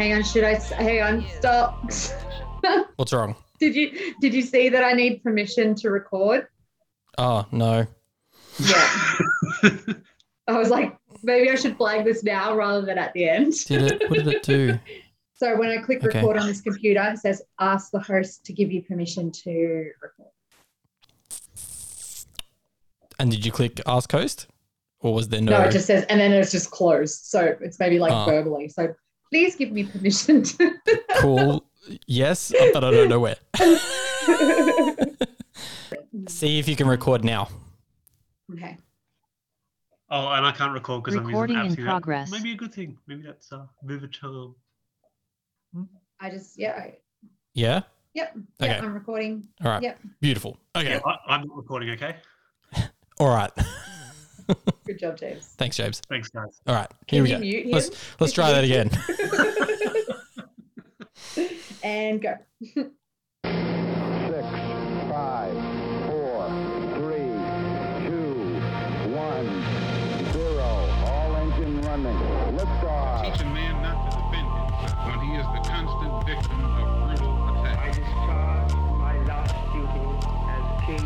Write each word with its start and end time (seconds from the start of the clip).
Hang 0.00 0.14
on, 0.14 0.22
should 0.24 0.44
I? 0.44 0.54
Hang 0.54 1.02
on, 1.02 1.26
stop. 1.38 1.84
What's 2.96 3.12
wrong? 3.12 3.36
did 3.58 3.74
you 3.74 4.14
did 4.22 4.32
you 4.32 4.40
see 4.40 4.70
that 4.70 4.82
I 4.82 4.94
need 4.94 5.22
permission 5.22 5.74
to 5.74 5.90
record? 5.90 6.48
Oh 7.18 7.44
no. 7.52 7.86
Yeah. 8.58 8.90
I 10.48 10.58
was 10.58 10.70
like, 10.70 10.96
maybe 11.22 11.50
I 11.50 11.54
should 11.54 11.76
flag 11.76 12.06
this 12.06 12.24
now 12.24 12.56
rather 12.56 12.80
than 12.86 12.96
at 12.96 13.12
the 13.12 13.28
end. 13.28 13.52
Did 13.66 13.82
it? 13.82 14.08
What 14.08 14.16
did 14.20 14.28
it 14.28 14.42
do? 14.42 14.78
So 15.34 15.58
when 15.58 15.70
I 15.70 15.78
click 15.78 16.02
Okay. 16.04 16.18
record 16.18 16.36
on 16.36 16.46
this 16.46 16.60
computer, 16.60 17.02
it 17.14 17.18
says 17.18 17.40
ask 17.58 17.90
the 17.92 17.98
host 18.00 18.44
to 18.44 18.52
give 18.52 18.70
you 18.70 18.82
permission 18.82 19.30
to 19.32 19.90
record. 20.02 20.28
And 23.18 23.30
did 23.30 23.44
you 23.46 23.50
click 23.50 23.80
ask 23.86 24.12
host, 24.12 24.48
or 25.00 25.14
was 25.14 25.28
there 25.28 25.40
no? 25.40 25.52
No, 25.58 25.64
it 25.64 25.72
just 25.72 25.86
says, 25.86 26.04
and 26.10 26.20
then 26.20 26.32
it's 26.32 26.52
just 26.52 26.70
closed. 26.70 27.24
So 27.24 27.54
it's 27.62 27.78
maybe 27.78 27.98
like 27.98 28.12
Ah. 28.12 28.26
verbally. 28.26 28.68
So 28.68 28.94
please 29.30 29.56
give 29.56 29.70
me 29.72 29.84
permission 29.84 30.42
to. 30.42 30.74
cool. 31.18 31.64
Yes, 32.06 32.52
but 32.72 32.84
I 32.84 32.90
don't 32.90 33.08
know 33.08 33.20
where. 33.20 33.36
See 36.28 36.58
if 36.58 36.68
you 36.68 36.76
can 36.76 36.86
record 36.86 37.24
now. 37.24 37.48
okay. 38.52 38.76
Oh, 40.12 40.26
and 40.28 40.44
I 40.44 40.50
can't 40.52 40.72
record 40.72 41.04
because 41.04 41.16
I'm 41.16 41.22
using 41.24 41.34
Recording 41.36 41.56
apps. 41.56 41.66
in 41.70 41.76
here. 41.76 41.84
That 41.84 41.90
progress. 41.92 42.30
Maybe 42.32 42.52
a 42.52 42.56
good 42.56 42.74
thing. 42.74 42.98
Maybe 43.06 43.22
that's 43.22 43.52
uh, 43.52 43.66
move 43.84 44.02
it 44.02 44.12
to. 44.14 44.56
I 46.20 46.30
just, 46.30 46.58
yeah. 46.58 46.72
I- 46.72 46.96
Yeah. 47.54 47.82
Yep. 48.14 48.36
Okay. 48.60 48.72
Yeah, 48.72 48.82
I'm 48.82 48.92
recording. 48.92 49.46
All 49.64 49.70
right. 49.70 49.82
Yep. 49.82 50.00
Beautiful. 50.20 50.56
Okay. 50.74 50.94
Yeah, 50.94 51.00
I, 51.06 51.16
I'm 51.34 51.46
not 51.46 51.56
recording. 51.56 51.90
Okay. 51.90 52.16
All 53.20 53.28
right. 53.28 53.52
Good 54.86 54.98
job, 54.98 55.16
James. 55.18 55.54
Thanks, 55.58 55.76
James. 55.76 56.00
Thanks, 56.08 56.28
guys. 56.28 56.60
All 56.66 56.74
right. 56.74 56.88
Can 57.06 57.16
Here 57.16 57.22
we 57.22 57.30
you 57.30 57.36
go. 57.36 57.40
mute 57.40 57.64
him? 57.66 57.72
Let's 57.72 57.90
let's 58.20 58.32
try 58.32 58.50
that 58.52 58.64
again. 58.64 58.90
and 61.82 62.20
go. 62.22 62.34
Six, 62.62 62.90
five, 65.10 65.54
four, 66.06 66.48
three, 66.94 67.34
two, 68.06 68.34
one, 69.14 69.46
zero. 70.32 70.70
All 71.06 71.36
engine 71.36 71.80
running. 71.82 72.16
Liftoff. 72.56 73.32
teach 73.32 73.40
a 73.42 73.44
man 73.46 73.82
not 73.82 74.10
to 74.10 74.16
defend 74.16 74.48
himself 74.48 75.06
when 75.06 75.18
he 75.20 75.30
is 75.36 75.46
the 75.54 75.60
constant 75.68 76.12
victim 76.26 76.64
of 76.64 76.70
brutal 77.08 77.32
attack. 77.60 77.78
I 77.78 77.80
attack. 77.88 77.96
discharge 77.96 78.72
my 78.98 79.14
last 79.24 79.54
duty 79.72 80.06
as 80.50 80.64
king 80.86 81.04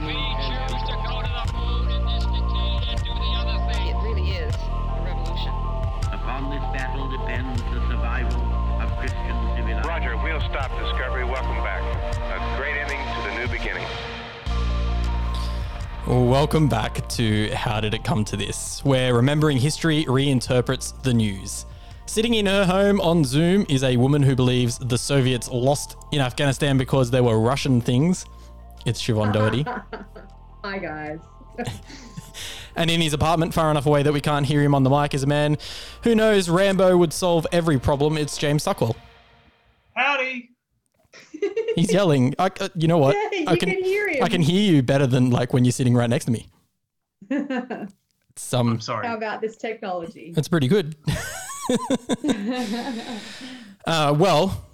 Roger, 9.94 10.16
we'll 10.16 10.40
stop 10.40 10.72
Discovery. 10.82 11.24
Welcome 11.24 11.62
back. 11.62 11.80
A 11.80 12.58
great 12.58 12.76
ending 12.76 12.98
to 12.98 13.30
the 13.30 13.38
new 13.38 13.46
beginning. 13.46 13.86
Welcome 16.04 16.68
back 16.68 17.08
to 17.10 17.48
How 17.54 17.78
Did 17.78 17.94
It 17.94 18.02
Come 18.02 18.24
to 18.24 18.36
This, 18.36 18.84
where 18.84 19.14
remembering 19.14 19.56
history 19.56 20.04
reinterprets 20.06 21.00
the 21.04 21.14
news. 21.14 21.66
Sitting 22.06 22.34
in 22.34 22.46
her 22.46 22.64
home 22.64 23.00
on 23.00 23.22
Zoom 23.22 23.66
is 23.68 23.84
a 23.84 23.96
woman 23.96 24.20
who 24.20 24.34
believes 24.34 24.78
the 24.78 24.98
Soviets 24.98 25.48
lost 25.48 25.96
in 26.10 26.20
Afghanistan 26.20 26.76
because 26.76 27.12
there 27.12 27.22
were 27.22 27.38
Russian 27.38 27.80
things. 27.80 28.26
It's 28.84 29.00
Siobhan 29.00 29.32
Doherty. 29.32 29.62
Hi, 30.64 30.78
guys. 30.78 31.20
And 32.76 32.90
in 32.90 33.00
his 33.00 33.12
apartment, 33.12 33.54
far 33.54 33.70
enough 33.70 33.86
away 33.86 34.02
that 34.02 34.12
we 34.12 34.20
can't 34.20 34.44
hear 34.44 34.60
him 34.60 34.74
on 34.74 34.82
the 34.82 34.90
mic, 34.90 35.14
is 35.14 35.22
a 35.22 35.28
man 35.28 35.58
who 36.02 36.16
knows 36.16 36.50
Rambo 36.50 36.96
would 36.96 37.12
solve 37.12 37.46
every 37.52 37.78
problem. 37.78 38.18
It's 38.18 38.36
James 38.36 38.64
Suckwell. 38.64 38.96
Howdy. 39.94 40.50
He's 41.76 41.92
yelling. 41.92 42.34
I, 42.38 42.50
uh, 42.60 42.68
you 42.74 42.88
know 42.88 42.98
what? 42.98 43.14
Yeah, 43.14 43.40
you 43.40 43.46
I 43.48 43.56
can 43.56 43.68
hear 43.68 44.08
him. 44.08 44.24
I 44.24 44.28
can 44.28 44.42
hear 44.42 44.60
you 44.74 44.82
better 44.82 45.06
than 45.06 45.30
like 45.30 45.52
when 45.52 45.64
you're 45.64 45.72
sitting 45.72 45.94
right 45.94 46.10
next 46.10 46.24
to 46.26 46.32
me. 46.32 46.48
It's 47.30 48.52
um, 48.52 48.68
I'm 48.72 48.80
sorry. 48.80 49.06
How 49.06 49.16
about 49.16 49.40
this 49.40 49.56
technology? 49.56 50.34
it's 50.36 50.48
pretty 50.48 50.66
good. 50.66 50.96
uh, 53.86 54.14
well, 54.18 54.66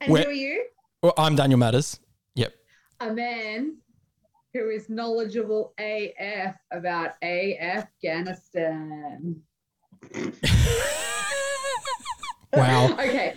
And 0.00 0.10
who 0.10 0.16
are 0.16 0.30
you? 0.30 0.66
well, 1.02 1.14
I'm 1.16 1.34
Daniel 1.34 1.58
Matters. 1.58 1.98
Yep. 2.34 2.52
A 3.00 3.10
man 3.12 3.78
who 4.52 4.68
is 4.68 4.90
knowledgeable 4.90 5.72
AF 5.78 6.56
about 6.70 7.12
Afghanistan. 7.22 7.80
Wow. 12.50 12.92
okay. 12.94 13.34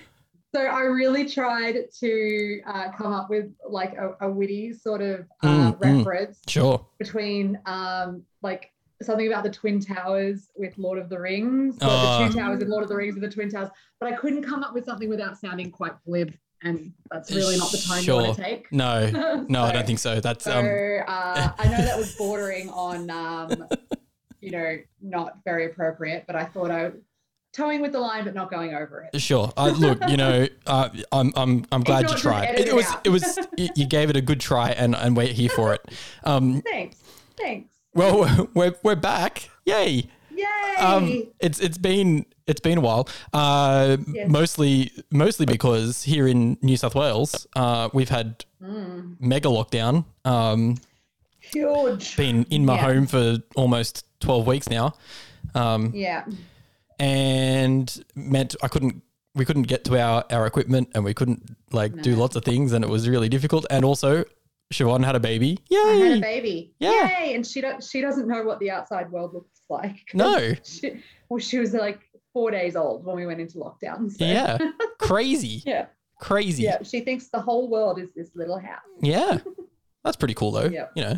So 0.53 0.59
I 0.61 0.81
really 0.81 1.29
tried 1.29 1.77
to 1.99 2.61
uh, 2.67 2.91
come 2.91 3.13
up 3.13 3.29
with 3.29 3.51
like 3.67 3.93
a, 3.93 4.15
a 4.21 4.29
witty 4.29 4.73
sort 4.73 5.01
of 5.01 5.21
uh, 5.43 5.71
Mm, 5.71 5.77
mm. 5.77 5.97
reference 5.97 6.39
Sure. 6.47 6.85
between 6.99 7.57
um, 7.65 8.23
like 8.41 8.71
something 9.01 9.27
about 9.27 9.43
the 9.43 9.49
Twin 9.49 9.79
Towers 9.79 10.49
with 10.55 10.77
Lord 10.77 10.99
of 10.99 11.07
the 11.09 11.19
Rings, 11.19 11.75
or 11.81 11.87
Oh. 11.89 12.19
the 12.25 12.27
Two 12.33 12.39
Towers 12.39 12.61
in 12.61 12.69
Lord 12.69 12.83
of 12.83 12.89
the 12.89 12.95
Rings 12.95 13.15
and 13.15 13.23
the 13.23 13.29
Twin 13.29 13.49
Towers, 13.49 13.69
but 13.99 14.11
I 14.11 14.15
couldn't 14.17 14.43
come 14.43 14.61
up 14.63 14.73
with 14.73 14.83
something 14.85 15.09
without 15.09 15.37
sounding 15.39 15.71
quite 15.71 15.93
glib, 16.05 16.33
and 16.63 16.93
that's 17.09 17.31
really 17.31 17.57
not 17.57 17.71
the 17.71 17.77
tone 17.77 18.03
you 18.03 18.13
want 18.13 18.35
to 18.35 18.43
take. 18.43 18.71
No, 18.71 19.45
no, 19.49 19.63
I 19.63 19.71
don't 19.71 19.87
think 19.87 19.99
so. 19.99 20.19
That's 20.19 20.43
So 20.43 20.51
um, 20.59 21.03
uh, 21.07 21.51
I 21.57 21.65
know 21.69 21.77
that 21.81 21.97
was 21.97 22.13
bordering 22.15 22.69
on, 22.69 23.09
um, 23.09 23.67
you 24.41 24.51
know, 24.51 24.77
not 25.01 25.37
very 25.45 25.65
appropriate, 25.67 26.25
but 26.27 26.35
I 26.35 26.43
thought 26.45 26.69
I 26.71 26.91
toeing 27.53 27.81
with 27.81 27.91
the 27.91 27.99
line, 27.99 28.23
but 28.23 28.33
not 28.33 28.49
going 28.49 28.73
over 28.73 29.09
it. 29.13 29.19
sure. 29.21 29.51
I 29.57 29.69
look, 29.69 29.99
you 30.09 30.17
know, 30.17 30.47
uh, 30.67 30.89
I'm 31.11 31.31
I'm 31.35 31.65
I'm 31.71 31.83
glad 31.83 32.09
you 32.09 32.17
tried. 32.17 32.55
It, 32.59 32.67
it 32.69 32.73
was 32.75 32.87
it 33.03 33.09
was 33.09 33.37
you 33.57 33.69
you 33.75 33.85
gave 33.85 34.09
it 34.09 34.15
a 34.15 34.21
good 34.21 34.39
try, 34.39 34.71
and 34.71 34.95
and 34.95 35.15
we're 35.17 35.27
here 35.27 35.49
for 35.49 35.73
it. 35.73 35.81
Um, 36.23 36.61
Thanks. 36.61 36.97
Thanks. 37.37 37.69
well, 37.93 38.47
we're 38.53 38.73
we're 38.83 38.95
back. 38.95 39.49
Yay. 39.65 40.09
Yay! 40.33 40.75
Um, 40.79 41.27
it's 41.39 41.59
it's 41.59 41.77
been 41.77 42.25
it's 42.47 42.61
been 42.61 42.77
a 42.77 42.81
while. 42.81 43.07
Uh, 43.33 43.97
Yes. 44.13 44.29
mostly 44.29 44.91
mostly 45.11 45.45
because 45.45 46.03
here 46.03 46.27
in 46.27 46.57
New 46.61 46.77
South 46.77 46.95
Wales, 46.95 47.45
uh, 47.55 47.89
we've 47.93 48.09
had 48.09 48.45
Mm, 48.63 49.15
mega 49.19 49.49
lockdown. 49.49 50.05
Um, 50.23 50.77
huge. 51.39 52.15
been 52.15 52.45
in 52.49 52.65
my 52.65 52.75
Yeah. 52.75 52.81
home 52.93 53.07
for 53.07 53.37
almost 53.55 54.05
twelve 54.19 54.47
weeks 54.47 54.69
now. 54.69 54.93
Um, 55.55 55.91
Yeah. 55.93 56.25
And 57.01 58.05
meant 58.15 58.55
I 58.61 58.67
couldn't 58.67 59.01
we 59.33 59.43
couldn't 59.43 59.63
get 59.63 59.83
to 59.85 59.99
our 59.99 60.23
our 60.29 60.45
equipment 60.45 60.89
and 60.93 61.03
we 61.03 61.13
couldn't 61.13 61.55
like 61.71 61.99
do 62.01 62.15
lots 62.15 62.35
of 62.35 62.45
things 62.45 62.73
and 62.73 62.85
it 62.85 62.89
was 62.89 63.09
really 63.09 63.27
difficult 63.27 63.65
and 63.71 63.83
also 63.83 64.23
Siobhan 64.71 65.03
had 65.03 65.15
a 65.15 65.19
baby. 65.19 65.59
I 65.69 65.99
had 66.01 66.17
a 66.19 66.21
baby. 66.21 66.73
Yeah. 66.79 66.91
Yay! 67.19 67.35
And 67.35 67.45
she 67.45 67.59
don't 67.59 67.83
she 67.83 67.99
doesn't 68.01 68.27
know 68.27 68.43
what 68.43 68.59
the 68.59 68.71
outside 68.71 69.11
world 69.11 69.33
looks 69.33 69.61
like. 69.69 69.97
No. 70.13 70.53
She, 70.63 71.01
well, 71.27 71.39
she 71.39 71.59
was 71.59 71.73
like 71.73 71.99
four 72.33 72.51
days 72.51 72.75
old 72.75 73.05
when 73.05 73.15
we 73.15 73.25
went 73.25 73.41
into 73.41 73.57
lockdown. 73.57 74.11
So. 74.11 74.23
Yeah. 74.23 74.57
Crazy. 74.99 75.63
yeah. 75.65 75.87
Crazy. 76.19 76.63
Yeah. 76.63 76.83
She 76.83 77.01
thinks 77.01 77.29
the 77.29 77.41
whole 77.41 77.69
world 77.69 77.99
is 77.99 78.09
this 78.15 78.29
little 78.35 78.59
house. 78.59 78.79
Yeah. 79.01 79.39
That's 80.03 80.17
pretty 80.17 80.35
cool 80.35 80.51
though. 80.51 80.69
Yeah. 80.71 80.87
You 80.95 81.03
know, 81.03 81.15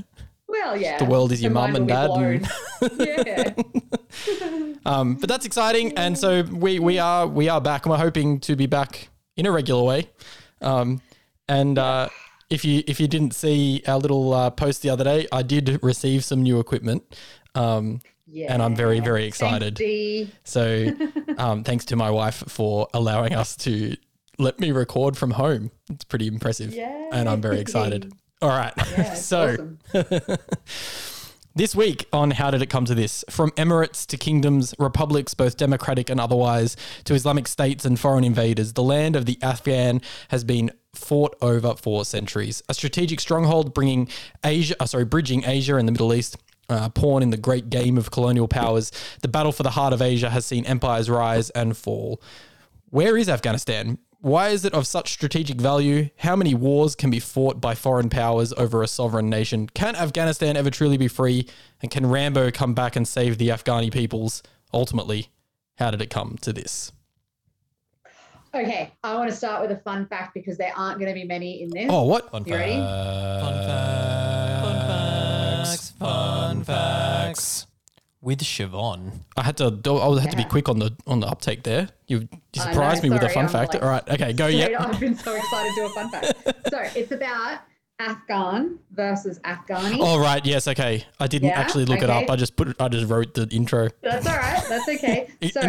Well, 0.54 0.78
yeah. 0.78 1.00
the 1.00 1.06
world 1.06 1.32
is 1.32 1.42
your 1.42 1.52
mum 1.52 1.76
and 1.76 1.88
dad. 1.88 2.12
And 2.12 2.48
yeah. 3.00 3.54
um, 4.86 5.16
but 5.16 5.28
that's 5.28 5.46
exciting. 5.46 5.94
And 6.04 6.18
so 6.18 6.44
we 6.44 6.80
we 6.80 7.00
are 7.00 7.26
we 7.26 7.50
are 7.50 7.60
back 7.60 7.86
and 7.86 7.92
we're 7.92 7.98
hoping 7.98 8.40
to 8.42 8.56
be 8.56 8.68
back 8.68 9.10
in 9.36 9.46
a 9.46 9.52
regular 9.52 9.84
way. 9.84 10.10
Um, 10.62 11.02
and 11.48 11.78
uh, 11.80 12.10
if 12.50 12.64
you 12.64 12.84
if 12.88 13.00
you 13.00 13.08
didn't 13.08 13.34
see 13.34 13.82
our 13.88 13.98
little 13.98 14.34
uh, 14.34 14.50
post 14.52 14.84
the 14.84 14.90
other 14.90 15.04
day, 15.04 15.28
I 15.32 15.42
did 15.42 15.80
receive 15.82 16.24
some 16.24 16.44
new 16.44 16.60
equipment. 16.60 17.04
Um, 17.56 18.00
Yeah. 18.28 18.54
And 18.54 18.62
I'm 18.64 18.76
very, 18.76 19.00
very 19.00 19.26
excited. 19.26 19.78
So, 20.44 20.94
um, 21.38 21.64
thanks 21.68 21.86
to 21.86 21.96
my 21.96 22.10
wife 22.10 22.44
for 22.48 22.88
allowing 22.94 23.34
us 23.36 23.56
to 23.58 23.96
let 24.40 24.60
me 24.60 24.72
record 24.72 25.18
from 25.18 25.32
home. 25.32 25.70
It's 25.90 26.06
pretty 26.06 26.28
impressive. 26.28 26.74
And 27.12 27.30
I'm 27.30 27.42
very 27.42 27.60
excited. 27.60 28.12
All 28.44 28.50
right. 28.50 28.74
Yeah, 28.78 29.14
so, 29.14 29.78
this 31.56 31.74
week 31.74 32.10
on 32.12 32.32
How 32.32 32.52
Did 32.52 32.62
It 32.62 32.70
Come 32.70 32.84
to 32.84 32.94
This? 32.94 33.24
From 33.30 33.52
emirates 33.52 34.06
to 34.08 34.18
kingdoms, 34.18 34.76
republics, 34.78 35.34
both 35.34 35.56
democratic 35.56 36.10
and 36.10 36.20
otherwise, 36.20 36.76
to 37.06 37.14
Islamic 37.14 37.48
states 37.48 37.86
and 37.86 37.98
foreign 37.98 38.26
invaders, 38.26 38.74
the 38.74 38.84
land 38.84 39.16
of 39.16 39.26
the 39.26 39.40
Afghan 39.42 40.02
has 40.28 40.44
been 40.44 40.72
fought 40.94 41.38
over 41.42 41.74
for 41.76 42.04
centuries. 42.04 42.62
A 42.68 42.74
strategic 42.74 43.22
stronghold 43.22 43.74
bringing 43.74 44.10
Asia, 44.44 44.76
uh, 44.78 44.88
sorry, 44.88 45.06
bridging 45.06 45.46
Asia 45.46 45.78
and 45.78 45.88
the 45.88 45.94
Middle 45.94 46.14
East. 46.14 46.36
Uh, 46.70 46.88
pawn 46.90 47.22
in 47.22 47.30
the 47.30 47.38
great 47.38 47.70
game 47.70 47.98
of 47.98 48.10
colonial 48.10 48.48
powers, 48.48 48.90
the 49.22 49.28
battle 49.28 49.52
for 49.52 49.64
the 49.64 49.72
heart 49.72 49.92
of 49.92 50.02
Asia 50.02 50.30
has 50.30 50.46
seen 50.46 50.66
empires 50.66 51.10
rise 51.10 51.50
and 51.52 51.76
fall. 51.76 52.22
Where 52.90 53.18
is 53.18 53.28
Afghanistan? 53.28 53.98
Why 54.24 54.50
is 54.52 54.64
it 54.64 54.74
of 54.74 54.88
such 54.88 55.12
strategic 55.12 55.60
value? 55.60 56.10
How 56.16 56.38
many 56.38 56.56
wars 56.56 56.96
can 56.96 57.10
be 57.10 57.20
fought 57.20 57.60
by 57.60 57.76
foreign 57.76 58.10
powers 58.10 58.54
over 58.54 58.82
a 58.82 58.88
sovereign 58.88 59.30
nation? 59.30 59.68
Can 59.74 59.98
Afghanistan 59.98 60.56
ever 60.56 60.70
truly 60.70 60.96
be 60.96 61.10
free? 61.10 61.46
And 61.82 61.92
can 61.92 62.06
Rambo 62.06 62.50
come 62.52 62.74
back 62.74 62.96
and 62.96 63.06
save 63.06 63.38
the 63.38 63.50
Afghani 63.50 63.92
peoples? 63.92 64.42
Ultimately, 64.74 65.28
how 65.76 65.92
did 65.92 66.02
it 66.02 66.10
come 66.10 66.38
to 66.40 66.54
this? 66.54 66.94
Okay, 68.56 68.94
I 69.04 69.14
want 69.16 69.30
to 69.30 69.36
start 69.36 69.62
with 69.62 69.78
a 69.78 69.82
fun 69.82 70.06
fact 70.06 70.34
because 70.34 70.58
there 70.58 70.72
aren't 70.74 71.00
going 71.00 71.14
to 71.14 71.20
be 71.20 71.26
many 71.26 71.62
in 71.62 71.70
this. 71.72 71.88
Oh, 71.90 72.04
what? 72.04 72.32
Fun 72.32 72.46
You 72.46 72.56
ready? 72.56 72.78
Fun 72.78 73.54
facts. 75.66 75.90
Fun 76.00 76.64
facts. 76.64 77.68
With 78.24 78.40
Siobhan. 78.40 79.20
I 79.36 79.44
had 79.44 79.58
to. 79.58 79.66
I 79.66 80.20
had 80.22 80.32
to 80.32 80.38
be 80.38 80.46
quick 80.46 80.70
on 80.70 80.80
the 80.80 80.96
on 81.06 81.20
the 81.20 81.28
uptake 81.28 81.64
there. 81.64 81.90
You, 82.08 82.20
you 82.54 82.62
surprised 82.62 83.04
know, 83.04 83.10
me 83.10 83.14
with 83.16 83.24
a 83.24 83.30
fun 83.30 83.46
I'm 83.46 83.52
fact. 83.52 83.74
like 83.74 83.84
All 83.84 83.90
right. 83.90 84.10
Okay. 84.10 84.32
Go. 84.32 84.48
Yeah, 84.62 84.78
I've 84.80 84.98
been 85.00 85.16
so 85.18 85.36
excited 85.36 85.70
to 85.70 85.76
do 85.76 85.86
a 85.86 85.90
fun 85.90 86.10
fact. 86.10 86.70
so 86.72 86.80
it's 87.00 87.12
about 87.12 87.60
Afghan 88.00 88.80
versus 88.92 89.40
Afghani. 89.40 89.98
Oh 90.00 90.18
right. 90.20 90.44
Yes. 90.46 90.70
Okay. 90.70 91.06
I 91.20 91.28
didn't 91.28 91.50
Yeah, 91.50 91.60
actually 91.60 91.84
look 91.86 92.02
it 92.02 92.10
up. 92.10 92.30
I 92.30 92.38
just 92.38 92.56
put. 92.56 92.70
it- 92.70 92.78
I 92.80 92.88
just 92.88 93.10
wrote 93.10 93.34
the 93.34 93.48
intro. 93.52 93.90
That's 94.02 94.26
all 94.26 94.38
right. 94.38 94.64
That's 94.70 94.88
okay. 94.88 95.28
So, 95.52 95.62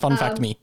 Fun 0.00 0.16
fact 0.16 0.38
um, 0.38 0.42
me. 0.42 0.58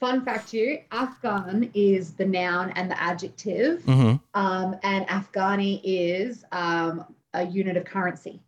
fun 0.00 0.22
fact 0.24 0.52
you 0.52 0.80
Afghan 0.92 1.70
is 1.74 2.12
the 2.12 2.26
noun 2.26 2.70
and 2.76 2.90
the 2.90 3.00
adjective, 3.02 3.80
Mm-hmm. 3.84 4.16
um, 4.38 4.76
and 4.82 5.06
Afghani 5.08 5.80
is 5.82 6.44
um, 6.52 7.04
a 7.32 7.44
unit 7.46 7.76
of 7.78 7.84
currency. 7.86 8.40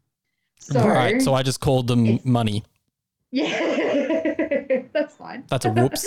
So, 0.65 0.87
right. 0.89 1.21
So 1.21 1.35
I 1.35 1.43
just 1.43 1.61
called 1.61 1.87
them 1.89 2.21
money. 2.25 2.63
yeah, 3.35 4.83
that's 4.93 5.17
fine. 5.17 5.45
That's 5.49 5.65
a 5.65 5.71
whoops. 5.73 6.07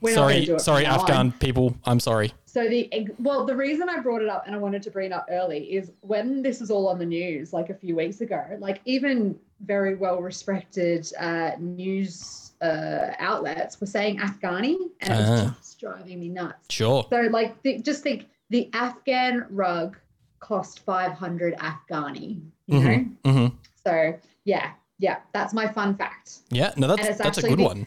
We're 0.00 0.14
not 0.14 0.28
gonna 0.30 0.44
sorry. 0.48 0.58
Sorry. 0.58 0.86
Afghan 0.86 1.32
people. 1.32 1.76
I'm 1.84 2.00
sorry. 2.00 2.32
So 2.46 2.66
the 2.68 2.90
well, 3.18 3.44
the 3.44 3.54
reason 3.54 3.88
I 3.88 4.00
brought 4.00 4.22
it 4.22 4.28
up 4.28 4.44
and 4.46 4.54
I 4.54 4.58
wanted 4.58 4.82
to 4.84 4.90
bring 4.90 5.06
it 5.06 5.12
up 5.12 5.26
early 5.30 5.58
is 5.74 5.92
when 6.00 6.42
this 6.42 6.60
was 6.60 6.70
all 6.70 6.88
on 6.88 6.98
the 6.98 7.04
news, 7.06 7.52
like 7.52 7.68
a 7.70 7.74
few 7.74 7.94
weeks 7.96 8.20
ago, 8.22 8.42
like 8.60 8.80
even 8.86 9.38
very 9.60 9.94
well 9.94 10.20
respected 10.22 11.12
uh, 11.20 11.50
news 11.58 12.52
uh, 12.62 13.10
outlets 13.18 13.78
were 13.80 13.86
saying 13.86 14.18
Afghani, 14.18 14.76
and 15.00 15.12
it 15.12 15.30
was 15.30 15.40
Ah. 15.42 15.56
just 15.58 15.78
driving 15.78 16.18
me 16.18 16.28
nuts. 16.30 16.66
Sure. 16.70 17.06
So 17.10 17.20
like, 17.30 17.62
th- 17.62 17.84
just 17.84 18.02
think 18.02 18.26
the 18.50 18.70
Afghan 18.72 19.44
rug 19.50 19.98
cost 20.40 20.80
five 20.80 21.12
hundred 21.12 21.54
Afghani. 21.58 22.40
You 22.66 22.80
know, 22.80 23.04
Mm-hmm. 23.24 23.56
So 23.84 24.18
yeah, 24.44 24.72
yeah, 24.98 25.18
that's 25.32 25.52
my 25.54 25.66
fun 25.68 25.96
fact. 25.96 26.38
Yeah. 26.50 26.72
No, 26.76 26.86
that's 26.94 27.18
that's 27.18 27.38
a 27.38 27.42
good 27.42 27.60
one. 27.60 27.86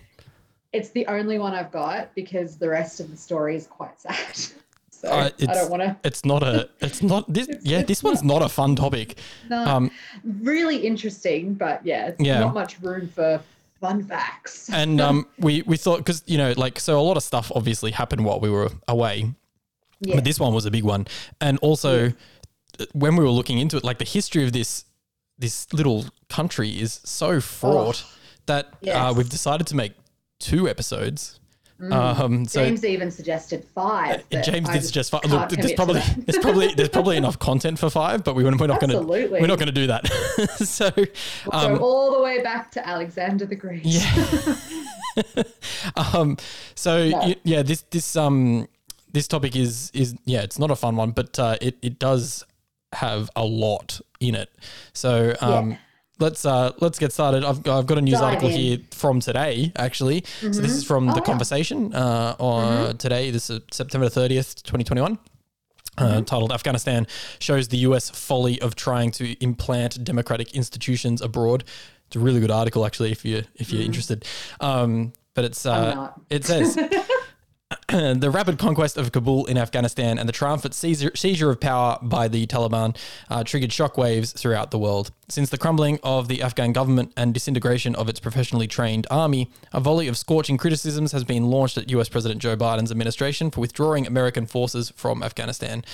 It's 0.73 0.89
the 0.89 1.05
only 1.07 1.37
one 1.37 1.53
I've 1.53 1.71
got 1.71 2.15
because 2.15 2.57
the 2.57 2.69
rest 2.69 2.99
of 3.01 3.11
the 3.11 3.17
story 3.17 3.55
is 3.55 3.67
quite 3.67 3.99
sad. 4.05 4.35
So 4.91 5.09
Uh, 5.09 5.29
I 5.39 5.45
don't 5.45 5.69
want 5.71 5.81
to. 5.83 5.97
It's 6.03 6.23
not 6.23 6.43
a. 6.43 6.69
It's 6.79 7.01
not 7.01 7.31
this. 7.31 7.47
It's- 7.49 7.63
Yeah. 7.71 7.79
it's 7.79 7.87
This 7.87 8.03
one's 8.03 8.23
not 8.23 8.41
a 8.41 8.49
fun 8.49 8.75
topic. 8.75 9.17
No, 9.49 9.65
Um. 9.65 9.91
really 10.23 10.77
interesting, 10.77 11.55
but 11.55 11.85
yeah, 11.85 12.07
it's 12.09 12.19
Yeah. 12.23 12.39
not 12.39 12.53
much 12.53 12.79
room 12.81 13.07
for 13.09 13.41
fun 13.81 14.03
facts. 14.03 14.69
And 14.81 15.01
um, 15.01 15.25
we 15.39 15.63
we 15.63 15.75
thought 15.75 15.97
because 15.97 16.23
you 16.27 16.37
know 16.37 16.53
like 16.55 16.79
so 16.79 16.99
a 16.99 17.01
lot 17.09 17.17
of 17.17 17.23
stuff 17.23 17.51
obviously 17.55 17.91
happened 17.91 18.23
while 18.25 18.39
we 18.39 18.49
were 18.49 18.69
away, 18.87 19.33
yeah. 20.01 20.15
but 20.15 20.23
this 20.23 20.39
one 20.39 20.53
was 20.53 20.65
a 20.65 20.71
big 20.71 20.83
one, 20.85 21.07
and 21.41 21.57
also 21.59 22.13
uh, 22.79 22.85
when 22.93 23.15
we 23.17 23.23
were 23.23 23.31
looking 23.31 23.57
into 23.57 23.75
it, 23.77 23.83
like 23.83 23.97
the 23.97 24.05
history 24.17 24.43
of 24.45 24.51
this 24.53 24.85
this 25.41 25.71
little 25.73 26.05
country 26.29 26.69
is 26.79 27.01
so 27.03 27.41
fraught 27.41 28.05
that 28.45 28.67
uh, 28.87 29.09
Oh, 29.09 29.13
we've 29.13 29.29
decided 29.29 29.67
to 29.67 29.75
make 29.75 29.93
two 30.39 30.69
episodes. 30.69 31.37
Um, 31.91 32.45
so 32.45 32.59
Mm. 32.61 32.65
James 32.67 32.85
even 32.85 33.09
suggested 33.09 33.65
five. 33.73 34.23
uh, 34.31 34.41
James 34.43 34.69
I 34.69 34.73
did 34.73 34.83
suggest 34.85 35.09
five. 35.09 35.23
Look, 35.25 35.49
there's 35.49 35.73
probably 35.73 36.01
there's 36.25 36.37
probably 36.37 36.67
there's 36.75 36.89
probably 36.89 37.17
enough 37.17 37.39
content 37.49 37.79
for 37.79 37.89
five, 37.89 38.23
but 38.23 38.35
we, 38.35 38.43
we're 38.43 38.51
not 38.51 38.79
going 38.79 38.91
to 38.91 39.01
we're 39.01 39.47
not 39.47 39.57
going 39.57 39.65
to 39.75 39.79
do 39.83 39.87
that. 39.87 40.05
so 40.77 40.91
um, 41.51 41.77
Go 41.77 41.83
all 41.83 42.11
the 42.15 42.21
way 42.21 42.43
back 42.43 42.69
to 42.71 42.87
Alexander 42.87 43.47
the 43.47 43.55
Great. 43.55 43.83
Yeah. 43.83 44.55
um, 46.13 46.37
so 46.75 47.09
No. 47.09 47.17
y- 47.17 47.35
yeah, 47.43 47.63
this 47.63 47.81
this 47.89 48.15
um 48.15 48.67
this 49.11 49.27
topic 49.27 49.55
is 49.55 49.89
is 49.93 50.15
yeah, 50.25 50.41
it's 50.41 50.59
not 50.59 50.71
a 50.71 50.75
fun 50.75 50.95
one, 50.95 51.11
but 51.11 51.37
uh, 51.39 51.57
it 51.61 51.77
it 51.81 51.97
does 51.99 52.43
have 52.93 53.29
a 53.35 53.43
lot 53.43 53.99
in 54.21 54.35
it. 54.35 54.49
So 54.93 55.35
um. 55.41 55.71
Yeah. 55.71 55.77
Let's 56.19 56.45
uh 56.45 56.71
let's 56.79 56.99
get 56.99 57.11
started. 57.11 57.43
I've 57.43 57.63
got, 57.63 57.79
I've 57.79 57.87
got 57.87 57.97
a 57.97 58.01
news 58.01 58.19
Dive 58.19 58.23
article 58.35 58.49
in. 58.49 58.55
here 58.55 58.77
from 58.91 59.21
today 59.21 59.71
actually. 59.75 60.23
So 60.39 60.49
this 60.49 60.69
is 60.71 60.83
from 60.83 61.09
Oh, 61.09 61.15
the 61.15 61.21
conversation 61.21 61.95
uh 61.95 62.35
on 62.37 62.95
today. 62.99 63.31
This 63.31 63.49
is 63.49 63.61
September 63.71 64.07
thirtieth, 64.07 64.61
twenty 64.61 64.83
twenty 64.83 65.01
one. 65.01 65.17
Mm-hmm. 65.97 66.03
Uh, 66.19 66.21
titled 66.21 66.51
Afghanistan 66.51 67.07
shows 67.39 67.69
the 67.69 67.77
US 67.79 68.11
folly 68.11 68.61
of 68.61 68.75
trying 68.75 69.09
to 69.13 69.33
implant 69.43 70.03
democratic 70.03 70.53
institutions 70.53 71.21
abroad. 71.23 71.63
It's 72.05 72.15
a 72.15 72.19
really 72.19 72.39
good 72.39 72.51
article, 72.51 72.85
actually, 72.85 73.11
if 73.11 73.25
you 73.25 73.41
if 73.55 73.71
you're 73.73 73.81
interested. 73.81 74.23
Um, 74.59 75.13
but 75.33 75.43
it's 75.45 75.65
uh, 75.65 76.11
it 76.29 76.45
says 76.45 76.77
the 77.89 78.29
rapid 78.31 78.59
conquest 78.59 78.97
of 78.97 79.11
Kabul 79.11 79.45
in 79.45 79.57
Afghanistan 79.57 80.17
and 80.17 80.27
the 80.27 80.33
triumphant 80.33 80.73
seizure, 80.73 81.49
of 81.49 81.59
power 81.59 81.97
by 82.01 82.27
the 82.27 82.45
Taliban 82.47 82.97
uh, 83.29 83.43
triggered 83.43 83.69
shockwaves 83.69 84.37
throughout 84.37 84.71
the 84.71 84.79
world. 84.79 85.11
Since 85.29 85.49
the 85.49 85.57
crumbling 85.57 85.99
of 86.03 86.27
the 86.27 86.41
Afghan 86.41 86.73
government 86.73 87.13
and 87.15 87.33
disintegration 87.33 87.95
of 87.95 88.09
its 88.09 88.19
professionally 88.19 88.67
trained 88.67 89.07
army, 89.09 89.49
a 89.71 89.79
volley 89.79 90.07
of 90.07 90.17
scorching 90.17 90.57
criticisms 90.57 91.13
has 91.13 91.23
been 91.23 91.45
launched 91.45 91.77
at 91.77 91.89
US 91.91 92.09
President 92.09 92.41
Joe 92.41 92.57
Biden's 92.57 92.91
administration 92.91 93.51
for 93.51 93.61
withdrawing 93.61 94.05
American 94.05 94.45
forces 94.45 94.91
from 94.95 95.23
Afghanistan. 95.23 95.85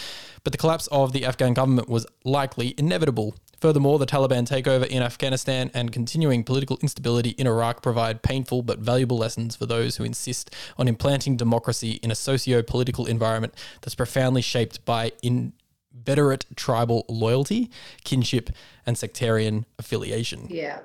But 0.44 0.54
the 0.54 0.58
collapse 0.58 0.88
of 0.88 1.14
the 1.14 1.26
Afghan 1.26 1.54
government 1.54 1.90
was 1.90 2.08
likely 2.24 2.74
inevitable. 2.78 3.36
Furthermore, 3.60 3.98
the 4.00 4.06
Taliban 4.06 4.48
takeover 4.48 4.86
in 4.86 5.02
Afghanistan 5.02 5.72
and 5.74 5.92
continuing 5.92 6.44
political 6.44 6.78
instability 6.82 7.32
in 7.32 7.48
Iraq 7.48 7.82
provide 7.82 8.22
painful 8.22 8.62
but 8.62 8.80
valuable 8.80 9.18
lessons 9.18 9.56
for 9.56 9.66
those 9.66 9.98
who 9.98 10.04
insist 10.04 10.54
on 10.78 10.88
implanting 10.88 11.38
democracy 11.38 12.00
in 12.04 12.12
a 12.12 12.16
socio 12.16 12.62
political 12.62 13.06
environment 13.06 13.54
that's 13.82 13.96
profoundly 13.96 14.42
shaped 14.42 14.86
by 14.86 15.12
inveterate 15.24 16.46
tribal 16.56 17.06
loyalty, 17.10 17.70
kinship, 18.04 18.50
and 18.86 18.98
sectarian 18.98 19.66
affiliation. 19.80 20.48
Yeah. 20.50 20.80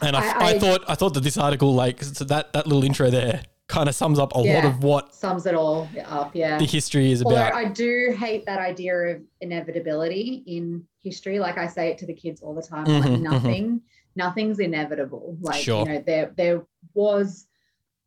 And 0.00 0.16
I, 0.16 0.20
I- 0.26 0.46
I, 0.54 0.58
thought 0.58 0.84
I 0.88 0.94
thought 0.94 1.14
that 1.14 1.22
this 1.22 1.36
article, 1.36 1.74
like 1.74 2.02
so 2.02 2.24
that 2.24 2.52
that 2.54 2.66
little 2.66 2.84
intro 2.84 3.10
there, 3.10 3.42
kind 3.74 3.88
of 3.88 3.94
sums 3.94 4.18
up 4.18 4.32
a 4.34 4.38
lot 4.38 4.64
of 4.64 4.82
what 4.82 5.14
Sums 5.14 5.46
it 5.46 5.54
all 5.54 5.88
up. 6.06 6.34
Yeah. 6.34 6.58
the 6.58 6.64
history 6.64 7.10
is 7.12 7.22
Although 7.22 7.36
about. 7.36 7.54
I 7.54 7.64
do 7.66 8.14
hate 8.18 8.46
that 8.46 8.58
idea 8.60 8.94
of 8.94 9.22
inevitability 9.40 10.44
in 10.46 10.84
history. 11.02 11.38
Like 11.38 11.58
I 11.58 11.66
say 11.66 11.88
it 11.90 11.98
to 11.98 12.06
the 12.06 12.14
kids 12.14 12.40
all 12.40 12.54
the 12.54 12.62
time. 12.62 12.86
Mhm, 12.86 13.00
like 13.00 13.10
mhm. 13.10 13.20
nothing, 13.20 13.80
nothing's 14.16 14.60
inevitable. 14.60 15.36
Like 15.40 15.62
Sure. 15.62 15.86
you 15.86 15.94
know, 15.94 16.02
there 16.06 16.32
there 16.36 16.66
was 16.94 17.46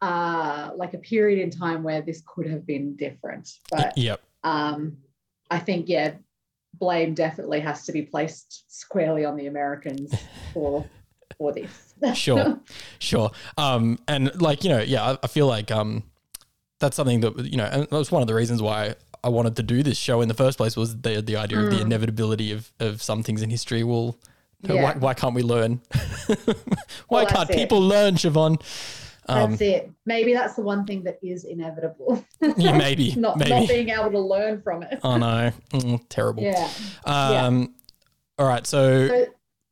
uh 0.01 0.71
like 0.75 0.93
a 0.93 0.99
period 0.99 1.39
in 1.39 1.49
time 1.49 1.83
where 1.83 2.01
this 2.01 2.23
could 2.25 2.47
have 2.47 2.65
been 2.65 2.95
different. 2.95 3.49
But 3.69 3.97
yep. 3.97 4.21
um 4.43 4.97
I 5.49 5.59
think 5.59 5.89
yeah, 5.89 6.13
blame 6.73 7.13
definitely 7.13 7.59
has 7.61 7.85
to 7.85 7.91
be 7.91 8.03
placed 8.03 8.65
squarely 8.67 9.25
on 9.25 9.35
the 9.35 9.47
Americans 9.47 10.13
for 10.53 10.85
for 11.37 11.51
this. 11.53 11.86
sure 12.13 12.59
sure 12.99 13.31
um 13.57 13.97
and 14.07 14.39
like 14.41 14.63
you 14.63 14.69
know 14.69 14.79
yeah 14.81 15.03
I, 15.11 15.17
I 15.23 15.27
feel 15.27 15.47
like 15.47 15.71
um 15.71 16.03
that's 16.79 16.95
something 16.95 17.21
that 17.21 17.37
you 17.45 17.57
know 17.57 17.65
and 17.65 17.83
that 17.83 17.91
was 17.91 18.11
one 18.11 18.21
of 18.21 18.27
the 18.27 18.35
reasons 18.35 18.61
why 18.61 18.95
i 19.23 19.29
wanted 19.29 19.55
to 19.55 19.63
do 19.63 19.81
this 19.83 19.97
show 19.97 20.21
in 20.21 20.27
the 20.27 20.33
first 20.35 20.57
place 20.57 20.75
was 20.77 21.01
the 21.01 21.21
the 21.21 21.35
idea 21.35 21.59
of 21.59 21.69
the 21.69 21.77
Mm. 21.79 21.85
inevitability 21.87 22.51
of 22.51 22.71
of 22.79 23.01
some 23.01 23.23
things 23.23 23.41
in 23.41 23.49
history 23.49 23.83
well 23.83 24.15
why, 24.61 24.75
Yeah. 24.75 24.93
why 24.97 25.13
can't 25.13 25.33
we 25.35 25.43
learn 25.43 25.81
why 26.27 26.43
Well, 27.09 27.25
can't 27.25 27.47
that's 27.47 27.49
it. 27.51 27.55
people 27.57 27.79
learn 27.81 28.15
siobhan 28.15 28.61
um 29.29 29.51
That's 29.51 29.61
it. 29.61 29.91
Maybe 30.05 30.33
that's 30.33 30.55
the 30.55 30.61
one 30.61 30.85
thing 30.85 31.03
that 31.03 31.19
is 31.21 31.43
inevitable. 31.45 32.23
yeah 32.57 32.77
maybe 32.77 33.13
not 33.17 33.37
maybe 33.37 33.49
not 33.51 33.67
being 33.67 33.89
able 33.89 34.11
to 34.11 34.19
learn 34.19 34.61
from 34.61 34.83
it. 34.83 34.99
oh 35.03 35.17
no 35.17 35.51
Mm, 35.73 35.99
terrible 36.09 36.43
Yeah. 36.43 36.69
um 37.05 37.73
all 38.39 38.47
right 38.47 38.65
so 38.67 39.07
So 39.07 39.25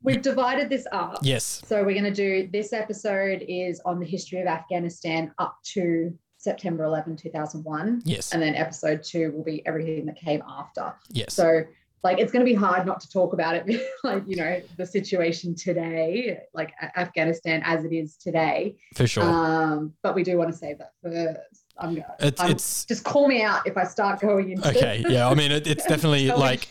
we've 0.05 0.21
divided 0.21 0.69
this 0.69 0.85
up. 0.91 1.17
yes 1.21 1.62
So 1.65 1.83
we're 1.83 1.93
going 2.00 2.03
to 2.05 2.12
do 2.13 2.47
this 2.51 2.71
episode 2.74 3.43
is 3.47 3.81
on 3.85 4.00
the 4.00 4.05
history 4.05 4.39
of 4.41 4.47
Afghanistan 4.47 5.33
up 5.38 5.57
to 5.74 6.13
September 6.38 6.83
11, 6.83 7.17
2001. 7.17 8.01
yes 8.05 8.31
And 8.31 8.41
then 8.41 8.55
episode 8.55 9.03
two 9.03 9.31
will 9.31 9.43
be 9.43 9.65
everything 9.65 10.05
that 10.05 10.15
came 10.15 10.43
after. 10.47 10.93
yes 11.09 11.33
So, 11.33 11.63
like, 12.03 12.19
it's 12.19 12.31
going 12.31 12.45
to 12.45 12.50
be 12.50 12.53
hard 12.53 12.85
not 12.85 13.00
to 13.00 13.09
talk 13.09 13.33
about 13.33 13.55
it, 13.55 13.65
like, 14.03 14.21
you 14.27 14.35
know, 14.35 14.62
the 14.77 14.85
situation 14.85 15.55
today, 15.55 16.38
like 16.53 16.71
Afghanistan 16.95 17.63
as 17.65 17.83
it 17.83 17.91
is 17.91 18.15
today. 18.17 18.75
for 18.93 19.07
sure 19.07 19.24
Um, 19.24 19.93
but 20.03 20.13
we 20.13 20.21
do 20.24 20.38
want 20.38 20.51
to 20.51 20.55
save 20.57 20.77
that 20.77 20.91
for. 21.01 21.38
I'm 21.77 22.03
it's 22.20 22.41
I'm, 22.41 22.51
it's 22.51 22.86
just 22.86 23.03
call 23.03 23.27
me 23.27 23.41
out 23.44 23.67
if 23.67 23.75
I 23.75 23.84
start 23.84 24.22
going 24.22 24.51
into 24.51 24.70
okay 24.70 25.03
yeah 25.10 25.27
i 25.27 25.34
mean 25.36 25.51
it, 25.51 25.67
it's 25.67 25.86
definitely 25.94 26.27
like. 26.32 26.70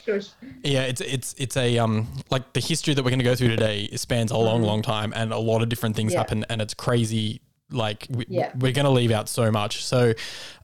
Yeah, 0.63 0.85
it's 0.85 1.03
it's 1.03 1.35
it's 1.37 1.57
a 1.59 1.79
um 1.79 2.09
like 2.31 2.53
the 2.55 2.61
history 2.61 2.95
that 2.95 3.03
we're 3.05 3.11
going 3.11 3.19
to 3.19 3.25
go 3.25 3.35
through 3.35 3.49
today 3.49 3.89
spans 3.97 4.31
a 4.31 4.37
long, 4.39 4.63
Mhm. 4.63 4.67
long 4.67 4.83
time, 4.83 5.13
and 5.15 5.31
a 5.33 5.39
lot 5.39 5.61
of 5.63 5.69
different 5.69 5.95
things 5.95 6.13
Yeah. 6.15 6.21
happen, 6.21 6.45
and 6.49 6.63
it's 6.63 6.73
crazy. 6.73 7.43
Like 7.71 8.07
we, 8.09 8.25
Yeah. 8.29 8.51
we're 8.59 8.73
going 8.73 8.85
to 8.87 8.91
leave 8.91 9.11
out 9.11 9.29
so 9.29 9.51
much. 9.51 9.85
So, 9.85 10.15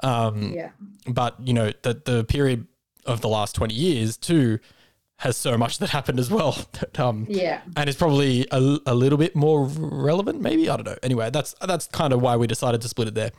um, 0.03 0.53
Yeah. 0.55 0.71
but 1.07 1.37
you 1.45 1.53
know 1.53 1.73
that 1.83 2.05
the 2.07 2.25
period 2.25 2.67
of 3.05 3.21
the 3.21 3.29
last 3.29 3.55
twenty 3.55 3.75
years 3.75 4.17
too 4.17 4.59
has 5.21 5.37
so 5.37 5.57
much 5.57 5.79
that 5.79 5.91
happened 5.91 6.19
as 6.19 6.31
well. 6.31 6.57
That, 6.81 6.99
um, 6.99 7.27
Yeah. 7.29 7.61
and 7.77 7.89
it's 7.89 7.99
probably 7.99 8.47
a, 8.50 8.79
a 8.87 8.95
little 8.95 9.19
bit 9.19 9.37
more 9.37 9.67
relevant, 9.67 10.41
maybe. 10.41 10.69
I 10.69 10.77
don't 10.77 10.87
know. 10.87 10.97
Anyway, 11.03 11.31
that's 11.31 11.55
that's 11.61 11.87
kind 11.87 12.12
of 12.12 12.21
why 12.23 12.37
we 12.37 12.47
decided 12.47 12.81
to 12.83 12.89
split 12.89 13.09
it 13.09 13.15
there. 13.15 13.31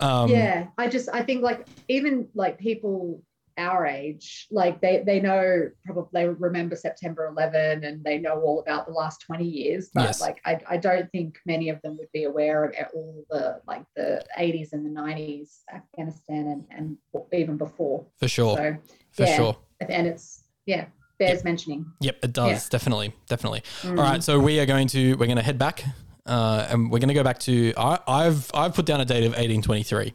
Um, 0.00 0.30
yeah 0.30 0.66
i 0.78 0.88
just 0.88 1.08
i 1.12 1.22
think 1.22 1.42
like 1.42 1.66
even 1.88 2.28
like 2.34 2.58
people 2.58 3.22
our 3.58 3.86
age 3.86 4.46
like 4.50 4.80
they 4.82 5.02
they 5.06 5.18
know 5.20 5.70
probably 5.84 6.08
they 6.12 6.28
remember 6.28 6.76
september 6.76 7.26
11 7.26 7.84
and 7.84 8.04
they 8.04 8.18
know 8.18 8.40
all 8.42 8.60
about 8.60 8.86
the 8.86 8.92
last 8.92 9.20
20 9.22 9.44
years 9.44 9.88
but 9.94 10.04
Yes. 10.04 10.20
like 10.20 10.38
I, 10.44 10.60
I 10.68 10.76
don't 10.76 11.10
think 11.10 11.38
many 11.46 11.70
of 11.70 11.80
them 11.82 11.96
would 11.98 12.12
be 12.12 12.24
aware 12.24 12.64
of 12.64 12.74
all 12.94 13.24
the 13.30 13.60
like 13.66 13.84
the 13.96 14.22
80s 14.38 14.72
and 14.74 14.84
the 14.84 15.00
90s 15.00 15.60
afghanistan 15.74 16.46
and, 16.48 16.64
and 16.70 16.96
even 17.32 17.56
before 17.56 18.06
for 18.18 18.28
sure, 18.28 18.56
so 18.56 18.76
for 19.12 19.22
yeah. 19.24 19.36
sure. 19.36 19.56
and 19.88 20.06
it's 20.06 20.44
yeah 20.66 20.86
bears 21.18 21.44
mentioning 21.44 21.86
Yep, 22.00 22.18
it 22.24 22.32
does 22.32 22.48
Yeah. 22.50 22.68
definitely, 22.70 23.12
definitely. 23.28 23.62
Mm. 23.82 23.90
All 23.98 24.04
right, 24.04 24.22
so 24.22 24.38
we 24.38 24.60
are 24.60 24.66
going 24.66 24.88
to 24.88 25.14
we're 25.14 25.26
going 25.26 25.36
to 25.36 25.42
head 25.42 25.58
back, 25.58 25.84
uh, 26.26 26.66
and 26.70 26.90
we're 26.90 26.98
going 26.98 27.08
to 27.08 27.14
go 27.14 27.24
back 27.24 27.38
to 27.40 27.72
I, 27.76 27.98
I've 28.06 28.50
I've 28.54 28.74
put 28.74 28.86
down 28.86 29.00
a 29.00 29.04
date 29.04 29.24
of 29.24 29.34
eighteen 29.38 29.62
twenty 29.62 29.82
three. 29.82 30.14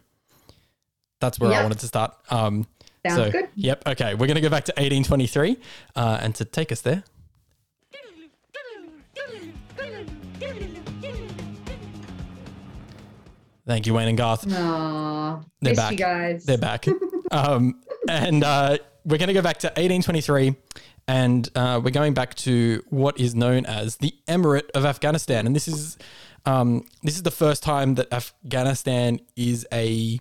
That's 1.20 1.38
where 1.38 1.52
I 1.52 1.62
wanted 1.62 1.78
to 1.80 1.86
start. 1.86 2.14
Um, 2.30 2.66
Sounds 3.06 3.16
so, 3.16 3.30
good. 3.30 3.48
Yep. 3.56 3.88
Okay, 3.88 4.14
we're 4.14 4.26
going 4.26 4.34
to 4.36 4.40
go 4.40 4.48
back 4.48 4.64
to 4.64 4.74
eighteen 4.76 5.04
twenty 5.04 5.26
three, 5.26 5.56
uh, 5.96 6.18
and 6.22 6.34
to 6.36 6.44
take 6.44 6.70
us 6.72 6.80
there. 6.82 7.02
Thank 13.66 13.86
you, 13.86 13.94
Wayne 13.94 14.08
and 14.08 14.18
Garth. 14.18 14.44
Aww, 14.46 15.44
They're 15.60 15.74
back. 15.74 15.92
you 15.92 15.98
guys 15.98 16.44
They're 16.44 16.58
back. 16.58 16.86
um, 17.30 17.80
and 18.08 18.42
uh, 18.42 18.78
we're 19.04 19.18
going 19.18 19.28
to 19.28 19.34
go 19.34 19.42
back 19.42 19.58
to 19.60 19.68
1823 19.68 20.56
and 21.08 21.48
uh, 21.54 21.80
we're 21.82 21.90
going 21.90 22.14
back 22.14 22.34
to 22.36 22.82
what 22.90 23.18
is 23.18 23.34
known 23.34 23.66
as 23.66 23.96
the 23.96 24.14
Emirate 24.28 24.70
of 24.74 24.84
Afghanistan. 24.84 25.46
And 25.46 25.54
this 25.56 25.68
is 25.68 25.96
um, 26.46 26.84
this 27.02 27.14
is 27.16 27.22
the 27.22 27.30
first 27.30 27.62
time 27.62 27.94
that 27.96 28.12
Afghanistan 28.12 29.20
is 29.36 29.66
a 29.72 30.18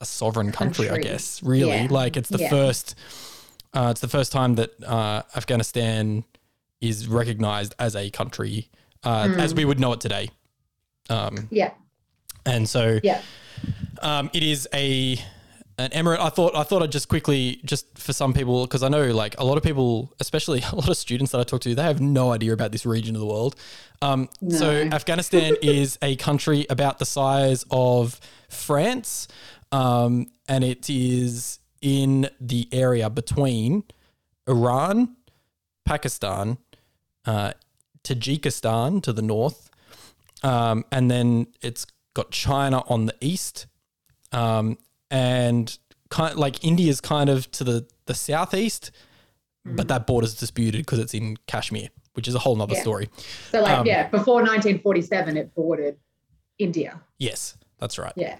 a 0.00 0.06
sovereign 0.06 0.50
country, 0.50 0.88
I 0.88 0.98
guess. 0.98 1.42
Really, 1.42 1.82
Yeah. 1.82 1.86
like 1.90 2.16
it's 2.16 2.28
the 2.30 2.38
Yeah. 2.38 2.48
first. 2.50 2.94
Uh, 3.74 3.88
it's 3.90 4.00
the 4.00 4.08
first 4.08 4.32
time 4.32 4.54
that 4.56 4.70
uh, 4.82 5.22
Afghanistan 5.36 6.24
is 6.80 7.06
recognized 7.06 7.74
as 7.78 7.94
a 7.94 8.08
country, 8.10 8.68
uh, 9.04 9.28
Hmm. 9.28 9.40
as 9.40 9.54
we 9.54 9.64
would 9.64 9.78
know 9.78 9.92
it 9.92 10.00
today. 10.00 10.30
Um, 11.08 11.48
yeah 11.50 11.72
and 12.46 12.68
so 12.68 13.00
yeah 13.02 13.20
um, 14.00 14.30
it 14.32 14.42
is 14.44 14.68
a 14.72 15.18
an 15.80 15.90
emirate. 15.90 16.18
I 16.18 16.28
thought 16.28 16.54
I 16.54 16.62
thought 16.62 16.82
I'd 16.82 16.92
just 16.92 17.08
quickly 17.08 17.60
just 17.64 17.86
for 17.98 18.12
some 18.12 18.32
people 18.32 18.66
because 18.66 18.82
I 18.82 18.88
know 18.88 19.06
like 19.12 19.38
a 19.38 19.44
lot 19.44 19.56
of 19.56 19.62
people, 19.62 20.12
especially 20.20 20.60
a 20.72 20.74
lot 20.74 20.88
of 20.88 20.96
students 20.96 21.32
that 21.32 21.40
I 21.40 21.44
talk 21.44 21.60
to, 21.62 21.74
they 21.74 21.82
have 21.82 22.00
no 22.00 22.32
idea 22.32 22.52
about 22.52 22.72
this 22.72 22.84
region 22.86 23.14
of 23.16 23.20
the 23.20 23.26
world. 23.26 23.56
Um, 24.02 24.28
So 24.48 24.70
Afghanistan 24.92 25.56
is 25.62 25.98
a 26.02 26.16
country 26.16 26.66
about 26.70 26.98
the 26.98 27.06
size 27.06 27.64
of 27.70 28.20
France, 28.48 29.28
um, 29.72 30.26
and 30.48 30.64
it 30.64 30.88
is 30.90 31.58
in 31.80 32.28
the 32.40 32.68
area 32.72 33.08
between 33.08 33.84
Iran, 34.46 35.16
Pakistan, 35.84 36.58
uh, 37.24 37.52
Tajikistan 38.04 39.02
to 39.02 39.12
the 39.12 39.22
north, 39.22 39.70
um, 40.42 40.84
and 40.90 41.10
then 41.10 41.46
it's 41.62 41.86
got 42.14 42.30
China 42.30 42.82
on 42.88 43.06
the 43.06 43.14
east, 43.20 43.66
um, 44.32 44.78
and 45.10 45.76
kind 46.08 46.36
like 46.36 46.64
India's 46.64 47.00
kind 47.00 47.28
of 47.30 47.50
to 47.52 47.64
the 47.64 47.86
the 48.06 48.14
southeast, 48.14 48.90
but 49.64 49.88
that 49.88 50.06
border's 50.06 50.34
disputed 50.34 50.82
because 50.82 50.98
it's 50.98 51.14
in 51.14 51.36
Kashmir, 51.46 51.88
which 52.14 52.26
is 52.28 52.34
a 52.34 52.38
whole 52.40 52.56
nother 52.56 52.74
Yeah. 52.74 52.80
story. 52.82 53.08
so 53.50 53.60
like 53.62 53.78
Um, 53.78 53.86
yeah 53.86 54.08
before 54.08 54.36
1947 54.42 55.36
it 55.36 55.54
bordered 55.54 55.96
india 56.58 57.00
Yes, 57.18 57.56
that's 57.78 57.98
right. 57.98 58.12
yeah 58.16 58.36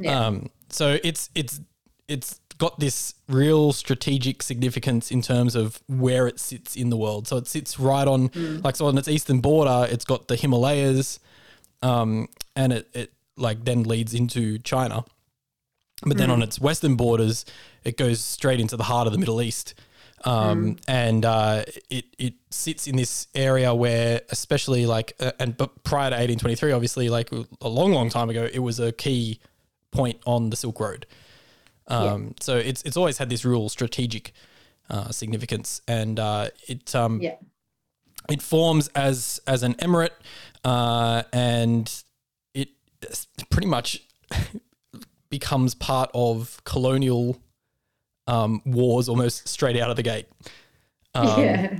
yeah 0.00 0.26
Um, 0.26 0.50
so 0.70 0.98
it's 1.02 1.30
it's 1.34 1.60
it's 2.08 2.40
got 2.58 2.78
this 2.80 3.14
real 3.28 3.72
strategic 3.72 4.42
significance 4.42 5.10
in 5.12 5.22
terms 5.22 5.54
of 5.54 5.80
where 5.86 6.26
it 6.26 6.40
sits 6.40 6.74
in 6.74 6.90
the 6.90 6.96
world. 6.96 7.28
So 7.28 7.36
it 7.36 7.46
sits 7.46 7.78
right 7.78 8.08
on 8.08 8.30
like 8.64 8.74
so 8.76 8.86
on 8.86 8.98
its 8.98 9.06
eastern 9.08 9.40
border, 9.40 9.86
it's 9.90 10.04
got 10.04 10.26
the 10.28 10.34
Himalayas, 10.36 11.20
um, 11.82 12.28
and 12.56 12.72
it 12.72 12.88
it 12.94 13.12
like 13.36 13.64
then 13.64 13.82
leads 13.84 14.12
into 14.14 14.58
China. 14.58 15.04
But 16.04 16.16
then 16.16 16.30
on 16.30 16.42
its 16.42 16.60
western 16.60 16.94
borders, 16.94 17.44
it 17.84 17.96
goes 17.96 18.20
straight 18.20 18.60
into 18.60 18.76
the 18.76 18.84
heart 18.84 19.06
of 19.06 19.12
the 19.12 19.18
Middle 19.18 19.42
East. 19.42 19.74
Um, 20.24 20.76
and 20.88 21.24
uh, 21.24 21.64
it 21.90 22.06
it 22.18 22.34
sits 22.50 22.86
in 22.86 22.96
this 22.96 23.28
area 23.34 23.74
where, 23.74 24.22
especially 24.30 24.86
like, 24.86 25.12
uh, 25.20 25.32
and 25.38 25.56
but 25.56 25.82
prior 25.84 26.10
to 26.10 26.16
1823, 26.16 26.72
obviously, 26.72 27.08
like 27.08 27.30
a 27.60 27.68
long, 27.68 27.92
long 27.92 28.10
time 28.10 28.30
ago, 28.30 28.48
it 28.52 28.58
was 28.58 28.80
a 28.80 28.92
key 28.92 29.40
point 29.90 30.18
on 30.26 30.50
the 30.50 30.56
Silk 30.56 30.80
Road. 30.80 31.06
Um, 31.86 32.34
So 32.40 32.56
it's 32.56 32.82
it's 32.82 32.96
always 32.96 33.18
had 33.18 33.30
this 33.30 33.44
real 33.44 33.68
strategic 33.68 34.32
uh, 34.90 35.10
significance, 35.10 35.82
and 35.86 36.18
uh, 36.18 36.48
it 36.66 36.94
um, 36.94 37.20
yeah. 37.20 37.36
it 38.28 38.42
forms 38.42 38.88
as 38.88 39.40
as 39.46 39.62
an 39.62 39.74
emirate, 39.74 40.10
uh, 40.64 41.22
and 41.32 42.02
it 42.54 42.70
pretty 43.50 43.68
much 43.68 44.02
becomes 45.30 45.74
part 45.74 46.10
of 46.14 46.60
colonial 46.64 47.36
um, 48.26 48.62
wars 48.64 49.08
almost 49.08 49.48
straight 49.48 49.76
out 49.78 49.90
of 49.90 49.96
the 49.96 50.02
gate. 50.02 50.26
Um, 51.14 51.40
yeah. 51.42 51.78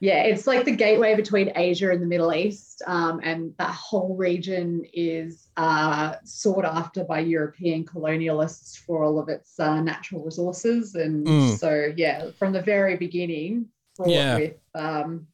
Yeah, 0.00 0.22
it's 0.24 0.46
like 0.48 0.64
the 0.64 0.74
gateway 0.74 1.14
between 1.14 1.52
Asia 1.54 1.90
and 1.90 2.00
the 2.02 2.06
Middle 2.06 2.32
East. 2.34 2.82
Um, 2.88 3.20
and 3.22 3.52
that 3.58 3.70
whole 3.72 4.16
region 4.16 4.84
is 4.92 5.46
uh, 5.56 6.14
sought 6.24 6.64
after 6.64 7.04
by 7.04 7.20
European 7.20 7.84
colonialists 7.84 8.76
for 8.78 9.04
all 9.04 9.18
of 9.20 9.28
its 9.28 9.60
uh, 9.60 9.80
natural 9.80 10.24
resources. 10.24 10.96
And 10.96 11.24
Mm. 11.26 11.56
so, 11.58 11.92
yeah, 11.96 12.30
from 12.36 12.52
the 12.52 12.62
very 12.62 12.96
beginning, 12.96 13.66
fraught 13.94 14.08
Yeah. 14.10 14.38
with 14.38 14.54
um, 14.74 15.28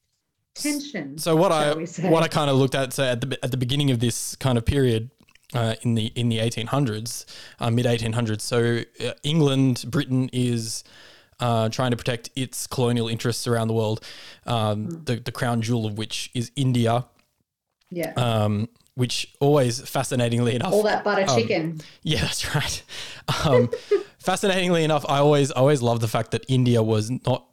tension. 0.54 1.16
So 1.16 1.34
what 1.36 1.50
I 1.52 1.64
shall 1.70 1.76
we 1.78 1.86
say. 1.86 2.10
what 2.10 2.22
I 2.22 2.28
kind 2.28 2.50
of 2.50 2.56
looked 2.56 2.74
at 2.74 2.92
so 2.92 3.04
at 3.04 3.20
the 3.22 3.38
at 3.42 3.50
the 3.50 3.56
beginning 3.56 3.90
of 3.90 4.00
this 4.00 4.34
kind 4.36 4.58
of 4.58 4.64
period 4.66 5.10
uh, 5.54 5.74
in 5.82 5.94
the 5.94 6.06
in 6.14 6.28
the 6.28 6.38
1800s, 6.38 7.24
uh, 7.60 7.70
mid 7.70 7.86
1800s. 7.86 8.40
So 8.40 8.82
uh, 9.04 9.12
England, 9.22 9.84
Britain 9.88 10.28
is 10.32 10.84
uh, 11.40 11.68
trying 11.68 11.90
to 11.92 11.96
protect 11.96 12.30
its 12.36 12.66
colonial 12.66 13.08
interests 13.08 13.46
around 13.46 13.68
the 13.68 13.74
world. 13.74 14.04
Um, 14.46 14.86
Hmm. 14.86 15.04
the 15.04 15.16
the 15.16 15.32
crown 15.32 15.62
jewel 15.62 15.86
of 15.86 15.96
which 15.96 16.30
is 16.34 16.50
India, 16.56 17.06
yeah. 17.90 18.12
um, 18.16 18.68
which 18.94 19.34
always 19.40 19.80
fascinatingly 19.80 20.54
enough, 20.56 20.72
all 20.72 20.82
that 20.82 21.04
butter 21.04 21.24
um, 21.28 21.36
chicken. 21.38 21.80
yeah, 22.02 22.20
that's 22.22 22.54
right. 22.54 22.82
Um, 23.44 23.70
fascinatingly 24.18 24.84
enough, 24.84 25.04
I 25.08 25.18
always 25.18 25.50
always 25.50 25.80
love 25.82 26.00
the 26.00 26.08
fact 26.08 26.32
that 26.32 26.44
India 26.48 26.82
was 26.82 27.10
not 27.10 27.46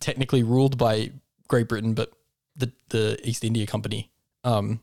technically 0.00 0.42
ruled 0.42 0.76
by 0.78 1.12
Great 1.48 1.68
Britain, 1.68 1.94
but 1.94 2.10
the 2.56 2.72
the 2.88 3.18
East 3.22 3.44
India 3.44 3.66
Company 3.66 4.10
um, 4.44 4.80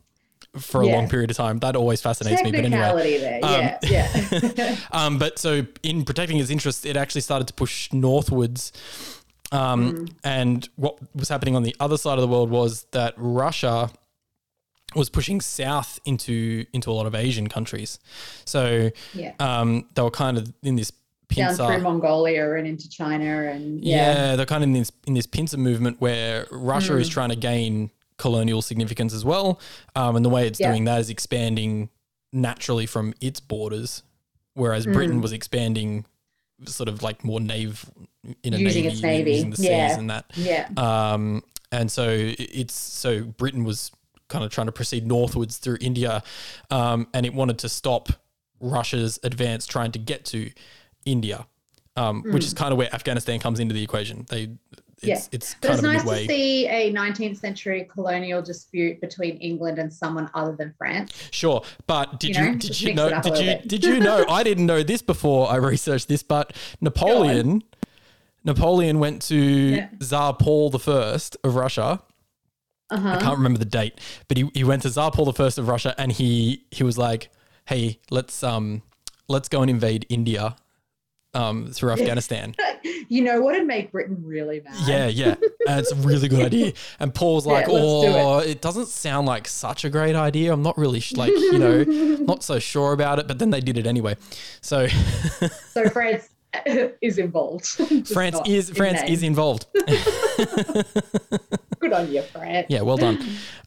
for 0.60 0.82
a 0.82 0.88
Yeah. 0.88 0.96
long 0.96 1.10
period 1.10 1.32
of 1.32 1.38
time. 1.38 1.60
That 1.60 1.76
always 1.76 2.02
fascinates 2.02 2.42
me. 2.44 2.52
But 2.52 2.66
anyway, 2.66 3.18
there. 3.20 3.40
Um, 3.44 3.52
yeah. 3.52 3.78
Yeah. 4.56 4.76
um, 4.92 5.18
but 5.20 5.38
so 5.40 5.66
in 5.84 6.04
protecting 6.06 6.38
its 6.38 6.50
interests, 6.50 6.86
it 6.86 6.98
actually 6.98 7.22
started 7.22 7.48
to 7.48 7.54
push 7.54 7.92
northwards. 7.94 8.72
Um, 9.52 9.94
Mm. 9.94 10.10
And 10.24 10.70
what 10.76 10.98
was 11.16 11.30
happening 11.30 11.56
on 11.56 11.64
the 11.64 11.76
other 11.80 11.98
side 11.98 12.18
of 12.18 12.22
the 12.22 12.28
world 12.28 12.50
was 12.50 12.86
that 12.92 13.14
Russia 13.18 13.90
was 14.96 15.10
pushing 15.10 15.42
south 15.42 16.00
into 16.06 16.66
into 16.74 16.90
a 16.90 16.94
lot 16.94 17.06
of 17.06 17.14
Asian 17.16 17.48
countries. 17.48 18.00
So 18.46 18.92
yeah. 19.14 19.34
um, 19.40 19.88
they 19.94 20.02
were 20.02 20.10
kind 20.12 20.38
of 20.38 20.52
in 20.64 20.76
this 20.78 20.92
Down 20.92 21.48
pincer. 21.48 21.66
through 21.68 21.80
Mongolia 21.82 22.54
and 22.54 22.66
into 22.68 22.90
China. 22.90 23.44
And 23.50 23.84
yeah. 23.84 23.96
yeah. 24.32 24.36
they're 24.36 24.46
kind 24.46 24.64
of 24.64 24.70
in 24.70 24.74
this 24.74 24.92
in 25.06 25.14
this 25.16 25.26
pincer 25.28 25.58
movement 25.58 26.00
where 26.02 26.46
Russia 26.52 26.94
Mm. 26.94 27.02
is 27.02 27.10
trying 27.10 27.30
to 27.30 27.36
gain 27.36 27.92
colonial 28.18 28.62
significance 28.62 29.14
as 29.14 29.26
well, 29.26 29.60
um, 29.96 30.16
and 30.16 30.24
the 30.26 30.30
way 30.30 30.48
it's 30.48 30.60
Yeah. 30.60 30.70
doing 30.72 30.86
that 30.86 31.00
is 31.02 31.10
expanding 31.10 31.90
naturally 32.32 32.86
from 32.86 33.14
its 33.22 33.40
borders, 33.40 34.04
whereas 34.54 34.86
Britain 34.86 35.20
Mm. 35.20 35.22
was 35.24 35.32
expanding 35.32 36.06
sort 36.66 36.88
of 36.88 37.04
like 37.04 37.24
more 37.26 37.42
nave 37.42 37.90
in 38.44 38.54
a 38.54 38.58
Using 38.58 38.84
navy, 38.84 38.88
its 38.94 39.02
navy. 39.02 39.32
using 39.34 39.50
the 39.52 39.58
seas 39.58 39.66
Yeah. 39.68 40.00
and 40.00 40.10
that. 40.10 40.26
Yeah. 40.36 40.70
Um, 40.78 41.44
and 41.72 41.92
so 41.92 42.08
it's 42.10 42.74
so 42.74 43.24
Britain 43.24 43.64
was 43.66 43.92
kind 44.30 44.44
of 44.46 44.50
trying 44.52 44.68
to 44.68 44.72
proceed 44.72 45.06
northwards 45.06 45.58
through 45.58 45.78
India, 45.82 46.24
um, 46.72 47.08
and 47.14 47.26
it 47.26 47.34
wanted 47.34 47.60
to 47.60 47.70
stop 47.70 48.10
Russia's 48.62 49.20
advance 49.24 49.66
trying 49.68 49.92
to 49.92 50.00
get 50.00 50.24
to 50.26 50.50
India, 51.06 51.46
um, 51.98 52.24
which 52.32 52.46
is 52.46 52.54
kind 52.54 52.72
of 52.72 52.78
where 52.78 52.94
Afghanistan 52.96 53.40
comes 53.40 53.60
into 53.60 53.74
the 53.74 53.84
equation. 53.84 54.26
They, 54.30 54.50
it's. 55.02 55.08
Yeah. 55.08 55.18
it's 55.32 55.56
But 55.62 55.72
it's 55.72 55.82
nice 55.82 56.04
to 56.04 56.26
see 56.28 56.68
a 56.68 56.92
19th 56.94 57.38
century 57.38 57.88
colonial 57.92 58.42
dispute 58.42 59.02
between 59.02 59.38
England 59.38 59.78
and 59.80 59.92
someone 59.94 60.30
other 60.34 60.56
than 60.56 60.74
France. 60.78 61.12
Sure, 61.32 61.64
but 61.88 62.20
did 62.20 62.36
You 62.36 62.44
you, 62.44 62.52
know, 62.52 62.58
did 62.58 62.82
you 62.82 62.94
know 62.94 63.08
it 63.08 63.14
up 63.14 63.26
a 63.26 63.30
did 63.32 63.40
you 63.64 63.68
did 63.70 63.84
you 63.84 64.00
know 64.00 64.26
I 64.30 64.44
didn't 64.44 64.66
know 64.66 64.84
this 64.84 65.02
before 65.02 65.50
I 65.50 65.56
researched 65.58 66.08
this, 66.08 66.24
but 66.24 66.54
Napoleon 66.82 67.64
Napoleon 68.44 69.00
went 69.00 69.22
to 69.24 69.36
Yeah. 69.36 69.90
Tsar 70.00 70.34
Paul 70.34 70.70
the 70.70 70.80
First 70.80 71.38
of 71.44 71.56
Russia. 71.56 72.02
I 72.90 72.96
Uh-huh. 72.96 73.20
can't 73.20 73.38
remember 73.38 73.58
the 73.58 73.66
date, 73.66 74.00
but 74.28 74.38
he, 74.38 74.50
he 74.54 74.64
went 74.64 74.84
to 74.84 74.90
Tsar 74.92 75.10
Paul 75.12 75.26
the 75.26 75.34
First 75.34 75.58
of 75.58 75.68
Russia, 75.68 75.96
and 75.98 76.12
he 76.12 76.66
he 76.70 76.84
was 76.84 76.98
like, 77.00 77.30
"Hey, 77.66 78.00
let's 78.12 78.44
um 78.44 78.84
let's 79.28 79.50
go 79.50 79.62
and 79.62 79.72
invade 79.72 80.06
India, 80.08 80.56
um 81.36 81.68
through 81.72 81.92
Afghanistan." 81.92 82.56
You 83.08 83.22
know 83.24 83.40
what 83.42 83.54
would 83.56 83.68
make 83.68 83.92
Britain 83.92 84.18
really 84.24 84.62
mad? 84.62 84.74
Yeah, 84.88 85.06
yeah. 85.08 85.36
And 85.68 85.80
it's 85.80 85.92
a 85.92 85.96
really 85.96 86.28
good 86.28 86.44
idea. 86.44 86.74
And 87.00 87.14
Paul's 87.14 87.46
like, 87.46 87.68
Yeah, 87.68 87.74
let's 87.74 87.86
do 88.06 88.08
it." 88.18 88.24
oh, 88.24 88.38
it. 88.40 88.62
doesn't 88.62 88.88
sound 88.88 89.28
like 89.28 89.48
such 89.48 89.86
a 89.86 89.90
great 89.92 90.16
idea. 90.16 90.52
I'm 90.54 90.64
not 90.64 90.76
really, 90.78 91.00
sh- 91.00 91.14
like, 91.14 91.32
you 91.32 91.60
know, 91.60 91.84
not 92.32 92.44
so 92.44 92.58
sure 92.58 92.94
about 92.94 93.20
it. 93.20 93.28
But 93.28 93.38
then 93.40 93.50
they 93.52 93.60
did 93.62 93.78
it 93.78 93.86
anyway. 93.86 94.18
So 94.62 94.88
So 95.74 95.90
France 95.90 96.30
is 97.02 97.18
involved. 97.20 97.66
France 98.08 98.40
is 98.48 98.70
France 98.72 99.02
name. 99.02 99.14
is 99.14 99.22
involved. 99.24 99.66
Good 101.80 101.94
on 101.94 102.12
you, 102.12 102.22
France. 102.24 102.68
yeah, 102.70 102.82
well 102.82 102.98
done. 102.98 103.24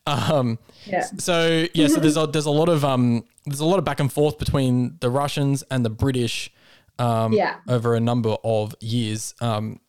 Um, 0.07 0.59
Yeah. 0.87 1.05
so 1.19 1.67
yeah, 1.75 1.87
so 1.89 2.01
there's 2.01 2.17
a 2.17 2.27
there's 2.27 2.47
a 2.47 2.51
lot 2.51 2.69
of 2.69 2.85
um 2.85 3.25
there's 3.47 3.61
a 3.61 3.67
lot 3.67 3.79
of 3.79 3.85
back 3.85 4.01
and 4.01 4.13
forth 4.13 4.39
between 4.39 4.97
the 5.01 5.11
Russians 5.11 5.63
and 5.71 5.85
the 5.85 5.91
British 5.91 6.51
um 6.99 7.33
Yeah. 7.33 7.57
over 7.69 7.95
a 7.95 8.00
number 8.00 8.37
of 8.45 8.75
years. 8.81 9.35
Um 9.40 9.81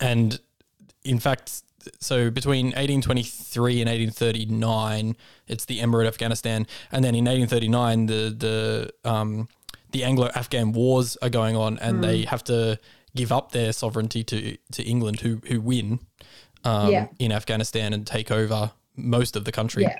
and 0.00 0.40
in 1.04 1.18
fact 1.18 1.62
so 1.98 2.30
between 2.30 2.66
1823 2.66 3.80
and 3.80 3.88
1839 3.88 5.16
it's 5.48 5.64
the 5.64 5.80
Emirate 5.80 6.02
of 6.02 6.14
Afghanistan 6.14 6.66
and 6.92 7.02
then 7.04 7.14
in 7.14 7.24
1839 7.24 8.06
the 8.06 8.34
the 9.04 9.10
um 9.10 9.48
the 9.92 10.04
Anglo-Afghan 10.04 10.72
wars 10.72 11.16
are 11.20 11.30
going 11.30 11.56
on 11.56 11.76
and 11.78 12.04
they 12.04 12.22
have 12.22 12.44
to 12.44 12.78
give 13.16 13.32
up 13.32 13.50
their 13.52 13.72
sovereignty 13.72 14.22
to 14.24 14.56
to 14.72 14.82
England 14.84 15.20
who 15.20 15.40
who 15.48 15.60
win 15.60 15.98
um, 16.64 16.92
Yeah. 16.92 17.06
in 17.18 17.32
Afghanistan 17.32 17.92
and 17.92 18.06
take 18.06 18.30
over 18.30 18.70
most 18.94 19.34
of 19.34 19.44
the 19.46 19.52
country. 19.52 19.82
Yeah. 19.84 19.98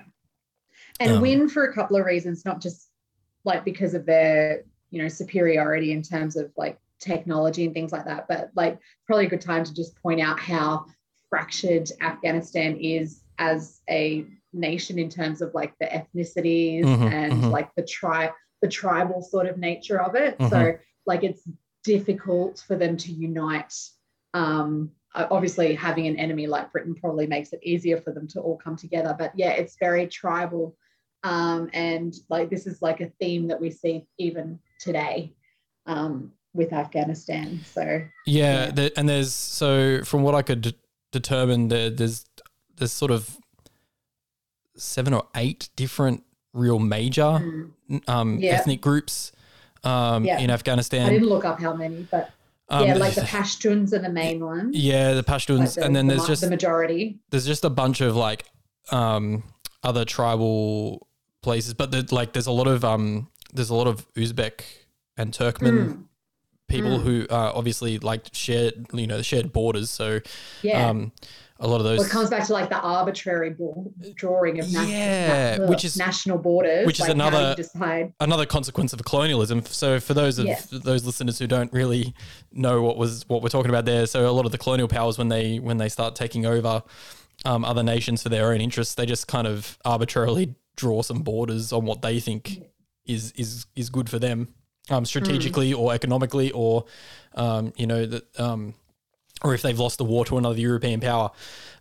And 1.01 1.13
Um, 1.13 1.23
win 1.23 1.49
for 1.49 1.65
a 1.65 1.73
couple 1.75 1.97
of 1.97 2.05
reasons, 2.05 2.45
not 2.45 2.61
just 2.61 2.89
like 3.45 3.65
because 3.65 3.95
of 3.95 4.05
their, 4.05 4.65
you 4.91 5.03
know, 5.03 5.09
superiority 5.09 5.93
in 5.93 6.03
terms 6.03 6.37
of 6.37 6.53
like 6.57 6.79
technology 6.99 7.65
and 7.65 7.75
things 7.75 7.93
like 7.93 8.05
that, 8.05 8.27
but 8.29 8.51
like 8.55 8.79
probably 9.07 9.27
a 9.27 9.31
good 9.31 9.41
time 9.41 9.65
to 9.65 9.75
just 9.75 10.01
point 10.03 10.21
out 10.21 10.39
how 10.39 10.85
fractured 11.29 11.91
Afghanistan 12.01 12.77
is 12.77 13.23
as 13.39 13.81
a 13.89 14.27
nation 14.53 14.99
in 14.99 15.09
terms 15.09 15.41
of 15.41 15.55
like 15.55 15.73
the 15.79 15.87
ethnicities 15.87 16.85
Mhm, 16.85 17.13
and 17.13 17.33
mhm. 17.33 17.51
like 17.51 17.75
the 17.77 17.83
tri 17.83 18.31
the 18.63 18.69
tribal 18.69 19.23
sort 19.23 19.47
of 19.47 19.57
nature 19.57 20.03
of 20.03 20.15
it. 20.15 20.37
Mhm. 20.39 20.51
So 20.51 20.79
like 21.07 21.25
it's 21.25 21.49
difficult 21.85 22.63
for 22.67 22.77
them 22.77 22.97
to 22.97 23.13
unite 23.13 23.75
um 24.35 24.91
obviously 25.15 25.75
having 25.75 26.07
an 26.07 26.17
enemy 26.17 26.47
like 26.47 26.71
britain 26.71 26.95
probably 26.95 27.27
makes 27.27 27.53
it 27.53 27.61
easier 27.63 28.01
for 28.01 28.13
them 28.13 28.29
to 28.29 28.39
all 28.41 28.57
come 28.59 28.77
together 28.77 29.17
but 29.19 29.33
yeah 29.35 29.51
it's 29.51 29.77
very 29.81 30.07
tribal 30.07 30.77
um 31.25 31.69
and 31.73 32.15
like 32.29 32.51
this 32.51 32.67
is 32.67 32.81
like 32.83 33.01
a 33.01 33.11
theme 33.19 33.49
that 33.49 33.61
we 33.61 33.71
see 33.71 34.07
even 34.19 34.59
today 34.81 35.33
um 35.87 36.33
with 36.55 36.73
afghanistan 36.73 37.61
so 37.75 37.83
Yeah, 38.27 38.65
Yeah. 38.67 38.71
The, 38.73 38.93
and 38.99 39.09
there's 39.09 39.33
so 39.33 40.03
from 40.05 40.23
what 40.23 40.35
I 40.35 40.43
could 40.43 40.63
d- 40.63 40.75
determine, 41.13 41.69
there 41.69 41.91
there's 41.91 42.25
there's 42.77 42.93
sort 42.93 43.11
of 43.13 43.37
seven 44.77 45.13
or 45.15 45.27
eight 45.37 45.69
different 45.77 46.23
real 46.53 46.79
major 46.79 47.23
mm, 47.23 47.71
um, 48.09 48.39
Yeah. 48.39 48.53
ethnic 48.55 48.81
groups 48.81 49.33
um, 49.85 50.25
Yeah. 50.25 50.39
in 50.41 50.51
Afghanistan. 50.51 51.07
i 51.07 51.11
didn't 51.11 51.29
look 51.29 51.45
up 51.45 51.61
how 51.61 51.75
many 51.75 52.07
but 52.11 52.31
Um, 52.69 52.87
yeah 52.87 52.95
like 52.95 53.15
the 53.15 53.21
pashtuns 53.37 53.93
are 53.93 53.99
the 53.99 54.09
main 54.09 54.45
one 54.45 54.71
yeah, 54.75 55.15
the 55.15 55.23
Pashtuns, 55.25 55.59
like 55.59 55.73
the- 55.75 55.85
and 55.85 55.95
then 55.97 56.07
the 56.07 56.15
there's 56.15 56.27
just 56.27 56.43
the 56.43 56.51
majority 56.51 57.19
there's 57.31 57.47
just 57.47 57.65
a 57.65 57.71
bunch 57.71 58.01
of 58.01 58.17
like 58.17 58.45
um, 58.91 59.45
other 59.85 60.05
tribal 60.05 61.07
places, 61.43 61.75
but 61.75 61.91
the, 61.93 62.07
like 62.15 62.33
there's 62.33 62.47
a 62.49 62.53
lot 62.53 62.67
of 62.67 62.85
um, 62.85 63.29
there's 63.53 63.71
a 63.71 63.75
lot 63.75 63.87
of 63.87 64.07
Uzbek 64.15 64.63
and 65.17 65.33
Turkmen 65.33 65.73
Mm, 65.87 66.05
people 66.69 66.99
Mm. 66.99 67.03
who 67.03 67.27
uh, 67.31 67.53
obviously 67.55 67.99
like 67.99 68.29
shared 68.33 68.87
you 68.93 69.07
know 69.07 69.23
shared 69.23 69.53
borders, 69.53 69.91
so 69.91 70.21
yeah 70.63 70.89
um, 70.89 71.13
a 71.63 71.67
lot 71.69 71.77
of 71.77 71.85
those 71.85 71.99
well, 71.99 72.07
it 72.07 72.11
comes 72.11 72.31
back 72.31 72.47
to 72.47 72.53
like 72.55 72.71
the 72.71 72.81
arbitrary 72.81 73.55
drawing 74.15 74.61
of 74.61 74.67
national, 74.73 74.89
Yeah, 74.89 75.57
na- 75.59 75.67
which 75.67 75.85
is- 75.85 75.97
national 75.99 76.39
borders 76.39 76.87
which 76.87 76.97
is 76.97 77.01
like 77.01 77.11
another- 77.11 77.55
another 78.21 78.47
consequence 78.47 78.93
of 78.95 79.05
colonialism. 79.05 79.63
So 79.67 80.01
for 80.01 80.15
those 80.15 80.39
of 80.39 80.47
Yeah. 80.47 80.61
those 80.71 81.05
listeners 81.05 81.39
who 81.39 81.47
don't 81.47 81.71
really 81.73 82.15
know 82.53 82.81
what 82.83 82.97
was 82.97 83.29
what 83.29 83.43
we're 83.43 83.51
talking 83.51 83.69
about 83.71 83.85
there, 83.85 84.07
so 84.07 84.29
a 84.29 84.33
lot 84.33 84.47
of 84.47 84.53
the 84.53 84.59
colonial 84.59 84.89
powers 84.89 85.19
when 85.19 85.29
they 85.29 85.59
when 85.59 85.77
they 85.79 85.89
start 85.91 86.15
taking 86.15 86.47
over 86.47 86.83
um, 87.45 87.65
other 87.65 87.83
nations 87.83 88.23
for 88.23 88.29
their 88.29 88.53
own 88.53 88.61
interests, 88.61 88.95
they 88.95 89.07
just 89.07 89.27
kind 89.27 89.47
of 89.47 89.77
arbitrarily 89.85 90.55
draw 90.77 91.03
some 91.03 91.23
borders 91.23 91.73
on 91.73 91.85
what 91.85 92.01
they 92.03 92.21
think 92.21 92.63
is 93.13 93.33
is 93.33 93.67
is 93.77 93.91
good 93.91 94.09
for 94.09 94.19
them, 94.19 94.49
um, 94.91 95.05
strategically 95.05 95.73
or 95.73 95.93
economically, 95.93 96.51
or 96.53 96.85
um, 97.35 97.73
you 97.77 97.87
know 97.87 98.07
that. 98.07 98.41
Um, 98.41 98.75
or 99.43 99.55
if 99.55 99.63
they've 99.63 99.79
lost 99.79 99.97
the 99.97 100.05
war 100.05 100.27
to 100.27 100.37
another 100.37 100.61
European 100.61 101.01
power, 101.01 101.31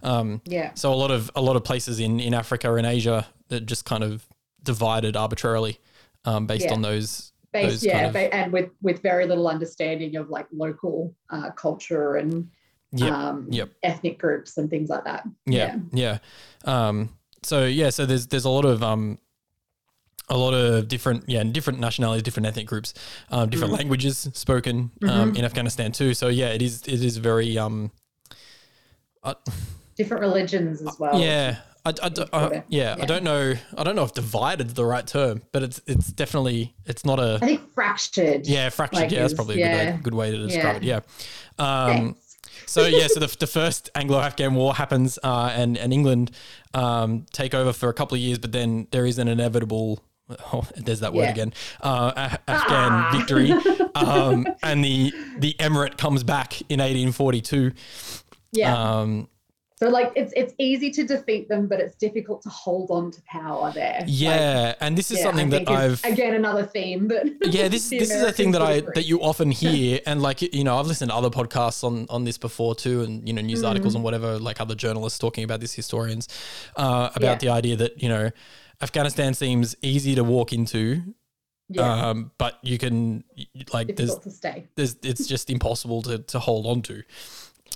um, 0.02 0.42
yeah 0.46 0.72
so 0.76 0.94
a 0.94 0.96
lot 0.96 1.12
of 1.12 1.30
a 1.36 1.42
lot 1.42 1.58
of 1.58 1.64
places 1.66 2.00
in 2.00 2.20
in 2.22 2.34
Africa 2.34 2.74
and 2.76 2.88
Asia 2.88 3.28
that 3.50 3.66
just 3.66 3.84
kind 3.84 4.02
of 4.02 4.26
divided 4.64 5.18
arbitrarily 5.18 5.78
um, 6.24 6.48
based 6.48 6.66
Yeah. 6.68 6.74
on 6.74 6.82
those. 6.82 7.34
based 7.52 7.70
those 7.82 7.84
yeah 7.84 8.04
kind 8.04 8.16
of- 8.16 8.32
and 8.32 8.54
with 8.54 8.70
with 8.82 9.02
very 9.02 9.26
little 9.26 9.50
understanding 9.50 10.16
of 10.16 10.30
like 10.30 10.48
local 10.54 11.14
uh, 11.32 11.50
culture 11.52 12.16
and 12.16 12.50
Yep. 12.94 13.12
um, 13.12 13.48
Yep. 13.52 13.70
ethnic 13.84 14.18
groups 14.20 14.58
and 14.58 14.70
things 14.70 14.90
like 14.90 15.04
that 15.04 15.28
Yeah, 15.46 15.76
yeah. 15.92 16.20
Um, 16.64 17.10
so 17.44 17.66
yeah, 17.66 17.90
so 17.90 18.06
there's 18.06 18.28
there's 18.28 18.46
a 18.46 18.50
lot 18.50 18.64
of 18.66 18.82
um, 18.84 19.18
a 20.30 20.38
lot 20.38 20.54
of 20.54 20.88
different 20.88 21.24
yeah 21.28 21.44
different 21.44 21.80
nationalities, 21.80 22.24
different 22.24 22.48
ethnic 22.48 22.68
groups, 22.68 22.94
um, 23.32 23.50
different 23.50 23.74
languages 23.74 24.30
spoken 24.34 24.92
um, 25.04 25.34
Mhm. 25.34 25.38
in 25.40 25.46
Afghanistan 25.46 25.92
too. 25.92 26.14
So 26.14 26.28
yeah, 26.28 26.50
it 26.50 26.62
is 26.62 26.82
it 26.88 27.04
is 27.04 27.18
very 27.18 27.58
um, 27.58 27.92
uh, 29.24 29.34
different 29.98 30.22
religions 30.22 30.82
as 30.82 30.98
well 31.00 31.20
yeah. 31.20 31.58
I, 31.86 31.90
I, 32.04 32.10
don't- 32.10 32.30
I- 32.34 32.44
Okay. 32.46 32.64
yeah, 32.68 32.96
I 33.00 33.06
don't 33.06 33.24
know. 33.24 33.54
I 33.78 33.84
don't 33.84 33.96
know 33.96 34.04
if 34.04 34.14
divided 34.14 34.68
is 34.68 34.74
the 34.74 34.84
right 34.86 35.08
term, 35.08 35.42
but 35.54 35.64
it's 35.64 35.82
it's 35.88 36.08
definitely 36.12 36.76
it's 36.86 37.06
not 37.06 37.20
a 37.20 37.40
i 37.42 37.46
think 37.46 37.74
fractured 37.74 38.46
Yeah, 38.46 38.70
fractured. 38.70 39.00
like 39.04 39.12
yeah, 39.12 39.22
that's 39.22 39.32
is- 39.32 39.36
probably 39.38 39.62
a 39.62 39.66
good, 39.66 39.72
yeah. 39.76 39.92
way, 39.96 40.00
good 40.04 40.14
way 40.14 40.32
to 40.32 40.38
describe 40.48 40.84
Yeah. 40.84 40.98
it. 40.98 41.04
Yeah. 41.58 41.66
Um, 41.98 42.16
so 42.66 42.86
yeah, 42.86 43.08
so 43.08 43.20
the, 43.22 43.36
the 43.40 43.48
first 43.48 43.90
Anglo-Afghan 43.96 44.54
war 44.56 44.76
happens, 44.76 45.18
uh, 45.24 45.52
and 45.56 45.78
and 45.78 45.94
England 45.94 46.32
um, 46.74 47.26
take 47.32 47.54
over 47.56 47.72
for 47.74 47.88
a 47.90 47.94
couple 47.94 48.16
of 48.16 48.22
years, 48.22 48.38
but 48.40 48.52
then 48.52 48.88
there 48.92 49.06
is 49.06 49.18
an 49.18 49.28
inevitable. 49.28 50.04
Oh, 50.54 50.66
there's 50.76 51.00
that 51.02 51.14
word 51.14 51.24
Yeah. 51.24 51.32
again. 51.32 51.54
Uh, 51.82 52.12
A- 52.16 52.50
Afghan 52.52 52.92
Ah. 52.92 53.10
victory, 53.18 53.52
um, 53.96 54.46
and 54.64 54.84
the 54.84 55.12
the 55.40 55.54
emirate 55.60 55.98
comes 55.98 56.24
back 56.24 56.62
in 56.70 56.80
1842. 56.80 57.72
yeah 58.52 58.74
Um, 59.00 59.28
so 59.82 59.88
like 59.88 60.12
it's 60.16 60.34
it's 60.36 60.54
easy 60.58 60.92
to 60.92 61.04
defeat 61.06 61.48
them 61.48 61.68
but 61.68 61.80
it's 61.80 61.96
difficult 61.96 62.42
to 62.42 62.50
hold 62.50 62.92
on 62.92 63.12
to 63.12 63.22
power 63.22 63.72
there 63.72 64.00
Like, 64.02 64.10
yeah, 64.10 64.76
and 64.82 64.98
this 64.98 65.10
is 65.10 65.18
yeah, 65.20 65.24
something 65.24 65.50
that 65.52 65.70
I've 65.70 66.04
again 66.04 66.34
another 66.36 66.66
theme 66.66 67.08
but 67.08 67.24
yeah 67.56 67.70
this 67.70 67.90
this 67.90 68.12
is 68.12 68.22
a 68.22 68.32
thing 68.34 68.52
that 68.52 68.62
i 68.62 68.82
that 68.96 69.06
you 69.06 69.22
often 69.22 69.52
hear 69.52 70.02
and 70.06 70.22
like 70.22 70.42
you 70.42 70.66
know 70.66 70.78
i've 70.78 70.88
listened 70.88 71.12
to 71.12 71.16
other 71.16 71.30
podcasts 71.30 71.82
on 71.86 72.08
on 72.10 72.26
this 72.26 72.38
before 72.38 72.76
too 72.76 73.04
and 73.04 73.26
you 73.28 73.34
know 73.34 73.42
news 73.42 73.64
articles 73.64 73.94
Mm-hmm. 73.94 73.98
and 73.98 74.04
whatever 74.04 74.38
like 74.38 74.60
other 74.60 74.76
journalists 74.76 75.18
talking 75.18 75.46
about 75.46 75.62
this 75.62 75.74
historians 75.74 76.28
uh 76.76 77.10
about 77.16 77.22
Yeah. 77.42 77.44
the 77.44 77.50
idea 77.60 77.76
that 77.78 78.04
you 78.04 78.10
know 78.10 78.32
afghanistan 78.82 79.34
seems 79.34 79.76
easy 79.82 80.16
to 80.16 80.24
walk 80.24 80.54
into 80.54 81.02
yeah 81.70 82.10
um 82.10 82.32
but 82.38 82.58
you 82.64 82.78
can 82.78 83.24
like 83.74 83.88
there's 83.88 84.10
difficult 84.10 84.24
to 84.24 84.32
stay 84.32 84.68
there's 84.76 84.96
it's 85.04 85.28
just 85.28 85.50
impossible 85.56 86.02
to 86.02 86.20
to 86.20 86.40
hold 86.40 86.66
on 86.66 86.82
to 86.82 87.04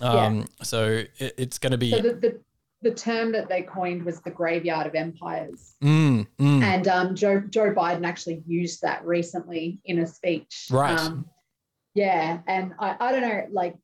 Yeah. 0.01 0.09
um 0.25 0.45
so 0.61 1.03
it, 1.19 1.33
it's 1.37 1.59
going 1.59 1.71
to 1.71 1.77
be 1.77 1.91
so 1.91 1.99
the, 2.01 2.13
the 2.13 2.39
the 2.81 2.91
term 2.93 3.31
that 3.31 3.47
they 3.47 3.61
coined 3.61 4.03
was 4.03 4.19
the 4.21 4.29
graveyard 4.31 4.87
of 4.87 4.93
empires 4.95 5.75
mm, 5.81 6.27
mm, 6.37 6.61
And 6.63 6.87
um, 6.89 7.15
Joe 7.15 7.39
Joe 7.49 7.73
Biden 7.73 8.05
actually 8.05 8.43
used 8.45 8.81
that 8.81 9.05
recently 9.05 9.79
in 9.85 9.99
a 9.99 10.05
speech. 10.07 10.67
Right. 10.69 10.99
Um, 10.99 11.25
yeah, 11.95 12.39
and 12.45 12.73
I, 12.79 12.97
I 12.99 13.11
don't 13.13 13.21
know, 13.21 13.47
like 13.51 13.75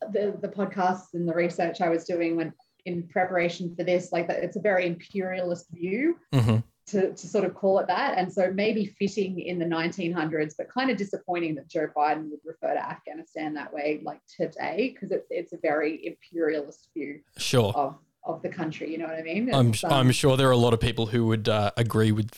the 0.00 0.38
the 0.40 0.48
podcasts 0.48 1.12
and 1.12 1.28
the 1.28 1.34
research 1.34 1.82
I 1.82 1.90
was 1.90 2.04
doing 2.04 2.34
when 2.36 2.54
in 2.86 3.02
preparation 3.08 3.74
for 3.76 3.84
this, 3.84 4.12
like 4.12 4.28
that, 4.28 4.42
it's 4.42 4.56
a 4.56 4.60
very 4.60 4.86
imperialist 4.86 5.66
view 5.72 6.16
mhm. 6.32 6.62
to 6.86 7.12
to 7.12 7.26
sort 7.26 7.44
of 7.44 7.54
call 7.54 7.78
it 7.80 7.86
that, 7.88 8.16
and 8.16 8.32
so 8.32 8.50
maybe 8.52 8.86
fitting 8.98 9.40
in 9.40 9.58
the 9.58 9.64
1900s, 9.64 10.54
but 10.56 10.72
kind 10.72 10.90
of 10.90 10.96
disappointing 10.96 11.56
that 11.56 11.68
Joe 11.68 11.88
Biden 11.94 12.30
would 12.30 12.40
refer 12.44 12.72
to 12.74 12.90
Afghanistan 12.90 13.52
that 13.54 13.72
way, 13.72 14.00
like 14.02 14.20
today, 14.34 14.94
because 14.94 15.10
it's 15.10 15.26
it's 15.30 15.52
a 15.52 15.58
very 15.58 16.06
imperialist 16.06 16.88
view 16.94 17.20
sure 17.36 17.72
of 17.74 17.98
of 18.24 18.40
the 18.42 18.48
country. 18.48 18.90
You 18.90 18.98
know 18.98 19.06
what 19.06 19.18
I 19.18 19.22
mean? 19.22 19.52
I'm 19.52 19.70
It's, 19.70 19.84
I'm 19.84 19.92
um, 19.92 20.10
sure 20.12 20.36
there 20.36 20.48
are 20.48 20.52
a 20.52 20.56
lot 20.56 20.72
of 20.72 20.80
people 20.80 21.06
who 21.06 21.26
would 21.26 21.48
uh, 21.48 21.72
agree 21.76 22.12
with 22.12 22.30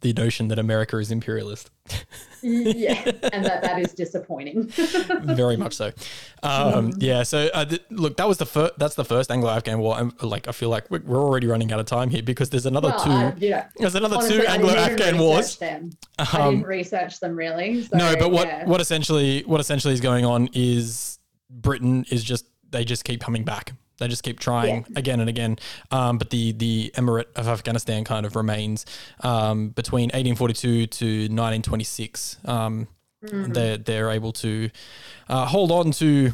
the 0.00 0.12
notion 0.12 0.48
that 0.48 0.58
America 0.58 0.96
is 0.98 1.10
imperialist. 1.10 1.70
yeah, 2.42 3.10
and 3.32 3.44
that 3.44 3.62
that 3.62 3.78
is 3.78 3.92
disappointing. 3.92 4.64
Very 5.22 5.56
much 5.56 5.74
so. 5.74 5.92
Um, 6.42 6.92
yeah. 6.98 7.22
So 7.22 7.48
uh, 7.52 7.64
th- 7.64 7.82
look, 7.90 8.16
that 8.16 8.26
was 8.28 8.38
the 8.38 8.46
first. 8.46 8.74
That's 8.78 8.94
the 8.94 9.04
first 9.04 9.30
Anglo-Afghan 9.30 9.78
war. 9.78 9.98
And 9.98 10.12
like, 10.22 10.48
I 10.48 10.52
feel 10.52 10.68
like 10.70 10.90
we're 10.90 11.00
we're 11.00 11.20
already 11.20 11.46
running 11.46 11.72
out 11.72 11.80
of 11.80 11.86
time 11.86 12.10
here 12.10 12.22
because 12.22 12.50
there's 12.50 12.66
another 12.66 12.88
Well, 12.90 13.04
two. 13.04 13.10
I- 13.10 13.34
you 13.38 13.50
know, 13.50 13.64
there's 13.76 13.94
another 13.94 14.16
honestly, 14.16 14.38
two 14.38 14.46
I 14.46 14.56
didn't 14.56 14.64
even 14.66 14.78
Anglo-Afghan 14.78 15.18
wars. 15.18 15.56
Them. 15.56 15.90
I 16.18 16.38
Um, 16.38 16.54
didn't 16.56 16.66
research 16.66 17.20
them 17.20 17.36
really. 17.36 17.82
So, 17.82 17.96
no, 17.96 18.14
but 18.18 18.30
what 18.30 18.46
yeah. 18.46 18.64
what 18.66 18.80
essentially 18.80 19.42
what 19.42 19.60
essentially 19.60 19.94
is 19.94 20.00
going 20.00 20.24
on 20.24 20.48
is 20.52 21.18
Britain 21.50 22.04
is 22.10 22.24
just 22.24 22.46
they 22.70 22.84
just 22.84 23.04
keep 23.04 23.20
coming 23.20 23.44
back. 23.44 23.72
They 23.98 24.08
just 24.08 24.22
keep 24.22 24.40
trying 24.40 24.86
again 24.96 25.20
and 25.20 25.28
again. 25.28 25.58
Um, 25.90 26.18
but 26.18 26.30
the 26.30 26.52
the 26.52 26.92
Emirate 26.96 27.26
of 27.36 27.46
Afghanistan 27.48 28.04
kind 28.04 28.26
of 28.26 28.34
remains 28.36 28.84
um, 29.20 29.68
between 29.70 30.06
1842 30.06 30.86
to 30.86 31.04
1926. 31.04 32.38
Um, 32.44 32.88
Mm-hmm. 33.24 33.52
They're 33.52 33.78
they're 33.78 34.10
able 34.10 34.32
to 34.32 34.68
uh, 35.30 35.46
hold 35.46 35.70
on 35.72 35.92
to 35.92 36.32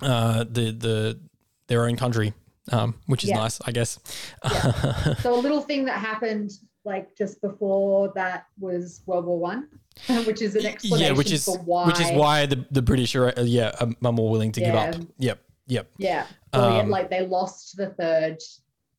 uh, 0.00 0.44
the 0.48 0.70
the 0.70 1.18
their 1.66 1.84
own 1.84 1.96
country, 1.96 2.32
um, 2.72 2.94
which 3.04 3.22
is 3.22 3.28
Yeah. 3.28 3.36
nice, 3.36 3.60
I 3.66 3.72
guess. 3.72 3.98
So 5.20 5.34
a 5.34 5.36
little 5.40 5.60
thing 5.60 5.84
that 5.84 5.98
happened 5.98 6.52
like 6.86 7.14
just 7.16 7.42
before 7.42 8.12
that 8.14 8.46
was 8.58 9.02
World 9.04 9.26
War 9.26 9.38
One, 9.38 9.68
which 10.24 10.40
is 10.40 10.56
an 10.56 10.64
explanation 10.64 11.06
yeah, 11.12 11.12
which 11.18 11.32
is 11.32 11.44
for 11.44 11.58
why. 11.58 11.86
which 11.86 12.00
is 12.00 12.10
why 12.12 12.46
the, 12.46 12.64
the 12.70 12.80
British 12.80 13.14
are 13.14 13.38
uh, 13.38 13.42
yeah 13.42 13.72
are, 13.80 13.88
are 14.02 14.12
more 14.12 14.30
willing 14.30 14.52
to 14.52 14.60
give 14.60 14.74
up. 14.74 14.94
Yep, 15.18 15.38
yep. 15.70 15.90
Yeah, 15.98 16.26
Um, 16.52 16.90
like 16.90 17.08
they 17.10 17.26
lost 17.26 17.76
the 17.76 17.90
third 17.90 18.38